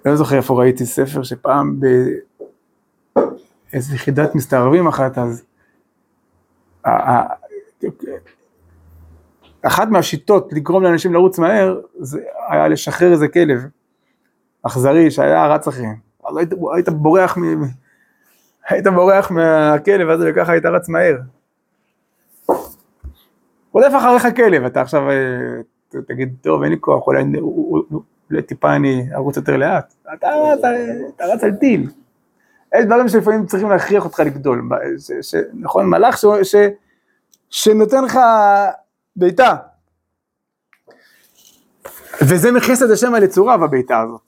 לא 0.05 0.17
זוכר 0.17 0.37
איפה 0.37 0.55
ראיתי 0.55 0.87
ספר 0.87 1.23
שפעם 1.23 1.81
באיזו 3.73 3.95
יחידת 3.95 4.35
מסתערבים 4.35 4.87
אחת, 4.87 5.19
אז 5.19 5.45
אחת 9.63 9.89
מהשיטות 9.89 10.53
לגרום 10.53 10.83
לאנשים 10.83 11.13
לרוץ 11.13 11.39
מהר, 11.39 11.81
זה 11.99 12.21
היה 12.49 12.69
לשחרר 12.69 13.13
איזה 13.13 13.29
כלב 13.29 13.61
אכזרי 14.63 15.11
שהיה 15.11 15.47
רץ 15.47 15.69
אחריהם. 15.69 15.97
אז 16.25 16.37
היית, 16.37 16.51
היית 16.75 16.89
בורח 16.89 17.39
מ... 17.39 17.43
היית 18.69 18.87
בורח 18.87 19.31
מהכלב 19.31 20.09
הזה 20.09 20.31
וככה 20.31 20.53
היית 20.53 20.67
רץ 20.67 20.89
מהר. 20.89 21.17
רודף 23.73 23.93
אחריך 23.99 24.37
כלב, 24.37 24.65
אתה 24.65 24.81
עכשיו 24.81 25.11
אה, 25.11 26.01
תגיד, 26.09 26.35
טוב, 26.41 26.63
אין 26.63 26.73
לי 26.73 26.77
כוח, 26.81 27.07
אולי, 27.07 27.25
אולי 28.31 28.43
טיפה 28.43 28.77
אני 28.77 29.09
ארוץ 29.15 29.37
יותר 29.37 29.57
לאט. 29.57 29.95
אתה, 30.15 30.55
אתה, 30.55 30.69
אתה 31.17 31.25
רץ 31.25 31.45
על 31.45 31.53
טיל. 31.53 31.89
יש 32.75 32.85
דברים 32.85 33.09
שלפעמים 33.09 33.47
צריכים 33.47 33.71
להכריח 33.71 34.05
אותך 34.05 34.21
לגדול. 34.21 34.69
ש, 34.99 35.13
ש, 35.23 35.35
נכון, 35.55 35.87
מלאך 35.87 36.19
ש, 36.19 36.25
ש, 36.43 36.55
שנותן 37.51 38.05
לך 38.05 38.19
בעיטה. 39.17 39.57
וזה 42.23 42.53
מחסד 42.53 42.91
השם 42.91 43.15
על 43.15 43.23
יצוריו, 43.23 43.65
הבעיטה 43.65 44.01
הזאת. 44.01 44.21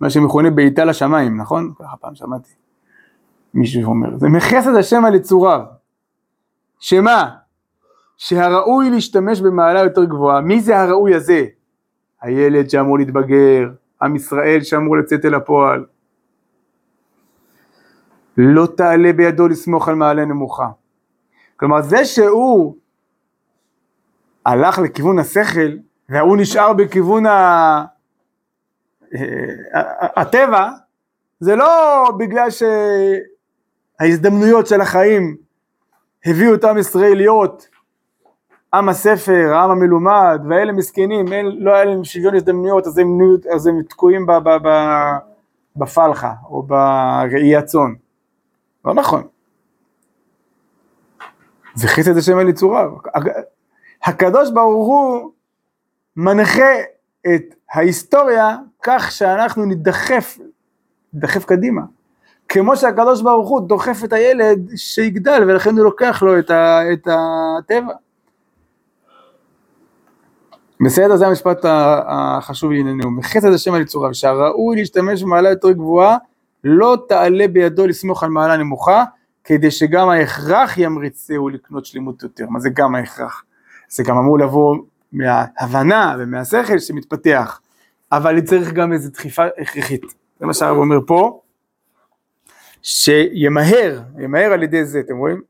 מה 0.00 0.10
שמכונה 0.10 0.50
בעיטה 0.50 0.84
לשמיים, 0.84 1.40
נכון? 1.40 1.72
ככה 1.78 1.96
פעם 1.96 2.14
שמעתי 2.14 2.50
מישהו 3.54 3.84
אומר. 3.84 4.18
זה 4.18 4.28
מחסד 4.28 4.76
השם 4.78 5.04
על 5.04 5.14
יצוריו. 5.14 5.60
שמה? 6.80 7.30
שהראוי 8.16 8.90
להשתמש 8.90 9.40
במעלה 9.40 9.80
יותר 9.80 10.04
גבוהה. 10.04 10.40
מי 10.40 10.60
זה 10.60 10.80
הראוי 10.80 11.14
הזה? 11.14 11.44
הילד 12.20 12.70
שאמור 12.70 12.98
להתבגר, 12.98 13.70
עם 14.02 14.16
ישראל 14.16 14.62
שאמור 14.62 14.96
לצאת 14.96 15.24
אל 15.24 15.34
הפועל. 15.34 15.84
לא 18.36 18.66
תעלה 18.76 19.12
בידו 19.12 19.48
לסמוך 19.48 19.88
על 19.88 19.94
מעלה 19.94 20.24
נמוכה. 20.24 20.68
כלומר, 21.56 21.82
זה 21.82 22.04
שהוא 22.04 22.76
הלך 24.46 24.78
לכיוון 24.78 25.18
השכל, 25.18 25.76
והוא 26.08 26.36
נשאר 26.36 26.72
בכיוון 26.72 27.26
ה... 27.26 27.84
אה, 29.14 29.20
הטבע, 30.16 30.70
זה 31.40 31.56
לא 31.56 32.04
בגלל 32.18 32.48
שההזדמנויות 34.00 34.66
של 34.66 34.80
החיים 34.80 35.36
הביאו 36.26 36.54
את 36.54 36.64
עם 36.64 36.78
ישראל 36.78 37.16
להיות 37.16 37.68
עם 38.74 38.88
הספר, 38.88 39.52
העם 39.54 39.70
המלומד, 39.70 40.40
והאלה 40.48 40.72
מסכנים, 40.72 41.32
אין, 41.32 41.46
לא 41.46 41.74
היה 41.74 41.84
להם 41.84 42.04
שוויון 42.04 42.34
הזדמנויות, 42.34 42.86
אז 42.86 42.98
הם, 42.98 43.18
אז 43.54 43.66
הם 43.66 43.82
תקועים 43.88 44.26
ב, 44.26 44.32
ב, 44.32 44.48
ב, 44.62 44.68
בפלחה 45.76 46.32
או 46.50 46.62
בראי 46.62 47.56
הצאן. 47.56 47.94
לא 48.84 48.94
נכון. 48.94 49.22
זה 51.74 51.88
חסד 51.88 52.16
השם 52.16 52.38
על 52.38 52.48
יצוריו. 52.48 52.90
הקדוש 54.04 54.50
ברוך 54.50 54.86
הוא 54.86 55.30
מנחה 56.16 56.72
את 57.26 57.54
ההיסטוריה 57.72 58.56
כך 58.82 59.12
שאנחנו 59.12 59.64
נידחף, 59.64 60.38
נידחף 61.12 61.44
קדימה. 61.44 61.82
כמו 62.48 62.76
שהקדוש 62.76 63.22
ברוך 63.22 63.48
הוא 63.48 63.60
דוחף 63.60 64.00
את 64.04 64.12
הילד 64.12 64.68
שיגדל 64.76 65.44
ולכן 65.48 65.70
הוא 65.70 65.84
לוקח 65.84 66.22
לו 66.22 66.38
את, 66.38 66.50
ה, 66.50 66.80
את 66.92 67.08
הטבע. 67.10 67.92
בסדר, 70.84 71.16
זה 71.16 71.26
המשפט 71.26 71.58
החשוב 72.06 72.72
לענייננו. 72.72 73.10
מחסד 73.10 73.52
השם 73.52 73.74
על 73.74 73.80
יצוריו, 73.80 74.14
שהראוי 74.14 74.76
להשתמש 74.76 75.22
במעלה 75.22 75.50
יותר 75.50 75.70
גבוהה, 75.72 76.16
לא 76.64 76.96
תעלה 77.08 77.48
בידו 77.48 77.86
לסמוך 77.86 78.22
על 78.22 78.30
מעלה 78.30 78.56
נמוכה, 78.56 79.04
כדי 79.44 79.70
שגם 79.70 80.08
ההכרח 80.08 80.78
ימריצהו 80.78 81.48
לקנות 81.48 81.84
שלמות 81.84 82.22
יותר. 82.22 82.46
מה 82.48 82.60
זה 82.60 82.70
גם 82.74 82.94
ההכרח? 82.94 83.44
זה 83.88 84.02
גם 84.02 84.16
אמור 84.16 84.38
לבוא 84.38 84.76
מההבנה 85.12 86.16
ומהשכל 86.18 86.78
שמתפתח, 86.78 87.60
אבל 88.12 88.40
צריך 88.40 88.72
גם 88.72 88.92
איזו 88.92 89.10
דחיפה 89.10 89.42
הכרחית. 89.58 90.02
זה 90.40 90.46
מה 90.46 90.54
שהרב 90.54 90.76
אומר 90.76 90.96
פה, 91.06 91.40
שימהר, 92.82 94.00
ימהר 94.18 94.52
על 94.52 94.62
ידי 94.62 94.84
זה, 94.84 95.00
אתם 95.00 95.16
רואים? 95.16 95.42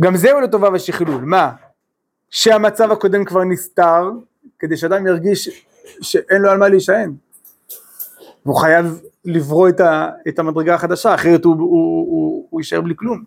גם 0.00 0.16
זהו 0.16 0.40
לטובה 0.40 0.68
ושכלול, 0.72 1.24
מה? 1.24 1.52
שהמצב 2.30 2.92
הקודם 2.92 3.24
כבר 3.24 3.44
נסתר, 3.44 4.10
כדי 4.58 4.76
שאדם 4.76 5.06
ירגיש 5.06 5.66
שאין 6.00 6.42
לו 6.42 6.50
על 6.50 6.58
מה 6.58 6.68
להישען. 6.68 7.12
והוא 8.46 8.60
חייב 8.60 9.00
לברוא 9.24 9.68
את, 9.68 9.80
ה, 9.80 10.08
את 10.28 10.38
המדרגה 10.38 10.74
החדשה, 10.74 11.14
אחרת 11.14 11.44
הוא, 11.44 11.54
הוא, 11.54 11.68
הוא, 12.10 12.46
הוא 12.50 12.60
יישאר 12.60 12.80
בלי 12.80 12.94
כלום. 12.96 13.24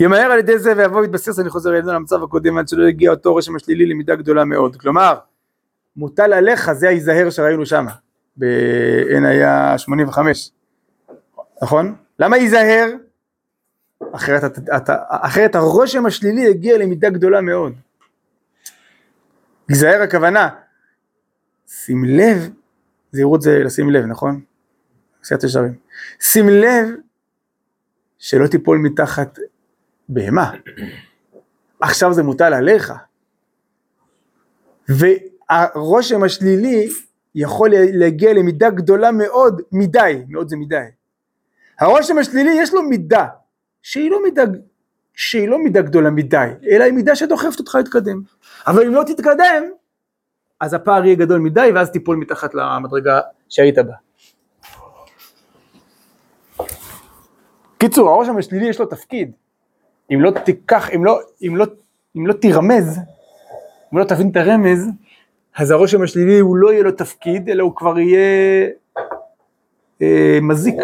ימהר 0.00 0.32
על 0.32 0.38
ידי 0.38 0.58
זה 0.58 0.72
ויבוא 0.76 1.00
ויתבסס, 1.00 1.38
אני 1.38 1.50
חוזר 1.50 1.70
אלינו 1.70 1.92
למצב 1.92 2.22
הקודם 2.22 2.58
עד 2.58 2.68
שלא 2.68 2.88
יגיע 2.88 3.10
אותו 3.10 3.36
רשם 3.36 3.56
השלילי 3.56 3.86
למידה 3.86 4.16
גדולה 4.16 4.44
מאוד. 4.44 4.76
כלומר, 4.76 5.18
מוטל 5.96 6.32
עליך, 6.32 6.72
זה 6.72 6.88
ההיזהר 6.88 7.30
שראינו 7.30 7.66
שם, 7.66 7.86
בעין 8.36 9.24
היה 9.24 9.78
85, 9.78 10.50
נכון? 11.62 11.94
למה 12.18 12.36
ייזהר? 12.36 12.90
אחרת, 14.12 14.42
אחרת 15.08 15.54
הרושם 15.54 16.06
השלילי 16.06 16.40
יגיע 16.40 16.78
למידה 16.78 17.10
גדולה 17.10 17.40
מאוד. 17.40 17.72
ייזהר 19.68 20.02
הכוונה, 20.02 20.48
שים 21.66 22.04
לב, 22.04 22.50
זהירות 23.12 23.42
זה 23.42 23.58
לשים 23.64 23.90
לב, 23.90 24.04
נכון? 24.04 24.40
עשיית 25.22 25.44
ישרים. 25.44 25.74
שים 26.20 26.48
לב 26.48 26.88
שלא 28.18 28.46
תיפול 28.46 28.78
מתחת 28.78 29.38
בהמה. 30.08 30.52
עכשיו 31.80 32.12
זה 32.12 32.22
מוטל 32.22 32.54
עליך. 32.54 32.92
והרושם 34.88 36.22
השלילי 36.22 36.88
יכול 37.34 37.70
להגיע 37.72 38.32
למידה 38.32 38.70
גדולה 38.70 39.12
מאוד, 39.12 39.62
מדי, 39.72 40.24
מאוד 40.28 40.48
זה 40.48 40.56
מדי. 40.56 40.84
הרושם 41.80 42.18
השלילי 42.18 42.50
יש 42.58 42.74
לו 42.74 42.82
מידה, 42.82 43.26
שהיא 43.82 44.10
לא 44.10 44.22
מידה, 44.22 44.42
שהיא 45.14 45.48
לא 45.48 45.58
מידה 45.58 45.82
גדולה 45.82 46.10
מדי, 46.10 46.48
אלא 46.70 46.84
היא 46.84 46.92
מידה 46.92 47.16
שדוחפת 47.16 47.58
אותך 47.58 47.74
להתקדם. 47.74 48.22
אבל 48.66 48.86
אם 48.86 48.94
לא 48.94 49.02
תתקדם, 49.06 49.64
אז 50.60 50.74
הפער 50.74 51.04
יהיה 51.04 51.16
גדול 51.16 51.40
מדי, 51.40 51.70
ואז 51.74 51.90
תיפול 51.90 52.16
מתחת 52.16 52.54
למדרגה 52.54 53.20
שהיית 53.48 53.78
בה. 53.78 53.94
קיצור, 57.78 58.10
הרושם 58.10 58.36
השלילי 58.36 58.68
יש 58.68 58.80
לו 58.80 58.86
תפקיד. 58.86 59.32
אם 60.10 60.20
לא 60.20 60.30
תיקח, 60.30 60.90
אם 60.94 61.04
לא, 61.04 61.20
אם 61.42 61.56
לא, 61.56 61.66
אם 62.16 62.26
לא 62.26 62.32
תרמז, 62.32 62.98
אם 63.92 63.98
לא 63.98 64.04
תבין 64.04 64.28
את 64.28 64.36
הרמז, 64.36 64.88
אז 65.56 65.70
הרושם 65.70 66.02
השלילי 66.02 66.38
הוא 66.38 66.56
לא 66.56 66.72
יהיה 66.72 66.82
לו 66.82 66.92
תפקיד, 66.92 67.50
אלא 67.50 67.62
הוא 67.62 67.76
כבר 67.76 67.98
יהיה 67.98 68.68
אה, 70.02 70.38
מזיק. 70.42 70.80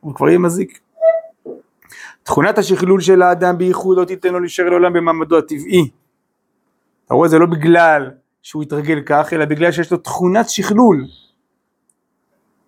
הוא 0.00 0.14
כבר 0.14 0.28
יהיה 0.28 0.38
מזיק. 0.38 0.80
תכונת 2.22 2.58
השכלול 2.58 3.00
של 3.00 3.22
האדם 3.22 3.58
בייחוד 3.58 3.98
לא 3.98 4.04
תיתן 4.04 4.32
לו 4.32 4.40
להישאר 4.40 4.68
לעולם 4.68 4.92
במעמדו 4.92 5.38
הטבעי. 5.38 5.90
אתה 7.06 7.14
רואה, 7.14 7.28
זה 7.28 7.38
לא 7.38 7.46
בגלל 7.46 8.10
שהוא 8.44 8.62
יתרגל 8.62 9.00
כך, 9.06 9.32
אלא 9.32 9.44
בגלל 9.44 9.72
שיש 9.72 9.92
לו 9.92 9.98
תכונת 9.98 10.48
שכלול. 10.48 11.06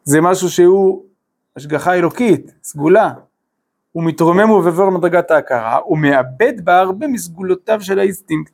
זה 0.05 0.21
משהו 0.21 0.51
שהוא 0.51 1.05
השגחה 1.57 1.95
אלוקית, 1.95 2.55
סגולה. 2.63 3.13
הוא 3.93 4.05
מתרומם 4.05 4.51
ועובר 4.51 4.85
למדרגת 4.85 5.31
ההכרה, 5.31 5.77
הוא 5.77 5.99
מאבד 5.99 6.65
בה 6.65 6.79
הרבה 6.79 7.07
מסגולותיו 7.07 7.81
של 7.81 7.99
האינסטינקט. 7.99 8.53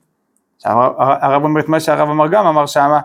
הרב 0.65 1.45
אומר 1.45 1.61
את 1.61 1.69
מה 1.69 1.81
שהרב 1.81 2.09
אמר 2.09 2.29
גם, 2.29 2.47
אמר 2.47 2.67
שמה, 2.67 3.01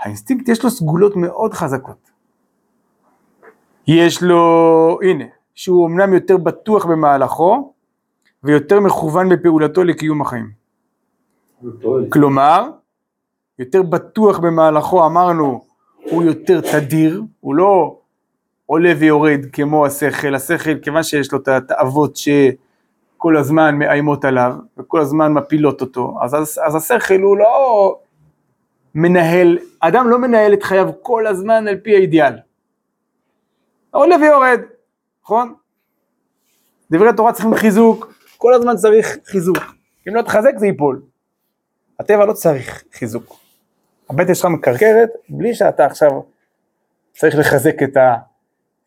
האינסטינקט 0.00 0.48
יש 0.48 0.64
לו 0.64 0.70
סגולות 0.70 1.16
מאוד 1.16 1.54
חזקות. 1.54 2.10
יש 3.86 4.22
לו, 4.22 4.98
הנה, 5.02 5.24
שהוא 5.54 5.86
אמנם 5.86 6.14
יותר 6.14 6.36
בטוח 6.36 6.86
במהלכו, 6.86 7.72
ויותר 8.44 8.80
מכוון 8.80 9.28
בפעולתו 9.28 9.84
לקיום 9.84 10.22
החיים. 10.22 10.50
כלומר, 12.08 12.70
יותר 13.58 13.82
בטוח 13.82 14.38
במהלכו, 14.38 15.06
אמרנו, 15.06 15.64
הוא 16.10 16.22
יותר 16.22 16.60
תדיר, 16.60 17.22
הוא 17.40 17.54
לא 17.54 17.98
עולה 18.66 18.92
ויורד 18.98 19.40
כמו 19.52 19.86
השכל, 19.86 20.34
השכל 20.34 20.78
כיוון 20.78 21.02
שיש 21.02 21.32
לו 21.32 21.38
את 21.38 21.48
התאוות 21.48 22.16
שכל 22.16 23.36
הזמן 23.36 23.74
מאיימות 23.78 24.24
עליו 24.24 24.54
וכל 24.78 25.00
הזמן 25.00 25.32
מפילות 25.32 25.80
אותו, 25.80 26.18
אז, 26.22 26.34
אז, 26.34 26.60
אז 26.66 26.74
השכל 26.74 27.20
הוא 27.20 27.36
לא 27.36 27.98
מנהל, 28.94 29.58
אדם 29.80 30.08
לא 30.08 30.18
מנהל 30.18 30.52
את 30.54 30.62
חייו 30.62 30.90
כל 31.02 31.26
הזמן 31.26 31.68
על 31.68 31.76
פי 31.82 31.94
האידיאל. 31.94 32.34
עולה 33.90 34.16
ויורד, 34.16 34.60
נכון? 35.22 35.54
דברי 36.90 37.08
תורה 37.16 37.32
צריכים 37.32 37.54
חיזוק, 37.54 38.12
כל 38.36 38.54
הזמן 38.54 38.76
צריך 38.76 39.16
חיזוק. 39.26 39.58
אם 40.08 40.14
לא 40.14 40.22
תחזק 40.22 40.52
זה 40.56 40.66
ייפול. 40.66 41.02
הטבע 42.00 42.26
לא 42.26 42.32
צריך 42.32 42.84
חיזוק. 42.92 43.37
הבטן 44.10 44.34
שלך 44.34 44.46
מקרקרת 44.46 45.10
בלי 45.28 45.54
שאתה 45.54 45.86
עכשיו 45.86 46.10
צריך 47.12 47.36
לחזק 47.38 47.82
את, 47.82 47.96
ה, 47.96 48.14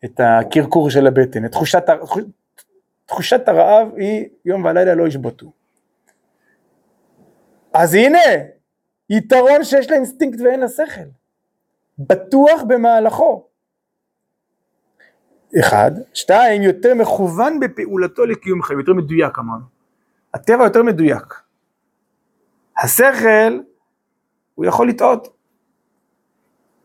את 0.04 0.20
הקרקור 0.20 0.90
של 0.90 1.06
הבטן. 1.06 1.44
את 1.44 1.50
תחושת, 1.50 1.82
תחושת 3.06 3.48
הרעב 3.48 3.88
היא 3.96 4.28
יום 4.44 4.64
ולילה 4.64 4.94
לא 4.94 5.06
ישבתו. 5.06 5.52
אז 7.72 7.94
הנה, 7.94 8.18
יתרון 9.10 9.64
שיש 9.64 9.90
לה 9.90 9.96
אינסטינקט 9.96 10.40
ואין 10.40 10.60
לה 10.60 10.68
שכל. 10.68 11.08
בטוח 11.98 12.62
במהלכו. 12.68 13.46
אחד, 15.60 15.90
שתיים, 16.14 16.62
יותר 16.62 16.94
מכוון 16.94 17.60
בפעולתו 17.60 18.26
לקיום 18.26 18.62
חיים, 18.62 18.78
יותר 18.78 18.92
מדויק 18.92 19.38
אמרנו. 19.38 19.64
הטבע 20.34 20.64
יותר 20.64 20.82
מדויק. 20.82 21.34
השכל, 22.78 23.60
הוא 24.54 24.66
יכול 24.66 24.88
לטעות. 24.88 25.28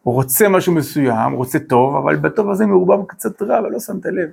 הוא 0.04 0.14
רוצה 0.14 0.50
משהו 0.50 0.74
מסוים, 0.74 1.34
רוצה 1.34 1.60
טוב, 1.60 1.96
אבל 1.96 2.16
בטוב 2.16 2.50
הזה 2.50 2.66
מעורבב 2.66 3.06
קצת 3.06 3.42
רע 3.42 3.62
ולא 3.62 3.80
שמת 3.80 4.06
לב. 4.06 4.30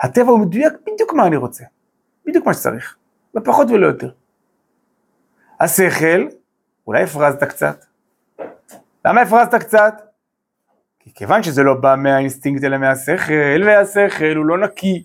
הטבע 0.00 0.30
הוא 0.30 0.38
מדויק 0.38 0.72
בדיוק 0.86 1.12
מה 1.12 1.26
אני 1.26 1.36
רוצה, 1.36 1.64
בדיוק 2.26 2.46
מה 2.46 2.54
שצריך, 2.54 2.96
לא 3.34 3.40
פחות 3.44 3.70
ולא 3.70 3.86
יותר. 3.86 4.10
השכל, 5.60 6.28
אולי 6.86 7.02
הפרזת 7.02 7.44
קצת. 7.44 7.84
למה 9.04 9.20
הפרזת 9.20 9.54
קצת? 9.54 9.94
כי 10.98 11.14
כיוון 11.14 11.42
שזה 11.42 11.62
לא 11.62 11.74
בא 11.74 11.94
מהאינסטינקט 11.98 12.64
אלא 12.64 12.78
מהשכל, 12.78 13.62
והשכל 13.66 14.36
הוא 14.36 14.46
לא 14.46 14.58
נקי. 14.58 15.04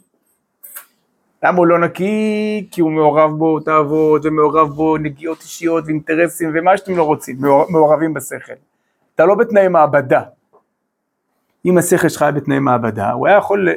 למה 1.43 1.57
הוא 1.57 1.67
לא 1.67 1.79
נקי? 1.79 2.67
כי 2.71 2.81
הוא 2.81 2.91
מעורב 2.91 3.31
בו 3.31 3.59
תאוות, 3.59 4.25
ומעורב 4.25 4.69
בו 4.69 4.97
נגיעות 4.97 5.41
אישיות 5.41 5.83
ואינטרסים 5.87 6.51
ומה 6.53 6.77
שאתם 6.77 6.97
לא 6.97 7.03
רוצים, 7.03 7.37
מעורבים 7.69 8.13
בשכל. 8.13 8.53
אתה 9.15 9.25
לא 9.25 9.35
בתנאי 9.35 9.67
מעבדה. 9.67 10.21
אם 11.65 11.77
השכל 11.77 12.09
שלך 12.09 12.21
היה 12.21 12.31
בתנאי 12.31 12.59
מעבדה, 12.59 13.11
הוא 13.11 13.27
היה 13.27 13.37
יכול 13.37 13.69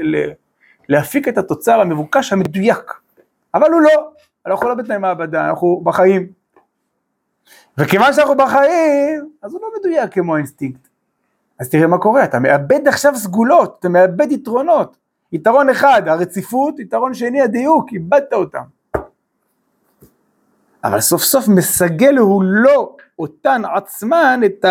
להפיק 0.89 1.29
את 1.29 1.39
התוצר 1.39 1.81
המבוקש 1.81 2.33
המדויק. 2.33 2.93
אבל 3.55 3.73
הוא 3.73 3.81
לא, 3.81 4.11
אנחנו 4.47 4.69
לא 4.69 4.75
בתנאי 4.75 4.99
מעבדה, 4.99 5.49
אנחנו 5.49 5.81
בחיים. 5.85 6.27
וכיוון 7.79 8.13
שאנחנו 8.13 8.37
בחיים, 8.37 9.31
אז 9.43 9.53
הוא 9.53 9.61
לא 9.63 9.69
מדויק 9.79 10.15
כמו 10.15 10.35
האינסטינקט. 10.35 10.89
אז 11.61 11.69
תראה 11.69 11.87
מה 11.87 11.99
קורה, 11.99 12.25
אתה 12.25 12.39
מאבד 12.39 12.89
עכשיו 12.89 13.17
סגולות, 13.17 13.77
אתה 13.81 13.89
מאבד 13.89 14.33
יתרונות. 14.33 14.97
יתרון 15.33 15.69
אחד, 15.69 16.03
הרציפות, 16.09 16.79
יתרון 16.79 17.15
שני, 17.15 17.43
הדיוק, 17.43 17.93
איבדת 17.93 18.33
אותם. 18.33 18.63
אבל 20.85 21.01
סוף 21.01 21.23
סוף 21.23 21.49
מסגל 21.49 22.17
הוא 22.17 22.43
לא 22.45 22.97
אותן 23.19 23.63
עצמן, 23.75 24.41
את 24.47 24.65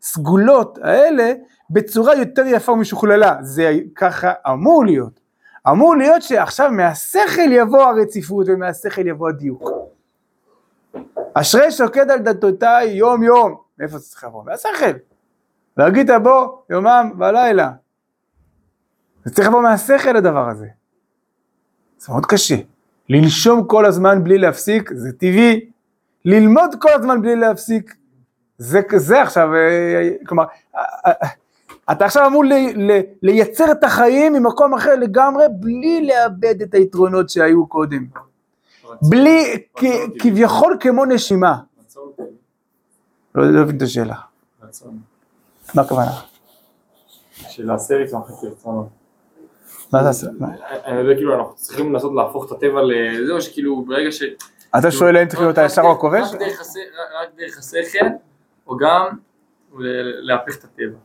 הסגולות 0.00 0.78
האלה, 0.82 1.32
בצורה 1.70 2.14
יותר 2.14 2.42
יפה 2.46 2.72
ומשוכללה. 2.72 3.36
זה 3.40 3.72
ככה 3.96 4.32
אמור 4.50 4.84
להיות. 4.84 5.20
אמור 5.70 5.96
להיות 5.96 6.22
שעכשיו 6.22 6.70
מהשכל 6.72 7.52
יבוא 7.52 7.82
הרציפות 7.82 8.46
ומהשכל 8.48 9.06
יבוא 9.06 9.28
הדיוק. 9.28 9.70
אשרי 11.34 11.72
שוקד 11.72 12.10
על 12.10 12.18
דתותיי 12.18 12.88
יום 12.88 13.22
יום. 13.22 13.56
מאיפה 13.78 13.98
זה 13.98 14.10
צריך 14.10 14.24
לבוא? 14.24 14.44
מהשכל. 14.44 14.98
והגית 15.76 16.06
בו 16.22 16.62
יומם 16.70 17.12
ולילה. 17.18 17.70
זה 19.28 19.34
צריך 19.34 19.48
לבוא 19.48 19.62
מהשכל 19.62 20.16
הדבר 20.16 20.48
הזה. 20.48 20.66
זה 21.98 22.12
מאוד 22.12 22.26
קשה. 22.26 22.56
לנשום 23.08 23.66
כל 23.66 23.86
הזמן 23.86 24.24
בלי 24.24 24.38
להפסיק, 24.38 24.90
זה 24.94 25.12
טבעי. 25.12 25.70
ללמוד 26.24 26.74
כל 26.80 26.92
הזמן 26.92 27.22
בלי 27.22 27.36
להפסיק, 27.36 27.94
זה, 28.58 28.80
זה 28.96 29.22
עכשיו, 29.22 29.54
אה, 29.54 30.10
כלומר, 30.26 30.44
אה, 30.76 30.82
אה, 31.06 31.28
אתה 31.92 32.04
עכשיו 32.04 32.26
אמור 32.26 32.44
ל, 32.44 32.52
ל, 32.76 33.00
לייצר 33.22 33.72
את 33.72 33.84
החיים 33.84 34.32
ממקום 34.32 34.74
אחר 34.74 34.94
לגמרי, 34.94 35.44
בלי 35.50 36.06
לאבד 36.06 36.62
את 36.62 36.74
היתרונות 36.74 37.30
שהיו 37.30 37.66
קודם. 37.66 38.06
בלי, 39.02 39.64
כ, 39.76 39.84
כביכול 40.18 40.76
כמו 40.80 41.04
נשימה. 41.04 41.58
לא 43.34 43.62
מבין 43.62 43.76
את 43.76 43.82
השאלה. 43.82 44.16
מה 45.74 45.82
הכוונה? 45.82 46.12
של 47.32 47.70
הסרט 47.70 48.12
ואחרי 48.12 48.50
רצונות. 48.50 48.88
מה 49.92 50.02
זה 50.02 50.08
עשה? 50.08 50.26
אני 50.84 50.98
יודע, 50.98 51.14
כאילו, 51.14 51.34
אנחנו 51.34 51.54
צריכים 51.54 51.92
לנסות 51.92 52.12
להפוך 52.14 52.46
את 52.46 52.52
הטבע 52.52 52.80
לזהו, 52.82 53.40
שכאילו, 53.40 53.82
ברגע 53.82 54.12
ש... 54.12 54.22
אתה 54.78 54.90
שואל 54.90 55.16
האם 55.16 55.28
צריך 55.28 55.40
להיות 55.40 55.58
הישר 55.58 55.82
או 55.82 55.92
הכובש? 55.92 56.28
רק 56.32 57.28
דרך 57.36 57.58
השכל, 57.58 58.06
או 58.66 58.76
גם 58.76 59.06
להפך 60.22 60.56
את 60.58 60.64
הטבע. 60.64 60.98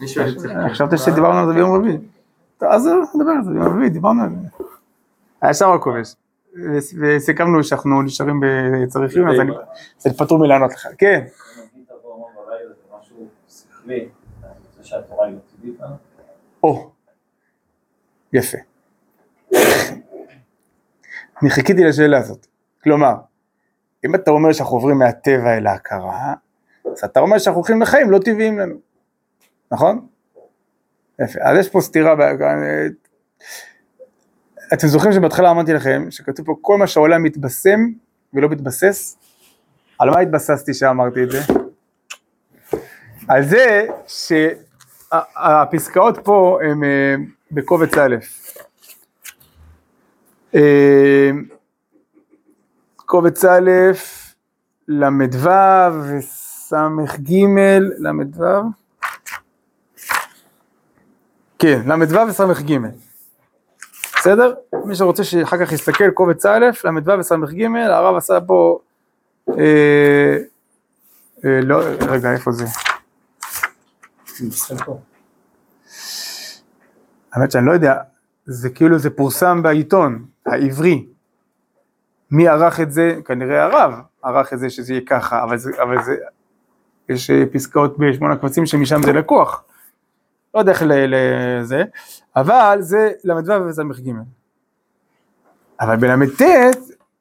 אני 0.00 0.08
שואל 0.08 0.28
את 0.28 0.38
זה. 0.38 0.48
חשבתי 0.70 0.98
שדיברנו 0.98 1.38
על 1.38 1.46
זה 1.46 1.52
ביום 1.52 1.76
רביעי. 1.76 1.98
אז 2.60 2.86
נדבר 3.14 3.30
על 3.30 3.44
זה 3.44 3.50
ביום 3.50 3.66
רביעי, 3.66 3.90
דיברנו 3.90 4.22
על 4.22 4.28
זה. 4.28 4.64
הישר 5.42 5.66
או 5.66 5.74
הכובש. 5.74 6.14
וסיכמנו 7.00 7.64
שאנחנו 7.64 8.02
נשארים 8.02 8.40
בצריכים, 8.42 9.28
אז 9.28 9.36
אני 10.06 10.14
פטור 10.14 10.38
מלענות 10.38 10.72
לך. 10.72 10.86
כן. 10.98 11.24
או, 16.62 16.90
יפה. 18.32 18.58
אני 21.42 21.50
חיכיתי 21.50 21.84
לשאלה 21.84 22.18
הזאת. 22.18 22.46
כלומר, 22.82 23.14
אם 24.04 24.14
אתה 24.14 24.30
אומר 24.30 24.52
שאנחנו 24.52 24.76
עוברים 24.76 24.98
מהטבע 24.98 25.56
אל 25.56 25.66
ההכרה, 25.66 26.34
אז 26.92 27.04
אתה 27.04 27.20
אומר 27.20 27.38
שאנחנו 27.38 27.58
הולכים 27.58 27.82
לחיים 27.82 28.10
לא 28.10 28.18
טבעיים 28.18 28.58
לנו, 28.58 28.74
נכון? 29.72 30.06
יפה. 31.22 31.38
אז 31.42 31.58
יש 31.58 31.68
פה 31.68 31.80
סתירה, 31.80 32.14
אתם 34.72 34.86
זוכרים 34.86 35.12
שבהתחלה 35.12 35.50
אמרתי 35.50 35.72
לכם 35.72 36.06
שכתוב 36.10 36.46
פה 36.46 36.54
כל 36.60 36.78
מה 36.78 36.86
שהעולם 36.86 37.22
מתבשם 37.22 37.80
ולא 38.34 38.48
מתבסס? 38.48 39.16
על 39.98 40.10
מה 40.10 40.20
התבססתי 40.20 40.74
שאמרתי 40.74 41.24
את 41.24 41.30
זה? 41.30 41.38
על 43.28 43.42
זה 43.42 43.86
שהפסקאות 45.12 46.18
פה 46.24 46.58
הן 46.62 46.80
בקובץ 47.52 47.98
א'. 47.98 48.16
אה, 50.54 51.30
קובץ 52.96 53.44
א', 53.44 53.70
ל"ו 54.88 55.46
וס"ג, 56.18 57.32
ל"ו, 57.98 58.62
כן, 61.58 61.82
ל"ו 61.86 62.28
וס"ג. 62.28 62.78
בסדר? 64.16 64.54
מי 64.84 64.94
שרוצה 64.94 65.24
שאחר 65.24 65.66
כך 65.66 65.72
יסתכל, 65.72 66.10
קובץ 66.10 66.46
א', 66.46 66.66
ל"ו 66.84 67.18
וס"ג, 67.18 67.64
הרב 67.90 68.16
עשה 68.16 68.40
פה, 68.40 68.78
אה, 69.58 70.36
אה, 71.44 71.60
לא, 71.62 71.80
רגע, 72.08 72.32
איפה 72.32 72.52
זה? 72.52 72.64
האמת 77.32 77.50
שאני 77.50 77.66
לא 77.66 77.72
יודע, 77.72 77.96
זה 78.44 78.70
כאילו 78.70 78.98
זה 78.98 79.10
פורסם 79.10 79.62
בעיתון 79.62 80.24
העברי. 80.46 81.06
מי 82.30 82.48
ערך 82.48 82.80
את 82.80 82.92
זה? 82.92 83.18
כנראה 83.24 83.64
הרב 83.64 83.94
ערך 84.22 84.52
את 84.52 84.58
זה 84.58 84.70
שזה 84.70 84.92
יהיה 84.92 85.02
ככה, 85.06 85.42
אבל 85.42 85.58
זה, 85.58 85.70
אבל 85.82 86.02
זה 86.02 86.16
יש 87.08 87.30
פסקאות 87.52 87.98
בשמונה 87.98 88.36
קבצים 88.36 88.66
שמשם 88.66 89.02
זה 89.02 89.12
לקוח. 89.12 89.64
לא 90.54 90.58
יודע 90.58 90.72
איך 90.72 90.82
לזה, 90.86 91.84
אבל 92.36 92.78
זה 92.80 93.12
ל"ו 93.24 93.66
וס"ג. 93.66 94.12
אבל 95.80 95.96
בל"ט 95.96 96.40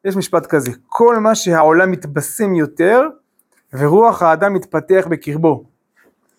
יש 0.05 0.15
משפט 0.15 0.45
כזה, 0.45 0.71
כל 0.87 1.17
מה 1.17 1.35
שהעולם 1.35 1.91
מתבשם 1.91 2.55
יותר 2.55 3.01
ורוח 3.73 4.21
האדם 4.21 4.53
מתפתח 4.53 5.07
בקרבו. 5.09 5.63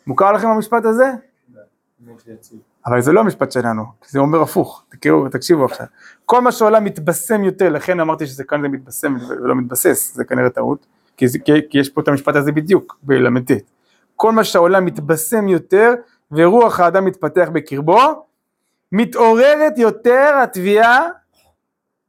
מוכר 0.07 0.33
לכם 0.33 0.49
המשפט 0.49 0.85
הזה? 0.85 1.13
אבל 2.87 3.01
זה 3.01 3.13
לא 3.13 3.21
המשפט 3.21 3.53
שלנו, 3.53 3.85
זה 4.09 4.19
אומר 4.19 4.43
הפוך, 4.43 4.85
תקראו, 4.89 5.29
תקשיבו 5.29 5.65
עכשיו. 5.65 5.87
כל 6.25 6.41
מה 6.41 6.53
שהעולם 6.53 6.85
מתבשם 6.85 7.45
יותר, 7.45 7.69
לכן 7.69 8.01
אמרתי 8.01 8.27
שזה 8.27 8.45
כאן 8.45 8.63
זה 8.63 8.69
מתבשם 8.69 9.17
ולא 9.29 9.55
מתבסס, 9.55 10.15
זה 10.15 10.25
כנראה 10.25 10.51
טעות, 10.51 10.87
כי, 11.17 11.29
זה, 11.29 11.39
כי, 11.39 11.53
כי 11.71 11.79
יש 11.79 11.89
פה 11.89 12.01
את 12.01 12.09
המשפט 12.09 12.37
הזה 12.37 12.53
בדיוק, 12.53 12.99
בל"ט. 13.03 13.51
כל 14.17 14.33
מה 14.33 14.45
שהעולם 14.45 14.85
מתבשם 14.85 15.49
יותר 15.49 15.95
ורוח 16.33 16.81
האדם 16.81 17.05
מתפתח 17.05 17.49
בקרבו, 17.53 18.27
מתעוררת 18.93 19.79
יותר 19.79 20.41
התביעה 20.43 21.09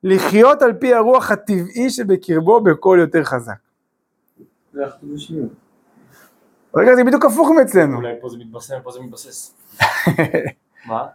לחיות 0.04 0.62
על 0.62 0.74
פי 0.74 0.94
הרוח 0.94 1.32
הטבעי 1.32 1.90
שבקרבו 1.90 2.62
בקול 2.62 3.00
יותר 3.00 3.24
חזק. 3.24 3.54
זה 4.74 4.88
אחדות 4.88 5.10
ושניות. 5.16 5.52
רגע, 6.76 6.96
זה 6.96 7.04
בדיוק 7.04 7.26
הפוך 7.26 7.50
מאצלנו. 7.58 7.98
אולי 7.98 8.14
פה 8.22 8.30
זה 8.30 8.38
מתבשם, 8.38 8.76
פה 8.84 8.92
זה 8.92 9.00
מתבסס. 9.00 9.54
מה? 10.86 11.06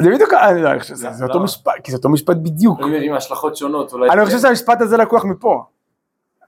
זה 0.00 0.10
בדיוק, 0.10 0.32
אני 0.32 0.62
לא, 0.62 0.78
חושב 0.78 0.94
שזה 0.94 1.10
זה 1.12 1.24
אותו 1.24 1.34
למה? 1.34 1.44
משפט, 1.44 1.72
כי 1.84 1.90
זה 1.90 1.96
אותו 1.96 2.08
משפט 2.08 2.36
בדיוק. 2.36 2.78
אני 2.78 2.86
אומר 2.86 3.00
עם 3.00 3.14
השלכות 3.14 3.56
שונות, 3.56 3.92
אולי... 3.92 4.10
אני 4.10 4.24
חושב 4.24 4.38
שהמשפט 4.38 4.80
הזה 4.80 4.96
לקוח 4.96 5.24
מפה. 5.24 5.64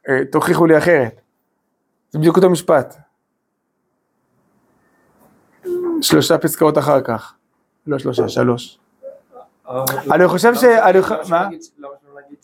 אה, 0.09 0.25
תוכיחו 0.33 0.67
לי 0.67 0.79
אחרת. 0.79 1.21
זה 2.11 2.19
בדיוק 2.19 2.37
אותו 2.37 2.51
משפט. 2.51 2.97
שלושה 6.03 6.39
פסקאות 6.39 6.79
אחר 6.79 7.01
כך. 7.01 7.35
לא 7.87 7.99
שלושה, 7.99 8.29
שלוש. 8.29 8.79
אני 10.15 10.29
חושב 10.29 10.55
ש- 10.55 10.65
מה? 10.65 10.69
למה 10.69 11.57
שלא 11.79 11.89
להגיד. 12.15 12.39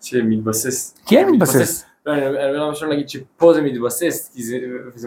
שמתבסס? 0.00 0.94
כן 1.06 1.28
מתבסס. 1.30 1.84
לא, 2.06 2.12
אני 2.12 2.26
אומר 2.26 2.64
למה 2.66 2.74
שלא 2.74 2.88
להגיד 2.88 3.08
שפה 3.08 3.54
זה 3.54 3.62
מתבסס, 3.62 4.30
כי 4.34 4.42
זה, 4.42 4.56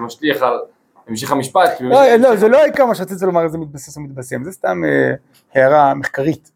משליך 0.01 0.41
על 0.41 0.60
המשך 1.08 1.32
המשפט. 1.32 1.70
לא, 1.80 2.16
לא, 2.16 2.36
זה 2.36 2.47
לא 2.47 2.58
העיקר 2.58 2.86
מה 2.86 2.95
שרציתי 2.95 3.26
לומר, 3.26 3.47
זה 3.47 3.58
מתבסס 3.58 3.97
או 3.97 4.01
מתבשם, 4.01 4.43
זה 4.43 4.51
סתם 4.51 4.82
אה, 4.86 5.14
הערה 5.53 5.93
מחקרית. 5.93 6.51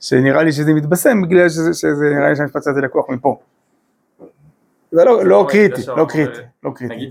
שנראה 0.00 0.42
לי 0.42 0.52
שזה 0.52 0.72
מתבשם 0.72 1.22
בגלל 1.22 1.48
שזה, 1.48 1.86
נראה 2.16 2.28
לי 2.28 2.36
שהמשפט 2.36 2.66
הזה 2.66 2.80
לקוח 2.80 3.08
מפה. 3.08 3.38
זה 4.92 5.04
לא, 5.04 5.24
לא 5.24 5.46
קריטי, 5.48 5.82
לא 5.96 6.06
קריטי, 6.08 6.40
לא 6.62 6.70
קריטי. 6.74 7.10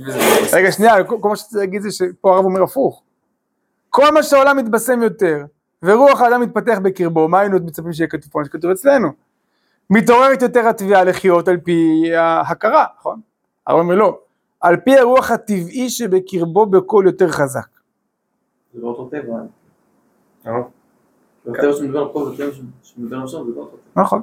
רגע, 0.53 0.71
שנייה, 0.71 1.03
כל 1.03 1.30
מה 1.30 1.36
שרציתי 1.36 1.57
להגיד 1.57 1.82
זה 1.82 1.91
שפה 1.91 2.36
הרב 2.36 2.45
אומר 2.45 2.63
הפוך. 2.63 3.03
כל 3.89 4.11
מה 4.11 4.23
שהעולם 4.23 4.57
מתבשם 4.57 5.03
יותר, 5.03 5.45
ורוח 5.84 6.21
האדם 6.21 6.41
מתפתח 6.41 6.77
בקרבו, 6.84 7.27
מה 7.27 7.39
היינו 7.39 7.57
מצפים 7.65 7.93
שיהיה 7.93 8.07
כתוב 8.07 8.32
פה, 8.32 8.41
שכתוב 8.45 8.71
אצלנו? 8.71 9.09
מתעוררת 9.89 10.41
יותר 10.41 10.67
התביעה 10.67 11.03
לחיות 11.03 11.47
על 11.47 11.57
פי 11.57 12.03
ההכרה, 12.15 12.86
נכון? 12.99 13.19
הרב 13.67 13.80
אומר 13.80 13.95
לא, 13.95 14.19
על 14.62 14.78
פי 14.78 14.97
הרוח 14.97 15.32
הטבעי 15.32 15.89
שבקרבו 15.89 16.66
בקול 16.66 17.05
יותר 17.05 17.28
חזק. 17.28 17.68
זה 18.74 18.82
לא 18.82 18.88
אותו 18.88 19.05
טבע. 19.10 19.34
אה, 20.47 20.51
הטבע 21.47 21.74
שמדבר 21.74 22.14
פה 22.14 22.20
והטבע 22.20 22.51
שמדבר 22.84 23.28
שם 23.28 23.38
זה 23.45 23.55
לא 23.55 23.62
אותו 23.62 23.78
טבע. 23.78 24.01
נכון. 24.03 24.22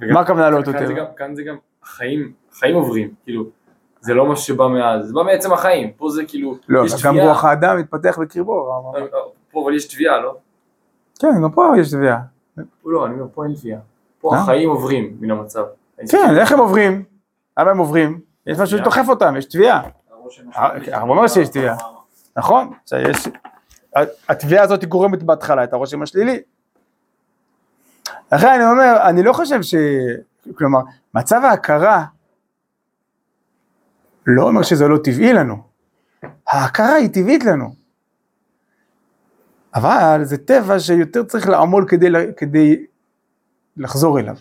וגם- 0.00 0.14
מה 0.14 0.20
הכוונה 0.20 0.50
לא 0.50 0.56
אותו 0.56 0.72
טבע? 0.72 0.92
גם- 0.92 1.04
כאן 1.16 1.34
זה 1.34 1.42
גם 1.42 1.56
החיים, 1.82 2.32
החיים 2.52 2.74
עוברים, 2.76 3.14
כאילו, 3.24 3.44
זה 4.00 4.14
לא 4.14 4.26
משהו 4.26 4.44
שבא 4.44 4.66
מאז, 4.68 5.06
זה 5.06 5.14
בא 5.14 5.22
מעצם 5.22 5.52
החיים, 5.52 5.92
פה 5.96 6.10
זה 6.10 6.24
כאילו, 6.24 6.56
לא, 6.68 6.82
גם 7.04 7.16
רוח 7.18 7.44
האדם 7.44 7.78
מתפתח 7.78 8.18
בקרבו. 8.18 8.72
פה 9.52 9.62
אבל 9.64 9.74
יש 9.76 9.94
תביעה, 9.94 10.20
לא? 10.20 10.36
כן, 11.18 11.28
גם 11.42 11.52
פה 11.52 11.72
יש 11.78 11.90
תביעה. 11.90 12.20
לא, 12.84 13.06
אני 13.06 13.14
אומר, 13.14 13.26
פה 13.34 13.44
אין 13.44 13.54
תביעה, 13.54 13.80
פה 14.20 14.34
אה? 14.34 14.40
החיים 14.40 14.68
עוברים 14.70 15.16
מן 15.20 15.30
המצב. 15.30 15.64
כן, 16.10 16.34
איך 16.40 16.52
הם 16.52 16.58
עוברים? 16.58 17.04
למה 17.58 17.70
הם 17.70 17.78
עוברים? 17.78 18.20
יש 18.46 18.58
משהו 18.58 18.78
שדוחף 18.78 19.04
אותם, 19.08 19.34
יש 19.38 19.44
תביעה. 19.44 19.82
הרב 20.54 21.08
אומר 21.08 21.28
שיש 21.28 21.48
תביעה. 21.48 21.76
נכון? 22.36 22.72
התביעה 24.28 24.64
הזאת 24.64 24.84
גורמת 24.84 25.22
בהתחלה 25.22 25.64
את 25.64 25.72
הרושם 25.72 26.02
השלילי. 26.02 26.40
לכן 28.32 28.48
אני 28.48 28.70
אומר, 28.70 28.96
אני 29.08 29.22
לא 29.22 29.32
חושב 29.32 29.62
ש... 29.62 29.74
כלומר, 30.54 30.80
מצב 31.14 31.40
ההכרה 31.44 32.04
לא 34.26 34.42
אומר 34.42 34.62
שזה 34.62 34.88
לא 34.88 34.98
טבעי 35.04 35.32
לנו. 35.32 35.62
ההכרה 36.48 36.94
היא 36.94 37.08
טבעית 37.12 37.44
לנו. 37.44 37.74
אבל 39.74 40.20
זה 40.24 40.38
טבע 40.38 40.80
שיותר 40.80 41.24
צריך 41.24 41.48
לעמול 41.48 41.84
כדי, 41.88 42.06
כדי 42.36 42.86
לחזור 43.76 44.20
אליו. 44.20 44.36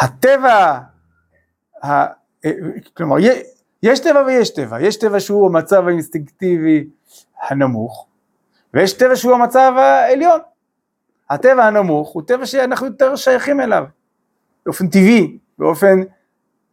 הטבע, 0.00 0.78
כלומר, 2.94 3.18
יה- 3.18 3.42
יש 3.82 4.00
טבע 4.00 4.22
ויש 4.26 4.50
טבע, 4.54 4.80
יש 4.80 4.96
טבע 4.96 5.20
שהוא 5.20 5.46
המצב 5.46 5.86
האינסטינקטיבי 5.88 6.88
הנמוך, 7.48 8.06
ויש 8.74 8.92
טבע 8.92 9.16
שהוא 9.16 9.32
המצב 9.34 9.72
העליון. 9.76 10.40
הטבע 11.30 11.64
הנמוך 11.64 12.08
הוא 12.10 12.22
טבע 12.26 12.46
שאנחנו 12.46 12.86
יותר 12.86 13.16
שייכים 13.16 13.60
אליו, 13.60 13.84
באופן 14.66 14.88
טבעי, 14.88 15.38
באופן 15.58 16.00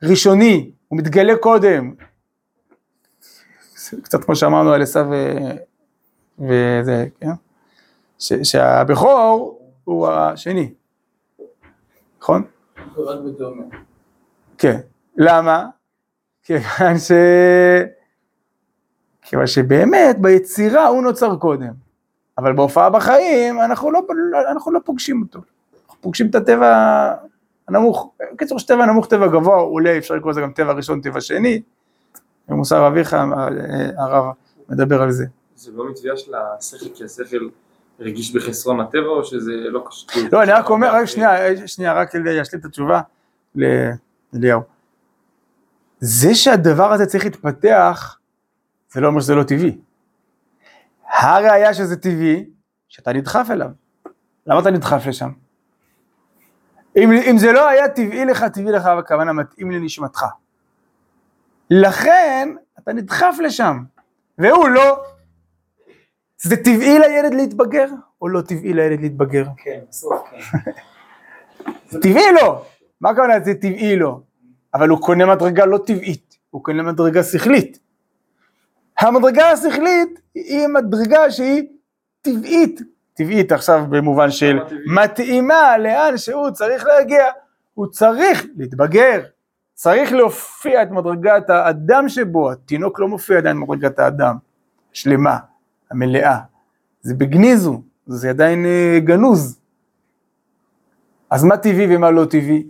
ראשוני, 0.04 0.72
הוא 0.88 1.00
מתגלה 1.00 1.34
קודם. 1.38 1.94
קצת 4.04 4.24
כמו 4.24 4.36
שאמרנו 4.36 4.72
על 4.74 4.82
עשיו 4.82 5.06
וזה, 6.40 7.06
כן? 7.20 7.30
ש- 8.20 8.34
שהבכור 8.44 9.60
הוא 9.84 10.08
השני, 10.08 10.74
נכון? 12.20 12.44
כן. 14.58 14.80
למה? 15.18 15.68
כיוון 16.44 17.00
ש... 17.00 17.12
כיוון 19.22 19.48
שבאמת 19.48 20.20
ביצירה 20.20 20.88
הוא 20.88 21.04
נוצר 21.04 21.36
קודם, 21.36 21.74
אבל 22.38 22.54
בהופעה 22.54 22.90
בחיים 22.90 23.62
אנחנו 23.62 23.92
לא, 23.92 24.02
אנחנו 24.52 24.72
לא 24.72 24.80
פוגשים 24.86 25.22
אותו, 25.22 25.40
אנחנו 25.86 26.02
פוגשים 26.02 26.30
את 26.30 26.36
הטבע 26.36 27.14
הנמוך, 27.68 28.14
בקיצור 28.34 28.58
יש 28.58 28.66
טבע 28.66 28.86
נמוך, 28.86 29.08
טבע 29.08 29.28
גבוה, 29.28 29.62
אולי 29.62 29.98
אפשר 29.98 30.16
לקרוא 30.16 30.32
לזה 30.32 30.42
גם 30.42 30.52
טבע 30.52 30.74
ראשון, 30.74 31.02
טבע 31.02 31.22
שני, 31.22 31.62
במוסר 32.50 32.88
אביך 32.88 33.16
הרב 33.98 34.26
מדבר 34.70 35.02
על 35.02 35.12
זה. 35.12 35.26
זה 35.56 35.72
לא 35.76 35.90
מתביעה 35.90 36.18
של 36.18 36.32
השכל, 36.36 36.86
כי 36.96 37.04
השכל 37.04 37.50
הרגיש 38.00 38.36
בחסרון 38.36 38.80
הטבע, 38.80 39.08
או 39.08 39.24
שזה 39.24 39.52
לא 39.52 39.84
קשור? 39.88 40.10
לא, 40.32 40.44
אני 40.44 40.52
רק 40.52 40.70
אומר, 40.70 40.96
רק 40.96 41.06
שנייה, 41.06 41.68
שנייה, 41.68 41.94
רק 41.94 42.16
להשלים 42.16 42.60
את 42.60 42.66
התשובה 42.66 43.02
לאליהו. 43.56 44.73
זה 46.06 46.36
שהדבר 46.36 46.92
הזה 46.92 47.06
צריך 47.06 47.26
להתפתח, 47.26 48.18
זה 48.92 49.02
לא 49.02 49.08
אומר 49.08 49.20
שזה 49.22 49.36
לא 49.36 49.44
טבעי. 49.44 49.78
הראיה 51.10 51.74
שזה 51.74 51.96
טבעי, 51.96 52.46
שאתה 52.90 53.14
נדחף 53.14 53.48
אליו. 53.52 53.70
למה 54.48 54.60
אתה 54.60 54.72
נדחף 54.72 55.06
לשם? 55.08 55.30
אם, 56.98 57.12
אם 57.30 57.38
זה 57.38 57.52
לא 57.52 57.68
היה 57.68 57.90
טבעי 57.90 58.26
לך, 58.26 58.44
טבעי 58.44 58.72
לך, 58.72 58.90
בכוונה 59.00 59.34
מתאים 59.34 59.72
לנשמתך. 59.72 60.26
לכן, 61.70 62.50
אתה 62.80 62.94
נדחף 62.94 63.36
לשם, 63.44 63.78
והוא 64.38 64.70
לא. 64.70 65.04
זה 66.38 66.56
טבעי 66.56 67.00
לילד 67.00 67.34
להתבגר, 67.34 67.88
או 68.22 68.28
לא 68.28 68.42
טבעי 68.42 68.74
לילד 68.74 69.02
להתבגר? 69.02 69.46
כן, 69.58 69.80
בסוף 69.90 70.22
כן. 70.30 70.72
טבעי 72.02 72.34
לו. 72.42 72.66
מה 73.02 73.10
הכוונה 73.10 73.40
זה 73.40 73.54
טבעי 73.54 73.96
לו? 73.96 74.33
אבל 74.74 74.90
הוא 74.90 75.00
קונה 75.02 75.26
מדרגה 75.26 75.66
לא 75.66 75.78
טבעית, 75.78 76.38
הוא 76.50 76.64
קונה 76.64 76.84
מדרגה 76.84 77.24
שכלית. 77.24 77.80
המדרגה 79.00 79.52
השכלית 79.52 80.20
היא 80.36 80.68
מדרגה 80.68 81.32
שהיא 81.32 81.64
טבעית, 82.22 82.82
טבעית 83.14 83.52
עכשיו 83.52 83.86
במובן 83.90 84.32
של? 84.32 84.60
מתאימה 84.86 85.78
לאן 85.78 86.18
שהוא 86.18 86.52
צריך 86.52 86.86
להגיע, 86.86 87.24
הוא 87.74 87.88
צריך 87.88 88.46
להתבגר, 88.58 89.22
צריך 89.74 90.12
להופיע 90.12 90.84
את 90.84 90.92
מדרגת 90.92 91.50
האדם 91.50 92.10
שבו, 92.10 92.52
התינוק 92.52 93.00
לא 93.00 93.08
מופיע 93.08 93.38
עדיין 93.38 93.60
במדרגת 93.60 94.00
האדם, 94.00 94.36
שלמה, 94.94 95.38
המלאה, 95.92 96.40
זה 97.02 97.16
בגניזו, 97.16 97.82
זה 98.08 98.30
עדיין 98.30 98.66
אה, 98.66 99.00
גנוז. 99.00 99.60
אז 101.30 101.44
מה 101.44 101.58
טבעי 101.58 101.96
ומה 101.96 102.12
לא 102.12 102.26
טבעי? 102.26 102.68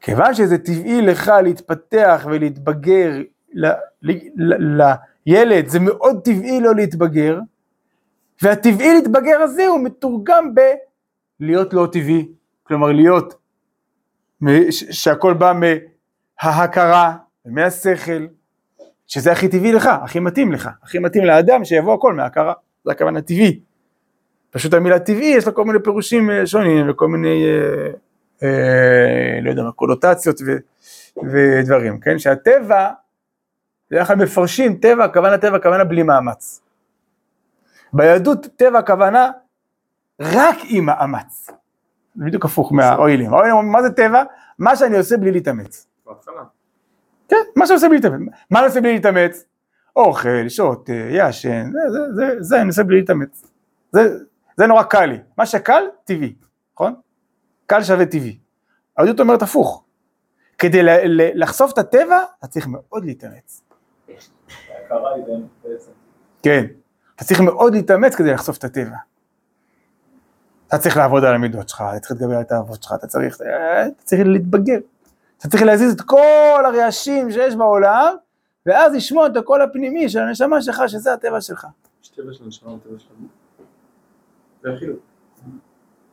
כיוון 0.00 0.34
שזה 0.34 0.58
טבעי 0.58 1.02
לך 1.02 1.32
להתפתח 1.42 2.26
ולהתבגר 2.30 3.10
ל, 3.52 3.66
ל, 4.02 4.12
ל, 4.82 4.82
לילד, 5.26 5.68
זה 5.68 5.80
מאוד 5.80 6.20
טבעי 6.24 6.60
לו 6.60 6.72
להתבגר, 6.72 7.38
והטבעי 8.42 8.94
להתבגר 8.94 9.40
הזה 9.40 9.66
הוא 9.66 9.80
מתורגם 9.80 10.54
בלהיות 11.40 11.74
לא 11.74 11.88
טבעי, 11.92 12.28
כלומר 12.62 12.92
להיות, 12.92 13.34
שהכל 14.70 15.34
בא 15.34 15.52
מההכרה, 16.42 17.16
מהשכל, 17.46 18.26
שזה 19.06 19.32
הכי 19.32 19.48
טבעי 19.48 19.72
לך, 19.72 19.86
הכי 19.86 20.20
מתאים 20.20 20.52
לך, 20.52 20.68
הכי 20.82 20.98
מתאים 20.98 21.24
לאדם 21.24 21.64
שיבוא 21.64 21.94
הכל 21.94 22.14
מהכרה, 22.14 22.52
זה 22.84 22.92
הכוונה 22.92 23.22
טבעי. 23.22 23.60
פשוט 24.50 24.74
המילה 24.74 24.98
טבעי 24.98 25.26
יש 25.26 25.46
לה 25.46 25.52
כל 25.52 25.64
מיני 25.64 25.78
פירושים 25.84 26.30
אה, 26.30 26.46
שונים 26.46 26.90
וכל 26.90 27.08
מיני, 27.08 27.44
אה, 27.44 27.90
לא 29.42 29.50
יודע 29.50 29.62
מה, 29.62 29.72
קונוטציות 29.72 30.40
ו, 30.46 30.56
ודברים, 31.30 32.00
כן? 32.00 32.18
שהטבע, 32.18 32.90
בדרך 33.90 34.06
כלל 34.06 34.16
מפרשים 34.16 34.76
טבע, 34.76 35.04
הכוונה 35.04 35.38
טבע, 35.38 35.56
הכוונה 35.56 35.84
בלי 35.84 36.02
מאמץ. 36.02 36.62
ביהדות 37.92 38.46
טבע 38.56 38.78
הכוונה 38.78 39.30
רק 40.20 40.56
עם 40.68 40.86
מאמץ. 40.86 41.50
זה 42.16 42.24
בדיוק 42.24 42.44
הפוך 42.44 42.72
מהאוילים. 42.72 43.34
האוילים 43.34 43.52
אומרים, 43.52 43.72
מה 43.72 43.82
זה 43.82 43.90
טבע? 43.90 44.22
מה 44.58 44.76
שאני 44.76 44.98
עושה 44.98 45.16
בלי 45.16 45.32
להתאמץ. 45.32 45.86
כן, 47.28 47.36
מה 47.56 47.66
שאני 47.66 47.74
עושה 47.74 47.88
בלי 47.88 47.96
להתאמץ. 47.96 48.28
מה 48.50 48.58
אני 48.58 48.66
עושה 48.66 48.80
בלי 48.80 48.92
להתאמץ? 48.92 49.44
אוכל, 49.96 50.48
שוט, 50.48 50.88
ישן, 51.10 51.70
זה, 51.72 51.78
זה, 51.90 52.14
זה, 52.14 52.42
זה 52.42 52.60
אני 52.60 52.68
עושה 52.68 52.82
בלי 52.82 52.96
להתאמץ. 52.96 53.46
זה, 53.92 54.18
זה 54.56 54.66
נורא 54.66 54.82
קל 54.82 55.06
לי. 55.06 55.18
מה 55.38 55.46
שקל, 55.46 55.82
טבעי, 56.04 56.34
נכון? 56.74 56.94
קל 57.68 57.82
שווה 57.82 58.06
טבעי. 58.06 58.38
היהדות 58.96 59.20
אומרת 59.20 59.42
הפוך. 59.42 59.84
כדי 60.58 60.80
לחשוף 61.34 61.72
את 61.72 61.78
הטבע, 61.78 62.18
אתה 62.38 62.46
צריך 62.46 62.66
מאוד 62.66 63.04
להתאמץ. 63.04 63.62
כן. 66.42 66.64
אתה 67.16 67.24
צריך 67.24 67.40
מאוד 67.40 67.74
להתאמץ 67.74 68.14
כדי 68.14 68.32
לחשוף 68.32 68.58
את 68.58 68.64
הטבע. 68.64 68.96
אתה 70.68 70.78
צריך 70.78 70.96
לעבוד 70.96 71.24
על 71.24 71.34
המידות 71.34 71.68
שלך, 71.68 71.84
אתה 71.90 72.00
צריך 72.00 72.12
להתגבר 72.12 72.34
על 72.34 72.40
התאוות 72.40 72.82
שלך, 72.82 72.92
אתה 72.92 73.06
צריך, 73.06 73.40
אה, 73.40 73.86
אתה 73.86 74.02
צריך 74.02 74.20
להתבגר. 74.24 74.78
אתה 75.38 75.48
צריך 75.48 75.62
להזיז 75.62 75.92
את 75.92 76.00
כל 76.00 76.62
הרעשים 76.66 77.30
שיש 77.30 77.56
בעולם, 77.56 78.14
ואז 78.66 78.94
לשמוע 78.94 79.26
את 79.26 79.36
הקול 79.36 79.62
הפנימי 79.62 80.08
של 80.08 80.18
הנשמה 80.18 80.62
שלך, 80.62 80.82
שזה 80.86 81.12
הטבע 81.12 81.40
שלך. 81.40 81.66
יש 82.02 82.08
טבע 82.08 82.32
של 82.32 82.44
הנשמה 82.44 82.72
וטבע 82.72 82.98
של 82.98 83.08
הגוף. 83.18 83.30
זה 84.62 84.72
החילוק. 84.72 85.00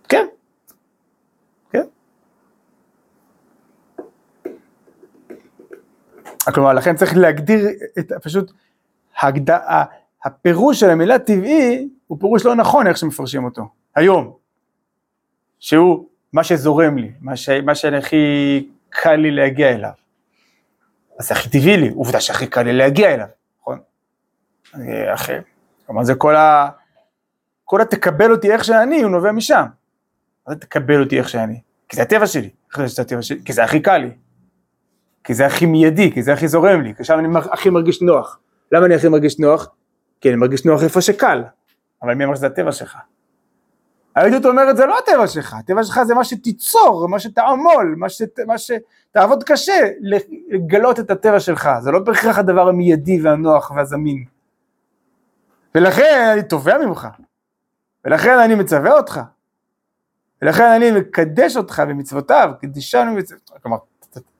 כן. 0.09 0.25
כן. 1.71 1.83
כלומר, 6.53 6.73
לכן 6.73 6.95
צריך 6.95 7.17
להגדיר 7.17 7.67
את, 7.99 8.11
פשוט, 8.23 8.51
הגד... 9.21 9.57
הפירוש 10.25 10.79
של 10.79 10.89
המילה 10.89 11.19
טבעי 11.19 11.89
הוא 12.07 12.19
פירוש 12.19 12.45
לא 12.45 12.55
נכון 12.55 12.87
איך 12.87 12.97
שמפרשים 12.97 13.43
אותו, 13.43 13.67
היום. 13.95 14.33
שהוא 15.59 16.07
מה 16.33 16.43
שזורם 16.43 16.97
לי, 16.97 17.11
מה, 17.21 17.35
ש... 17.35 17.49
מה 17.49 17.75
שהכי 17.75 18.69
קל 18.89 19.15
לי 19.15 19.31
להגיע 19.31 19.69
אליו. 19.69 19.91
אז 21.19 21.27
זה 21.27 21.33
הכי 21.33 21.49
טבעי 21.49 21.77
לי, 21.77 21.89
עובדה 21.89 22.21
שהכי 22.21 22.47
קל 22.47 22.63
לי 22.63 22.73
להגיע 22.73 23.13
אליו, 23.13 23.27
נכון? 23.61 23.79
הכי, 25.13 25.33
כלומר 25.85 26.03
זה 26.03 26.15
כל 26.15 26.35
ה... 26.35 26.69
כל 27.65 27.81
התקבל 27.81 28.31
אותי 28.31 28.51
איך 28.51 28.63
שאני, 28.63 29.01
הוא 29.01 29.11
נובע 29.11 29.31
משם. 29.31 29.65
זה 30.49 30.55
תקבל 30.55 31.03
אותי 31.03 31.19
איך 31.19 31.29
שאני? 31.29 31.61
כי 31.89 31.95
זה 31.95 32.01
הטבע 32.01 32.27
שלי, 32.27 32.49
זה 32.85 33.01
הטבע 33.01 33.21
שלי? 33.21 33.39
כי 33.45 33.53
זה 33.53 33.63
הכי 33.63 33.81
קל 33.81 33.97
לי. 33.97 34.11
כי 35.23 35.33
זה 35.33 35.45
הכי 35.45 35.65
מיידי, 35.65 36.11
כי 36.11 36.23
זה 36.23 36.33
הכי 36.33 36.47
זורם 36.47 36.81
לי, 36.81 36.95
כי 36.95 37.03
שם 37.03 37.19
אני 37.19 37.27
הכי 37.51 37.69
מרגיש 37.69 38.01
נוח. 38.01 38.39
למה 38.71 38.85
אני 38.85 38.95
הכי 38.95 39.09
מרגיש 39.09 39.39
נוח? 39.39 39.67
כי 40.21 40.29
אני 40.29 40.37
מרגיש 40.37 40.65
נוח 40.65 40.83
איפה 40.83 41.01
שקל. 41.01 41.43
אבל 42.01 42.13
מי 42.13 42.25
אמר 42.25 42.35
שזה 42.35 42.47
הטבע 42.47 42.71
שלך? 42.71 42.97
היהדות 44.15 44.45
אומרת 44.45 44.77
זה 44.77 44.85
לא 44.85 44.97
הטבע 44.97 45.27
שלך, 45.27 45.53
הטבע 45.53 45.83
שלך 45.83 46.03
זה 46.03 46.13
מה 46.15 46.23
שתיצור, 46.23 47.07
מה 47.07 47.19
שתעמול, 47.19 47.95
מה, 47.97 48.09
שת, 48.09 48.39
מה 48.39 48.55
שתעבוד 48.57 49.43
קשה 49.43 49.73
לגלות 50.49 50.99
את 50.99 51.11
הטבע 51.11 51.39
שלך, 51.39 51.69
זה 51.79 51.91
לא 51.91 51.99
בהכרח 51.99 52.37
הדבר 52.37 52.67
המיידי 52.67 53.21
והנוח 53.21 53.71
והזמין. 53.71 54.25
ולכן 55.75 56.29
אני 56.33 56.43
תובע 56.43 56.77
ממך, 56.77 57.07
ולכן 58.05 58.39
אני 58.39 58.55
מצווה 58.55 58.91
אותך, 58.91 59.19
ולכן 60.45 60.63
אני 60.63 60.91
מקדש 60.91 61.57
אותך 61.57 61.83
במצוותיו, 61.89 62.49
קדישנו 62.61 63.15
במצוותיו, 63.15 63.57
כלומר, 63.61 63.77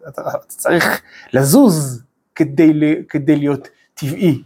אתה, 0.07 0.21
צריך 0.47 1.01
לזוז 1.33 2.03
כדי, 2.35 2.73
כדי 3.09 3.35
להיות 3.35 3.67
טבעי. 3.93 4.43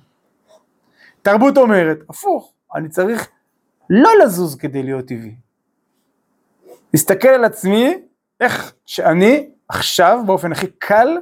תרבות 1.22 1.57
אומרת, 1.57 1.97
הפוך, 2.10 2.53
אני 2.76 2.89
צריך 2.89 3.30
לא 3.89 4.10
לזוז 4.24 4.55
כדי 4.55 4.84
להיות 4.84 5.05
טבעי. 5.05 5.36
להסתכל 6.93 7.28
על 7.28 7.43
עצמי, 7.43 8.03
איך 8.39 8.74
שאני 8.86 9.49
עכשיו 9.68 10.20
באופן 10.26 10.51
הכי 10.51 10.68
קל, 10.68 11.18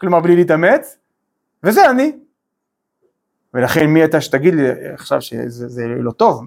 כלומר 0.00 0.20
בלי 0.20 0.36
להתאמץ, 0.36 0.98
וזה 1.64 1.90
אני. 1.90 2.12
ולכן 3.54 3.86
מי 3.86 4.04
אתה 4.04 4.20
שתגיד 4.20 4.54
לי 4.54 4.92
עכשיו 4.92 5.22
שזה 5.22 5.68
זה 5.68 5.86
לא 5.86 6.12
טוב, 6.12 6.42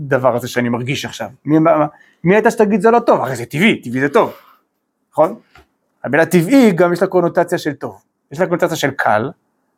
הדבר 0.00 0.36
הזה 0.36 0.48
שאני 0.48 0.68
מרגיש 0.68 1.04
עכשיו. 1.04 1.28
מי, 1.44 1.56
מי 2.24 2.38
אתה 2.38 2.50
שתגיד 2.50 2.80
זה 2.80 2.90
לא 2.90 2.98
טוב, 2.98 3.20
הרי 3.20 3.36
זה 3.36 3.46
טבעי, 3.46 3.80
טבעי 3.82 4.00
זה 4.00 4.08
טוב, 4.08 4.32
נכון? 5.12 5.34
המילה 6.04 6.26
טבעי 6.26 6.72
גם 6.72 6.92
יש 6.92 7.02
לה 7.02 7.08
קונוטציה 7.08 7.58
של 7.58 7.72
טוב, 7.74 8.02
יש 8.32 8.40
לה 8.40 8.46
קונוטציה 8.46 8.76
של 8.76 8.90
קל, 8.90 9.30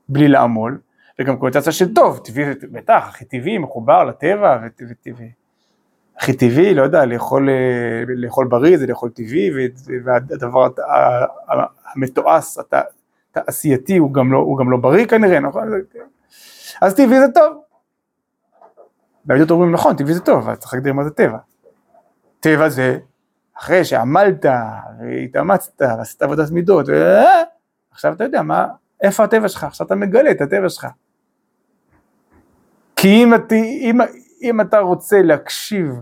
בלי 0.09 0.29
לעמול, 0.29 0.79
וגם 1.21 1.37
קונוטציה 1.37 1.73
של 1.73 1.95
טוב, 1.95 2.19
טבעי, 2.25 2.45
זה- 2.45 2.67
בטח, 2.73 3.05
הכי 3.09 3.25
טבעי, 3.25 3.59
מחובר 3.59 4.05
לטבע, 4.05 4.59
וטבעי. 4.91 5.31
הכי 6.19 6.33
טבעי, 6.33 6.75
לא 6.75 6.83
יודע, 6.83 7.05
לאכול, 7.05 7.49
אה, 7.51 7.55
לאכול 8.17 8.47
בריא 8.47 8.77
זה 8.79 8.87
לאכול 8.87 9.11
טבעי, 9.11 9.51
והדבר 10.05 10.69
המתועש, 11.95 12.59
הת- 12.59 12.85
התעשייתי, 13.35 13.97
הוא 13.97 14.13
גם 14.15 14.33
לא, 14.33 14.39
הוא 14.39 14.59
גם 14.59 14.71
לא 14.71 14.77
בריא 14.77 15.07
כנראה, 15.07 15.41
נכון? 15.41 15.69
אז 16.83 16.95
טבעי 16.95 17.19
זה 17.21 17.27
טוב. 17.35 17.63
ביהדות 19.29 19.51
אומרים 19.51 19.73
נכון, 19.73 19.97
טבעי 19.97 20.15
זה 20.15 20.21
טוב, 20.21 20.39
אבל 20.39 20.55
צריך 20.55 20.75
להגדיר 20.75 20.93
מה 20.93 21.05
זה 21.05 21.11
טבע. 21.11 21.39
טבע 22.41 22.69
זה 22.69 22.99
אחרי 23.59 23.85
שעמלת 23.85 24.47
והתאמצת 25.01 25.83
ועשית 25.83 26.23
עבודת 26.23 26.51
מידות, 26.51 26.89
ו... 26.89 26.93
עכשיו 27.91 28.13
אתה 28.13 28.25
יודע 28.25 28.43
מה, 28.43 28.67
איפה 29.03 29.25
הטבע 29.25 29.49
שלך, 29.49 29.65
עכשיו 29.65 29.87
אתה 29.87 29.95
מגלה 29.95 30.31
את 30.31 30.41
הטבע 30.41 30.69
שלך. 30.69 30.87
כי 32.97 33.09
אם, 33.09 33.35
את, 33.35 33.53
אם, 33.53 33.99
אם 34.43 34.61
אתה 34.61 34.79
רוצה 34.79 35.23
להקשיב 35.23 35.95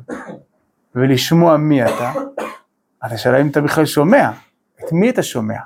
ולשמוע 0.95 1.57
מי 1.57 1.85
אתה, 1.85 2.13
אז 3.03 3.13
השאלה 3.13 3.41
אם 3.41 3.49
אתה 3.49 3.61
בכלל 3.61 3.87
שומע, 3.87 4.31
את 4.85 4.93
מי 4.93 5.11
אתה 5.11 5.23
שומע. 5.23 5.59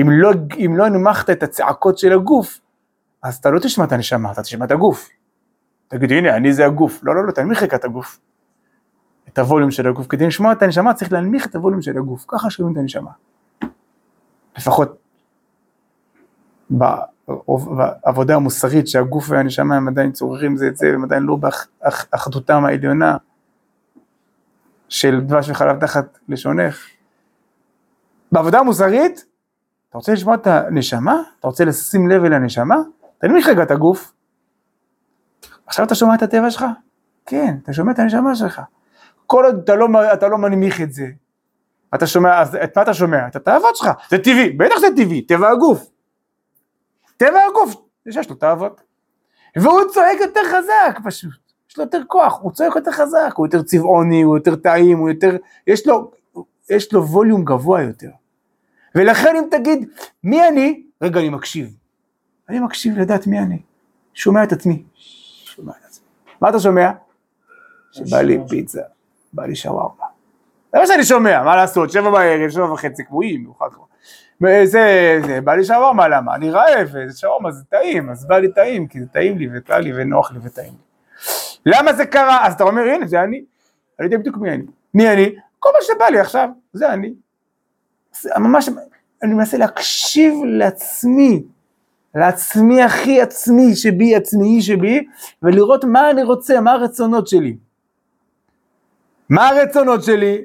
אם 0.00 0.10
לא, 0.10 0.30
אם 0.56 0.74
לא 0.76 0.86
הנמכת 0.86 1.30
את 1.30 1.42
הצעקות 1.42 1.98
של 1.98 2.12
הגוף, 2.12 2.60
אז 3.22 3.36
אתה 3.36 3.50
לא 3.50 3.58
תשמע 3.58 3.84
את 3.84 3.92
הנשמה, 3.92 4.32
אתה 4.32 4.42
תשמע 4.42 4.64
את 4.64 4.70
הגוף. 4.70 5.08
תגיד, 5.88 6.12
הנה, 6.12 6.36
אני 6.36 6.52
זה 6.52 6.66
הגוף. 6.66 7.00
לא, 7.02 7.14
לא, 7.14 7.26
לא, 7.26 7.32
תנמיך 7.32 7.62
רגע 7.62 7.76
את 7.76 7.84
הגוף. 7.84 8.20
את 9.28 9.38
הווליום 9.38 9.70
של 9.70 9.88
הגוף. 9.88 10.06
כדי 10.06 10.26
לשמוע 10.26 10.52
את 10.52 10.62
הנשמה 10.62 10.94
צריך 10.94 11.12
להנמיך 11.12 11.46
את 11.46 11.54
הווליום 11.54 11.82
של 11.82 11.98
הגוף. 11.98 12.24
ככה 12.28 12.50
שומעים 12.50 12.74
את 12.74 12.80
הנשמה. 12.80 13.10
לפחות 14.58 14.96
בעבודה 16.70 18.34
המוסרית 18.34 18.88
שהגוף 18.88 19.26
והנשמה 19.30 19.76
הם 19.76 19.88
עדיין 19.88 20.12
צוררים 20.12 20.56
זה 20.56 20.66
את 20.66 20.76
זה, 20.76 20.86
הם 20.94 21.04
עדיין 21.04 21.22
לא 21.22 21.36
באחדותם 21.36 22.64
העליונה 22.64 23.16
של 24.88 25.20
דבש 25.20 25.50
וחלב 25.50 25.80
תחת 25.80 26.18
לשונך. 26.28 26.86
בעבודה 28.32 28.58
המוסרית, 28.58 29.24
אתה 29.88 29.98
רוצה 29.98 30.12
לשמוע 30.12 30.34
את 30.34 30.46
הנשמה? 30.46 31.22
אתה 31.40 31.46
רוצה 31.46 31.64
לשים 31.64 32.08
לב 32.08 32.24
אל 32.24 32.32
הנשמה? 32.32 32.76
תנמיך 33.18 33.48
רגע 33.48 33.62
את 33.62 33.70
הגוף. 33.70 34.12
עכשיו 35.66 35.84
אתה 35.86 35.94
שומע 35.94 36.14
את 36.14 36.22
הטבע 36.22 36.50
שלך? 36.50 36.64
כן, 37.26 37.56
אתה 37.62 37.72
שומע 37.72 37.92
את 37.92 37.98
הנשמה 37.98 38.34
שלך. 38.34 38.60
כל 39.26 39.44
עוד 39.44 39.60
אתה 39.64 39.74
לא, 39.74 40.12
אתה 40.12 40.28
לא 40.28 40.38
מנמיך 40.38 40.80
את 40.80 40.92
זה, 40.92 41.06
אתה 41.94 42.06
שומע, 42.06 42.40
אז 42.40 42.56
את 42.64 42.76
מה 42.76 42.82
אתה 42.82 42.94
שומע? 42.94 43.26
את 43.26 43.36
התאוות 43.36 43.76
שלך, 43.76 43.90
זה 44.10 44.18
טבעי, 44.18 44.50
בטח 44.50 44.78
זה 44.78 44.86
טבעי, 44.96 45.22
טבע 45.22 45.50
הגוף. 45.50 45.90
טבע 47.16 47.38
הגוף, 47.50 47.74
יש 48.06 48.30
לו 48.30 48.36
תאוות. 48.36 48.80
והוא 49.56 49.80
צועק 49.94 50.20
יותר 50.20 50.40
חזק 50.44 50.98
פשוט, 51.04 51.32
יש 51.70 51.78
לו 51.78 51.84
יותר 51.84 52.02
כוח, 52.06 52.38
הוא 52.42 52.52
צועק 52.52 52.76
יותר 52.76 52.92
חזק, 52.92 53.32
הוא 53.36 53.46
יותר 53.46 53.62
צבעוני, 53.62 54.22
הוא 54.22 54.36
יותר 54.36 54.56
טעים, 54.56 54.98
הוא 54.98 55.08
יותר, 55.08 55.36
יש 55.66 55.86
לו, 55.86 56.10
יש 56.70 56.92
לו 56.92 57.06
ווליום 57.06 57.44
גבוה 57.44 57.82
יותר. 57.82 58.10
ולכן 58.94 59.36
אם 59.36 59.44
תגיד, 59.50 59.88
מי 60.24 60.48
אני? 60.48 60.82
רגע, 61.02 61.20
אני 61.20 61.28
מקשיב. 61.28 61.76
אני 62.48 62.60
מקשיב 62.60 62.98
לדעת 62.98 63.26
מי 63.26 63.38
אני. 63.38 63.62
שומע 64.14 64.44
את 64.44 64.52
עצמי. 64.52 64.82
שומע 65.56 65.72
את 65.80 65.84
עצמי. 65.84 66.06
מה 66.40 66.48
אתה 66.48 66.60
שומע? 66.60 66.90
שבא 67.92 68.20
לי 68.20 68.38
פיצה, 68.48 68.82
בא 69.32 69.46
לי 69.46 69.56
שווארמה. 69.56 70.04
זה 70.72 70.78
מה 70.78 70.86
שאני 70.86 71.04
שומע, 71.04 71.42
מה 71.42 71.56
לעשות, 71.56 71.90
שבע 71.90 72.10
בערב, 72.10 72.50
שבע 72.50 72.72
וחצי 72.72 73.04
קבועים, 73.04 73.44
מאוחר 73.44 73.70
כבר. 73.70 73.84
זה, 74.64 75.18
זה, 75.26 75.40
בא 75.40 75.54
לי 75.54 75.64
שווארמה, 75.64 76.08
למה? 76.08 76.34
אני 76.34 76.50
רעב, 76.50 76.88
זה 77.08 77.18
שווארמה 77.18 77.50
זה 77.50 77.64
טעים, 77.64 78.10
אז 78.10 78.26
בא 78.26 78.38
לי 78.38 78.52
טעים, 78.52 78.86
כי 78.86 79.00
זה 79.00 79.06
טעים 79.06 79.38
לי 79.38 79.48
וקל 79.54 79.78
לי 79.78 79.92
ונוח 79.96 80.32
לי 80.32 80.38
וטעים 80.42 80.72
לי. 80.72 80.86
למה 81.66 81.92
זה 81.92 82.06
קרה? 82.06 82.46
אז 82.46 82.52
אתה 82.52 82.64
אומר, 82.64 82.82
הנה, 82.82 83.06
זה 83.06 83.22
אני. 83.22 83.44
אני 83.98 84.06
יודע 84.06 84.18
בדיוק 84.18 84.36
מי 84.36 84.50
אני. 84.50 84.64
מי 84.94 85.12
אני? 85.12 85.34
כל 85.58 85.68
מה 85.74 85.78
שבא 85.82 86.04
לי 86.04 86.20
עכשיו, 86.20 86.48
זה 86.72 86.92
אני. 86.92 87.14
זה 88.20 88.30
ממש, 88.38 88.68
אני 89.22 89.34
מנסה 89.34 89.56
להקשיב 89.58 90.34
לעצמי, 90.44 91.42
לעצמי 92.16 92.82
הכי 92.82 93.20
עצמי 93.20 93.76
שבי, 93.76 94.16
עצמי 94.16 94.62
שבי, 94.62 95.06
ולראות 95.42 95.84
מה 95.84 96.10
אני 96.10 96.22
רוצה, 96.22 96.60
מה 96.60 96.72
הרצונות 96.72 97.26
שלי. 97.26 97.56
מה 99.30 99.48
הרצונות 99.48 100.04
שלי? 100.04 100.38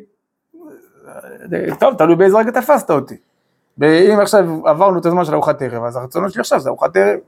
טוב, 1.79 1.97
תלוי 1.97 2.15
באיזה 2.15 2.37
רגע 2.37 2.51
תפסת 2.51 2.91
אותי. 2.91 3.15
ואם 3.77 4.19
עכשיו 4.19 4.67
עברנו 4.67 4.99
את 4.99 5.05
הזמן 5.05 5.25
של 5.25 5.33
ארוחת 5.33 5.61
ערב, 5.61 5.83
אז 5.83 5.95
הרצונות 5.95 6.31
שלי 6.31 6.39
עכשיו 6.39 6.59
זה 6.59 6.69
ארוחת 6.69 6.95
ערב. 6.95 7.19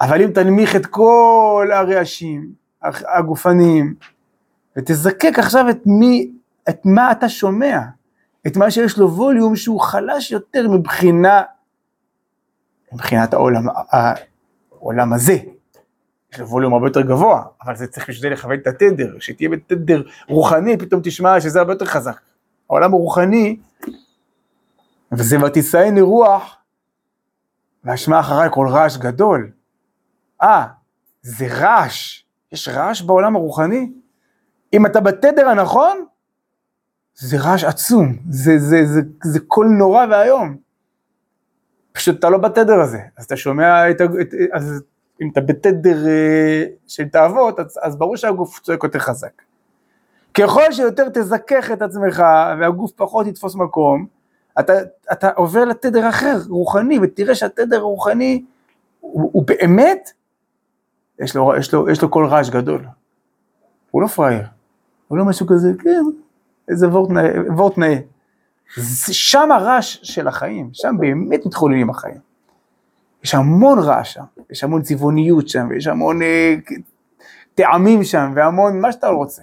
אבל 0.00 0.22
אם 0.22 0.30
תנמיך 0.30 0.76
את 0.76 0.86
כל 0.86 1.68
הרעשים 1.72 2.52
הגופניים, 3.16 3.94
ותזקק 4.76 5.38
עכשיו 5.38 5.70
את 5.70 5.80
מי, 5.86 6.30
את 6.68 6.80
מה 6.84 7.12
אתה 7.12 7.28
שומע, 7.28 7.78
את 8.46 8.56
מה 8.56 8.70
שיש 8.70 8.98
לו 8.98 9.10
ווליום 9.10 9.56
שהוא 9.56 9.80
חלש 9.80 10.32
יותר 10.32 10.68
מבחינה, 10.68 11.42
מבחינת 12.92 13.34
העולם, 13.34 13.64
העולם 13.90 15.12
הזה. 15.12 15.36
יש 16.32 16.40
לו 16.40 16.48
ווליום 16.48 16.74
הרבה 16.74 16.86
יותר 16.86 17.02
גבוה, 17.02 17.42
אבל 17.64 17.76
זה 17.76 17.86
צריך 17.86 18.08
בשביל 18.08 18.22
זה 18.22 18.28
לכוון 18.28 18.58
את 18.58 18.66
התדר, 18.66 19.16
שתהיה 19.20 19.48
בתדר 19.48 20.02
רוחני, 20.28 20.76
פתאום 20.76 21.00
תשמע 21.04 21.40
שזה 21.40 21.58
הרבה 21.58 21.72
יותר 21.72 21.84
חזק. 21.84 22.20
העולם 22.70 22.94
הרוחני, 22.94 23.56
וזה 25.12 25.44
ותישאני 25.44 26.00
רוח, 26.00 26.56
והשמע 27.84 28.20
אחריי 28.20 28.48
כל 28.52 28.68
רעש 28.68 28.96
גדול. 28.96 29.50
אה, 30.42 30.66
זה 31.22 31.46
רעש, 31.50 32.22
יש 32.52 32.68
רעש 32.68 33.02
בעולם 33.02 33.36
הרוחני? 33.36 33.92
אם 34.72 34.86
אתה 34.86 35.00
בתדר 35.00 35.48
הנכון, 35.48 36.04
זה 37.14 37.36
רעש 37.40 37.64
עצום, 37.64 38.16
זה, 38.30 38.58
זה, 38.58 38.86
זה, 38.86 39.00
זה 39.22 39.40
קול 39.40 39.66
נורא 39.66 40.06
ואיום. 40.10 40.56
פשוט 41.92 42.18
אתה 42.18 42.30
לא 42.30 42.38
בתדר 42.38 42.80
הזה, 42.80 42.98
אז 43.16 43.24
אתה 43.24 43.36
שומע 43.36 43.90
את, 43.90 44.00
את 44.00 44.34
אז 44.52 44.82
אם 45.22 45.28
אתה 45.32 45.40
בתדר 45.40 46.06
אה, 46.06 46.64
של 46.86 47.08
תאוות, 47.08 47.60
אז, 47.60 47.78
אז 47.82 47.96
ברור 47.96 48.16
שהגוף 48.16 48.60
צועק 48.60 48.84
יותר 48.84 48.98
חזק. 48.98 49.42
ככל 50.34 50.72
שיותר 50.72 51.08
תזכך 51.08 51.70
את 51.72 51.82
עצמך 51.82 52.22
והגוף 52.60 52.92
פחות 52.96 53.26
יתפוס 53.26 53.54
מקום, 53.54 54.06
אתה, 54.60 54.72
אתה 55.12 55.30
עובר 55.36 55.64
לתדר 55.64 56.08
אחר, 56.08 56.36
רוחני, 56.48 56.98
ותראה 57.02 57.34
שהתדר 57.34 57.76
הרוחני 57.76 58.44
הוא, 59.00 59.30
הוא 59.32 59.44
באמת, 59.46 60.10
יש 61.20 61.36
לו, 61.36 61.52
יש, 61.58 61.74
לו, 61.74 61.90
יש 61.90 62.02
לו 62.02 62.08
קול 62.08 62.26
רעש 62.26 62.50
גדול. 62.50 62.84
הוא 63.90 64.02
לא 64.02 64.06
פראייר, 64.06 64.46
הוא 65.08 65.18
לא 65.18 65.24
משהו 65.24 65.46
כזה, 65.46 65.72
כן, 65.78 66.02
איזה 66.68 66.88
וורט 66.88 67.78
נאה. 67.78 67.98
שם 69.12 69.52
הרעש 69.52 69.98
של 70.02 70.28
החיים, 70.28 70.70
שם 70.72 70.96
באמת 70.98 71.46
מתחוללים 71.46 71.90
החיים. 71.90 72.18
יש 73.24 73.34
המון 73.34 73.78
רעש 73.78 74.14
שם, 74.14 74.24
יש 74.50 74.64
המון 74.64 74.82
צבעוניות 74.82 75.48
שם, 75.48 75.66
ויש 75.70 75.86
המון 75.86 76.22
אה, 76.22 76.54
טעמים 77.54 78.04
שם, 78.04 78.32
והמון 78.36 78.80
מה 78.80 78.92
שאתה 78.92 79.08
רוצה. 79.08 79.42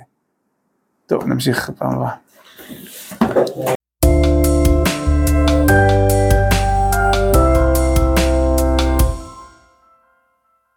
טוב, 1.06 1.28
נמשיך 1.28 1.70
פעם 1.70 1.92
הבאה. 1.92 2.16